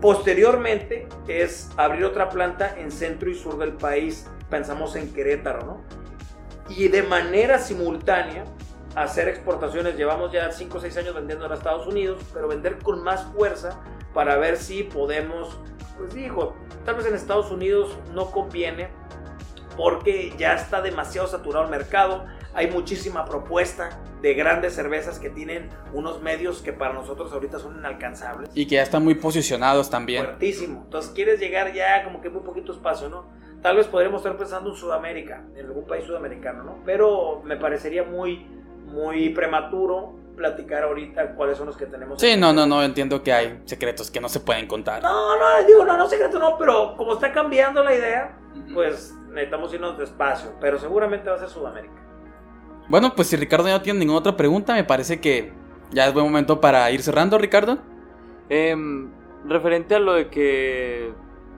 Posteriormente 0.00 1.08
es 1.26 1.70
abrir 1.76 2.04
otra 2.04 2.28
planta 2.28 2.76
en 2.78 2.90
centro 2.90 3.30
y 3.30 3.34
sur 3.34 3.58
del 3.58 3.72
país, 3.72 4.28
pensamos 4.50 4.96
en 4.96 5.12
Querétaro, 5.12 5.64
¿no? 5.64 5.82
Y 6.68 6.88
de 6.88 7.02
manera 7.02 7.58
simultánea 7.58 8.44
hacer 8.94 9.28
exportaciones, 9.28 9.96
llevamos 9.96 10.32
ya 10.32 10.50
5 10.50 10.78
o 10.78 10.80
6 10.80 10.96
años 10.98 11.14
vendiendo 11.14 11.46
en 11.46 11.52
Estados 11.52 11.86
Unidos, 11.86 12.22
pero 12.32 12.48
vender 12.48 12.78
con 12.78 13.02
más 13.02 13.24
fuerza 13.32 13.80
para 14.12 14.36
ver 14.36 14.56
si 14.56 14.82
podemos, 14.82 15.58
pues 15.96 16.14
dijo, 16.14 16.54
tal 16.84 16.96
vez 16.96 17.06
en 17.06 17.14
Estados 17.14 17.50
Unidos 17.50 17.96
no 18.12 18.30
conviene, 18.30 18.88
porque 19.78 20.34
ya 20.36 20.54
está 20.54 20.82
demasiado 20.82 21.28
saturado 21.28 21.64
el 21.64 21.70
mercado. 21.70 22.26
Hay 22.52 22.68
muchísima 22.68 23.24
propuesta 23.24 24.00
de 24.20 24.34
grandes 24.34 24.74
cervezas 24.74 25.20
que 25.20 25.30
tienen 25.30 25.70
unos 25.92 26.20
medios 26.20 26.62
que 26.62 26.72
para 26.72 26.92
nosotros 26.92 27.32
ahorita 27.32 27.60
son 27.60 27.78
inalcanzables. 27.78 28.50
Y 28.54 28.66
que 28.66 28.74
ya 28.74 28.82
están 28.82 29.04
muy 29.04 29.14
posicionados 29.14 29.88
también. 29.88 30.24
Fuertísimo. 30.24 30.82
Entonces 30.82 31.12
quieres 31.12 31.38
llegar 31.38 31.72
ya 31.72 32.02
como 32.02 32.20
que 32.20 32.28
muy 32.28 32.42
poquito 32.42 32.72
espacio, 32.72 33.08
¿no? 33.08 33.26
Tal 33.62 33.76
vez 33.76 33.86
podríamos 33.86 34.18
estar 34.20 34.36
pensando 34.36 34.70
en 34.70 34.76
Sudamérica, 34.76 35.44
en 35.54 35.66
algún 35.66 35.86
país 35.86 36.04
sudamericano, 36.04 36.64
¿no? 36.64 36.78
Pero 36.84 37.40
me 37.44 37.56
parecería 37.56 38.02
muy, 38.02 38.48
muy 38.84 39.30
prematuro 39.30 40.16
platicar 40.36 40.82
ahorita 40.82 41.36
cuáles 41.36 41.56
son 41.56 41.68
los 41.68 41.76
que 41.76 41.86
tenemos. 41.86 42.20
Sí, 42.20 42.36
no, 42.36 42.52
no, 42.52 42.66
no, 42.66 42.82
entiendo 42.82 43.22
que 43.22 43.32
hay 43.32 43.62
secretos 43.64 44.10
que 44.10 44.20
no 44.20 44.28
se 44.28 44.40
pueden 44.40 44.66
contar. 44.66 45.04
No, 45.04 45.36
no, 45.36 45.66
digo, 45.66 45.84
no, 45.84 45.96
no 45.96 46.08
secreto 46.08 46.40
no, 46.40 46.58
pero 46.58 46.96
como 46.96 47.14
está 47.14 47.32
cambiando 47.32 47.84
la 47.84 47.94
idea, 47.94 48.38
pues 48.74 49.14
necesitamos 49.38 49.72
irnos 49.72 49.98
despacio, 49.98 50.52
pero 50.60 50.78
seguramente 50.78 51.28
va 51.30 51.36
a 51.36 51.38
ser 51.38 51.48
Sudamérica. 51.48 51.94
Bueno, 52.88 53.14
pues 53.14 53.28
si 53.28 53.36
Ricardo 53.36 53.66
ya 53.68 53.74
no 53.74 53.82
tiene 53.82 54.00
ninguna 54.00 54.18
otra 54.20 54.36
pregunta, 54.36 54.74
me 54.74 54.84
parece 54.84 55.20
que 55.20 55.52
ya 55.90 56.06
es 56.06 56.14
buen 56.14 56.26
momento 56.26 56.60
para 56.60 56.90
ir 56.90 57.02
cerrando, 57.02 57.38
Ricardo. 57.38 57.78
Em, 58.48 59.10
referente 59.44 59.94
a 59.94 59.98
lo 59.98 60.14
de 60.14 60.28
que... 60.28 61.12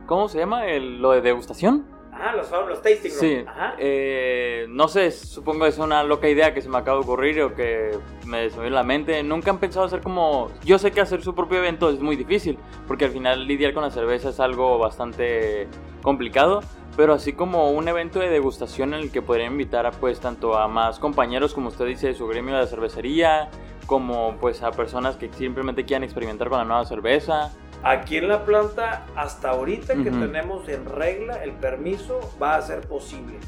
¿Cómo 0.07 0.29
se 0.29 0.39
llama? 0.39 0.67
El, 0.67 1.01
lo 1.01 1.13
de 1.13 1.21
degustación. 1.21 1.87
Ah, 2.13 2.35
los, 2.37 2.51
los 2.51 2.83
tasting 2.83 3.11
Sí. 3.11 3.45
Eh, 3.79 4.67
no 4.69 4.89
sé, 4.89 5.11
supongo 5.11 5.63
que 5.63 5.69
es 5.69 5.79
una 5.79 6.03
loca 6.03 6.29
idea 6.29 6.53
que 6.53 6.61
se 6.61 6.69
me 6.69 6.77
acaba 6.77 6.99
de 6.99 7.05
ocurrir 7.05 7.41
o 7.41 7.55
que 7.55 7.93
me 8.27 8.51
subió 8.51 8.67
en 8.67 8.75
la 8.75 8.83
mente. 8.83 9.23
Nunca 9.23 9.51
han 9.51 9.59
pensado 9.59 9.87
hacer 9.87 10.03
como. 10.03 10.51
Yo 10.65 10.79
sé 10.79 10.91
que 10.91 11.01
hacer 11.01 11.23
su 11.23 11.35
propio 11.35 11.59
evento 11.59 11.89
es 11.89 12.01
muy 12.01 12.17
difícil, 12.17 12.59
porque 12.87 13.07
al 13.07 13.13
final 13.13 13.47
lidiar 13.47 13.73
con 13.73 13.85
la 13.85 13.91
cerveza 13.91 14.31
es 14.31 14.41
algo 14.41 14.79
bastante 14.79 15.69
complicado. 16.03 16.61
Pero 16.97 17.15
así 17.15 17.33
como 17.33 17.71
un 17.71 17.89
evento 17.89 18.19
de 18.19 18.29
degustación 18.29 18.95
en 18.95 19.01
el 19.01 19.13
que 19.13 19.23
podría 19.23 19.47
invitar 19.47 19.87
a, 19.87 19.93
pues 19.93 20.21
tanto 20.21 20.59
a 20.59 20.69
más 20.69 20.99
compañeros, 20.99 21.55
como 21.55 21.69
usted 21.69 21.87
dice, 21.87 22.09
de 22.09 22.15
su 22.15 22.27
gremio 22.27 22.59
de 22.59 22.67
cervecería, 22.67 23.49
como 23.87 24.37
pues 24.41 24.63
a 24.63 24.73
personas 24.73 25.17
que 25.17 25.33
simplemente 25.33 25.85
quieran 25.85 26.05
experimentar 26.05 26.49
con 26.49 26.59
la 26.59 26.65
nueva 26.65 26.85
cerveza 26.85 27.53
Aquí 27.83 28.19
en 28.19 28.29
la 28.29 28.45
planta, 28.45 29.07
hasta 29.17 29.51
ahorita 29.51 29.95
que 29.95 30.11
tenemos 30.11 30.69
en 30.69 30.85
regla 30.85 31.43
el 31.43 31.53
permiso, 31.53 32.21
va 32.41 32.57
a 32.57 32.63
ser 32.63 32.83
posible. 32.83 33.39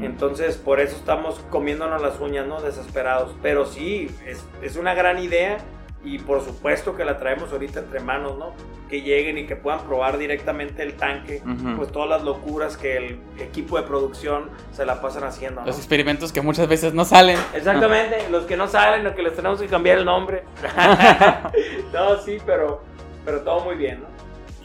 Entonces, 0.00 0.56
por 0.56 0.78
eso 0.78 0.94
estamos 0.94 1.40
comiéndonos 1.50 2.02
las 2.02 2.20
uñas, 2.20 2.46
¿no? 2.46 2.60
Desesperados. 2.60 3.34
Pero 3.42 3.64
sí, 3.64 4.14
es, 4.26 4.44
es, 4.62 4.76
una 4.76 4.94
gran 4.94 5.18
idea 5.18 5.56
y 6.06 6.20
por 6.20 6.42
supuesto 6.42 6.96
que 6.96 7.04
la 7.04 7.18
traemos 7.18 7.52
ahorita 7.52 7.80
entre 7.80 7.98
manos, 7.98 8.38
¿no? 8.38 8.52
Que 8.88 9.02
lleguen 9.02 9.36
y 9.38 9.46
que 9.46 9.56
puedan 9.56 9.80
probar 9.80 10.18
directamente 10.18 10.84
el 10.84 10.94
tanque, 10.94 11.42
pues 11.76 11.90
todas 11.90 12.08
las 12.08 12.22
locuras 12.22 12.76
que 12.76 12.96
el 12.96 13.18
equipo 13.38 13.76
de 13.76 13.82
producción 13.82 14.48
se 14.72 14.86
la 14.86 15.02
pasan 15.02 15.24
haciendo. 15.24 15.62
Los 15.66 15.78
experimentos 15.78 16.32
que 16.32 16.40
muchas 16.40 16.68
veces 16.68 16.94
no 16.94 17.04
salen. 17.04 17.36
Exactamente, 17.54 18.30
los 18.30 18.44
que 18.44 18.56
no 18.56 18.68
salen, 18.68 19.02
los 19.02 19.14
que 19.14 19.22
les 19.22 19.34
tenemos 19.34 19.60
que 19.60 19.66
cambiar 19.66 19.98
el 19.98 20.04
nombre. 20.04 20.44
no, 21.92 22.22
sí, 22.22 22.38
pero 22.46 22.82
pero 23.24 23.40
todo 23.40 23.64
muy 23.64 23.74
bien, 23.74 24.00
¿no? 24.00 24.06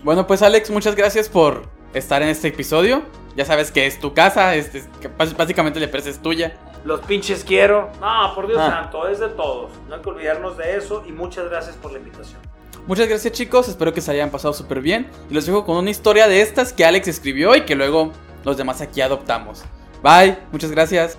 Bueno, 0.03 0.27
pues 0.27 0.43
Alex, 0.43 0.69
muchas 0.69 0.95
gracias 0.95 1.27
por 1.27 1.63
estar 1.95 2.21
en 2.21 2.29
este 2.29 2.49
episodio. 2.49 3.01
Ya 3.35 3.45
sabes 3.45 3.71
que 3.71 3.87
es 3.87 3.99
tu 3.99 4.13
casa, 4.13 4.55
es, 4.55 4.69
que 4.69 5.07
básicamente 5.35 5.79
la 5.79 5.85
empresa 5.85 6.09
es 6.09 6.19
tuya. 6.19 6.57
Los 6.83 7.01
pinches 7.01 7.43
quiero. 7.43 7.89
No, 7.99 8.33
por 8.33 8.47
Dios 8.47 8.59
ah. 8.61 8.81
santo, 8.81 9.07
es 9.07 9.19
de 9.19 9.29
todos. 9.29 9.71
No 9.87 9.95
hay 9.95 10.01
que 10.01 10.09
olvidarnos 10.09 10.57
de 10.57 10.75
eso 10.75 11.03
y 11.07 11.11
muchas 11.11 11.49
gracias 11.49 11.75
por 11.75 11.91
la 11.91 11.99
invitación. 11.99 12.39
Muchas 12.87 13.07
gracias 13.07 13.33
chicos, 13.33 13.69
espero 13.69 13.93
que 13.93 14.01
se 14.01 14.11
hayan 14.11 14.31
pasado 14.31 14.53
súper 14.53 14.81
bien. 14.81 15.07
Y 15.29 15.33
los 15.33 15.45
dejo 15.45 15.65
con 15.65 15.77
una 15.77 15.89
historia 15.89 16.27
de 16.27 16.41
estas 16.41 16.73
que 16.73 16.85
Alex 16.85 17.07
escribió 17.07 17.55
y 17.55 17.61
que 17.61 17.75
luego 17.75 18.11
los 18.43 18.57
demás 18.57 18.81
aquí 18.81 19.01
adoptamos. 19.01 19.63
Bye, 20.01 20.37
muchas 20.51 20.71
gracias. 20.71 21.17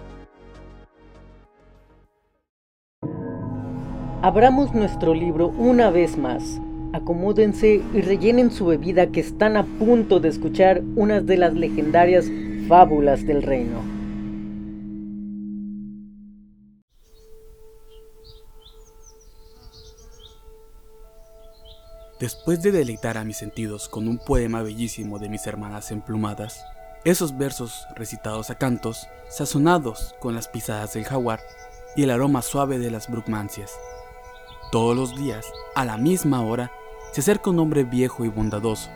Abramos 4.23 4.73
nuestro 4.73 5.15
libro 5.15 5.49
una 5.49 5.91
vez 5.91 6.17
más 6.17 6.61
acomódense 6.93 7.83
y 7.93 8.01
rellenen 8.03 8.51
su 8.51 8.67
bebida 8.67 9.09
que 9.09 9.21
están 9.21 9.57
a 9.57 9.65
punto 9.65 10.21
de 10.21 10.29
escuchar 10.29 10.83
una 10.95 11.21
de 11.21 11.37
las 11.37 11.55
legendarias 11.55 12.31
fábulas 12.69 13.27
del 13.27 13.43
reino. 13.43 14.02
Después 22.23 22.63
de 22.63 22.71
deleitar 22.71 23.19
a 23.19 23.25
mis 23.25 23.37
sentidos 23.37 23.89
con 23.89 24.07
un 24.07 24.17
poema 24.17 24.63
bellísimo 24.63 25.19
de 25.19 25.29
mis 25.29 25.45
hermanas 25.49 25.91
emplumadas, 25.91 26.65
esos 27.03 27.37
versos 27.37 27.89
recitados 27.97 28.49
a 28.49 28.55
cantos, 28.55 29.09
sazonados 29.29 30.15
con 30.21 30.33
las 30.37 30.47
pisadas 30.47 30.93
del 30.93 31.03
jaguar 31.03 31.41
y 31.97 32.05
el 32.05 32.11
aroma 32.11 32.41
suave 32.43 32.79
de 32.79 32.93
las 32.93 33.11
brucmancias. 33.11 33.73
Todos 34.71 34.95
los 34.97 35.17
días, 35.17 35.45
a 35.75 35.85
la 35.85 35.97
misma 35.97 36.43
hora, 36.43 36.71
se 37.11 37.23
acerca 37.23 37.51
un 37.51 37.59
hombre 37.59 37.83
viejo 37.83 38.25
y 38.25 38.29
bondadoso, 38.29 38.89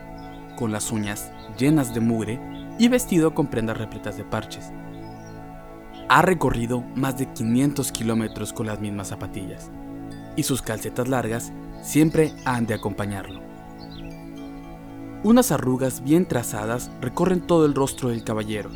con 0.56 0.70
las 0.70 0.92
uñas 0.92 1.32
llenas 1.58 1.92
de 1.94 1.98
mugre 1.98 2.40
y 2.78 2.86
vestido 2.86 3.34
con 3.34 3.48
prendas 3.48 3.76
repletas 3.76 4.16
de 4.16 4.22
parches. 4.22 4.70
Ha 6.08 6.22
recorrido 6.22 6.82
más 6.94 7.18
de 7.18 7.26
500 7.32 7.90
kilómetros 7.90 8.52
con 8.52 8.68
las 8.68 8.78
mismas 8.78 9.08
zapatillas, 9.08 9.72
y 10.36 10.42
sus 10.42 10.62
calcetas 10.62 11.08
largas 11.08 11.52
siempre 11.82 12.32
han 12.44 12.66
de 12.66 12.74
acompañarlo. 12.74 13.40
Unas 15.22 15.50
arrugas 15.50 16.04
bien 16.04 16.26
trazadas 16.26 16.90
recorren 17.00 17.40
todo 17.40 17.66
el 17.66 17.74
rostro 17.74 18.10
del 18.10 18.22
caballero. 18.22 18.70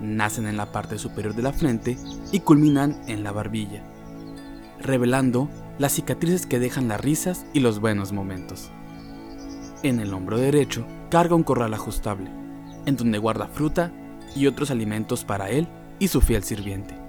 Nacen 0.00 0.46
en 0.46 0.56
la 0.56 0.72
parte 0.72 0.98
superior 0.98 1.34
de 1.34 1.42
la 1.42 1.52
frente 1.52 1.98
y 2.32 2.40
culminan 2.40 3.00
en 3.06 3.22
la 3.22 3.32
barbilla, 3.32 3.82
revelando 4.80 5.50
las 5.78 5.92
cicatrices 5.92 6.46
que 6.46 6.58
dejan 6.58 6.88
las 6.88 7.00
risas 7.00 7.44
y 7.52 7.60
los 7.60 7.80
buenos 7.80 8.12
momentos. 8.12 8.70
En 9.82 10.00
el 10.00 10.14
hombro 10.14 10.38
derecho 10.38 10.86
carga 11.10 11.34
un 11.34 11.42
corral 11.42 11.74
ajustable, 11.74 12.30
en 12.86 12.96
donde 12.96 13.18
guarda 13.18 13.48
fruta 13.48 13.92
y 14.34 14.46
otros 14.46 14.70
alimentos 14.70 15.24
para 15.24 15.50
él 15.50 15.68
y 15.98 16.08
su 16.08 16.20
fiel 16.20 16.44
sirviente. 16.44 17.01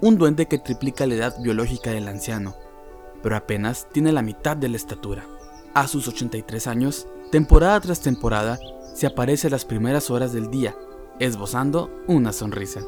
Un 0.00 0.18
duende 0.18 0.46
que 0.46 0.58
triplica 0.58 1.06
la 1.06 1.14
edad 1.14 1.40
biológica 1.40 1.90
del 1.90 2.08
anciano, 2.08 2.54
pero 3.22 3.34
apenas 3.34 3.88
tiene 3.92 4.12
la 4.12 4.20
mitad 4.20 4.56
de 4.56 4.68
la 4.68 4.76
estatura. 4.76 5.24
A 5.74 5.88
sus 5.88 6.06
83 6.06 6.66
años, 6.66 7.08
temporada 7.32 7.80
tras 7.80 8.00
temporada, 8.00 8.58
se 8.94 9.06
aparece 9.06 9.46
a 9.46 9.50
las 9.50 9.64
primeras 9.64 10.10
horas 10.10 10.32
del 10.32 10.50
día, 10.50 10.76
esbozando 11.18 11.90
una 12.06 12.32
sonrisa. 12.32 12.82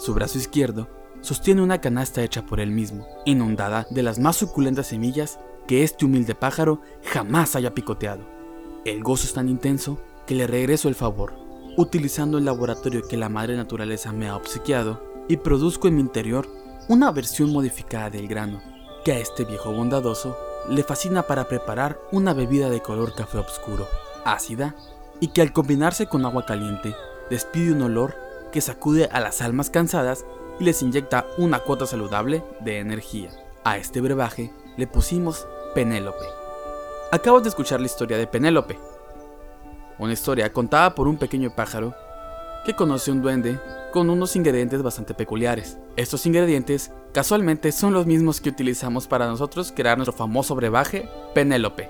Su 0.00 0.14
brazo 0.14 0.38
izquierdo 0.38 0.88
sostiene 1.20 1.62
una 1.62 1.80
canasta 1.80 2.22
hecha 2.22 2.46
por 2.46 2.60
él 2.60 2.70
mismo, 2.70 3.06
inundada 3.24 3.86
de 3.90 4.04
las 4.04 4.20
más 4.20 4.36
suculentas 4.36 4.86
semillas 4.86 5.40
que 5.66 5.82
este 5.82 6.04
humilde 6.04 6.36
pájaro 6.36 6.80
jamás 7.02 7.56
haya 7.56 7.74
picoteado. 7.74 8.24
El 8.84 9.02
gozo 9.02 9.26
es 9.26 9.34
tan 9.34 9.48
intenso 9.48 9.98
que 10.26 10.36
le 10.36 10.46
regreso 10.46 10.88
el 10.88 10.94
favor, 10.94 11.34
utilizando 11.76 12.38
el 12.38 12.44
laboratorio 12.44 13.02
que 13.08 13.16
la 13.16 13.28
madre 13.28 13.56
naturaleza 13.56 14.12
me 14.12 14.28
ha 14.28 14.36
obsequiado, 14.36 15.15
y 15.28 15.36
produzco 15.38 15.88
en 15.88 15.96
mi 15.96 16.00
interior 16.00 16.48
una 16.88 17.10
versión 17.10 17.52
modificada 17.52 18.10
del 18.10 18.28
grano, 18.28 18.62
que 19.04 19.12
a 19.12 19.18
este 19.18 19.44
viejo 19.44 19.72
bondadoso 19.72 20.36
le 20.68 20.82
fascina 20.82 21.22
para 21.22 21.48
preparar 21.48 22.00
una 22.12 22.32
bebida 22.32 22.70
de 22.70 22.80
color 22.80 23.14
café 23.14 23.38
oscuro, 23.38 23.86
ácida, 24.24 24.74
y 25.20 25.28
que 25.28 25.42
al 25.42 25.52
combinarse 25.52 26.06
con 26.06 26.24
agua 26.24 26.44
caliente 26.44 26.94
despide 27.30 27.72
un 27.72 27.82
olor 27.82 28.14
que 28.52 28.60
sacude 28.60 29.08
a 29.10 29.20
las 29.20 29.40
almas 29.42 29.70
cansadas 29.70 30.24
y 30.60 30.64
les 30.64 30.82
inyecta 30.82 31.26
una 31.38 31.60
cuota 31.60 31.86
saludable 31.86 32.44
de 32.60 32.78
energía. 32.78 33.30
A 33.64 33.78
este 33.78 34.00
brebaje 34.00 34.52
le 34.76 34.86
pusimos 34.86 35.46
Penélope. 35.74 36.24
Acabas 37.12 37.42
de 37.42 37.48
escuchar 37.48 37.80
la 37.80 37.86
historia 37.86 38.18
de 38.18 38.26
Penélope, 38.26 38.78
una 39.98 40.12
historia 40.12 40.52
contada 40.52 40.94
por 40.94 41.08
un 41.08 41.16
pequeño 41.16 41.54
pájaro 41.54 41.94
que 42.66 42.74
conoce 42.74 43.12
un 43.12 43.22
duende 43.22 43.60
con 43.92 44.10
unos 44.10 44.34
ingredientes 44.34 44.82
bastante 44.82 45.14
peculiares. 45.14 45.78
Estos 45.96 46.26
ingredientes 46.26 46.90
casualmente 47.12 47.70
son 47.70 47.94
los 47.94 48.06
mismos 48.06 48.40
que 48.40 48.48
utilizamos 48.48 49.06
para 49.06 49.28
nosotros 49.28 49.72
crear 49.74 49.96
nuestro 49.96 50.16
famoso 50.16 50.56
brebaje 50.56 51.08
Penélope. 51.32 51.88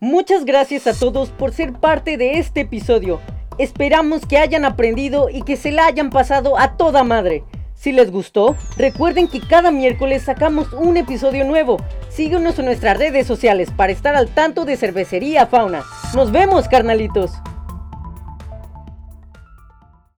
Muchas 0.00 0.44
gracias 0.44 0.86
a 0.86 0.92
todos 0.92 1.30
por 1.30 1.52
ser 1.52 1.72
parte 1.72 2.18
de 2.18 2.38
este 2.38 2.60
episodio. 2.60 3.18
Esperamos 3.56 4.26
que 4.26 4.36
hayan 4.36 4.66
aprendido 4.66 5.30
y 5.30 5.42
que 5.42 5.56
se 5.56 5.72
la 5.72 5.86
hayan 5.86 6.10
pasado 6.10 6.58
a 6.58 6.76
toda 6.76 7.02
madre. 7.04 7.42
Si 7.76 7.92
les 7.92 8.10
gustó, 8.10 8.56
recuerden 8.78 9.28
que 9.28 9.40
cada 9.40 9.70
miércoles 9.70 10.22
sacamos 10.22 10.72
un 10.72 10.96
episodio 10.96 11.44
nuevo. 11.44 11.76
Síguenos 12.08 12.58
en 12.58 12.64
nuestras 12.64 12.96
redes 12.96 13.26
sociales 13.26 13.70
para 13.70 13.92
estar 13.92 14.16
al 14.16 14.28
tanto 14.28 14.64
de 14.64 14.78
Cervecería 14.78 15.46
Fauna. 15.46 15.84
Nos 16.14 16.32
vemos, 16.32 16.66
carnalitos. 16.68 17.32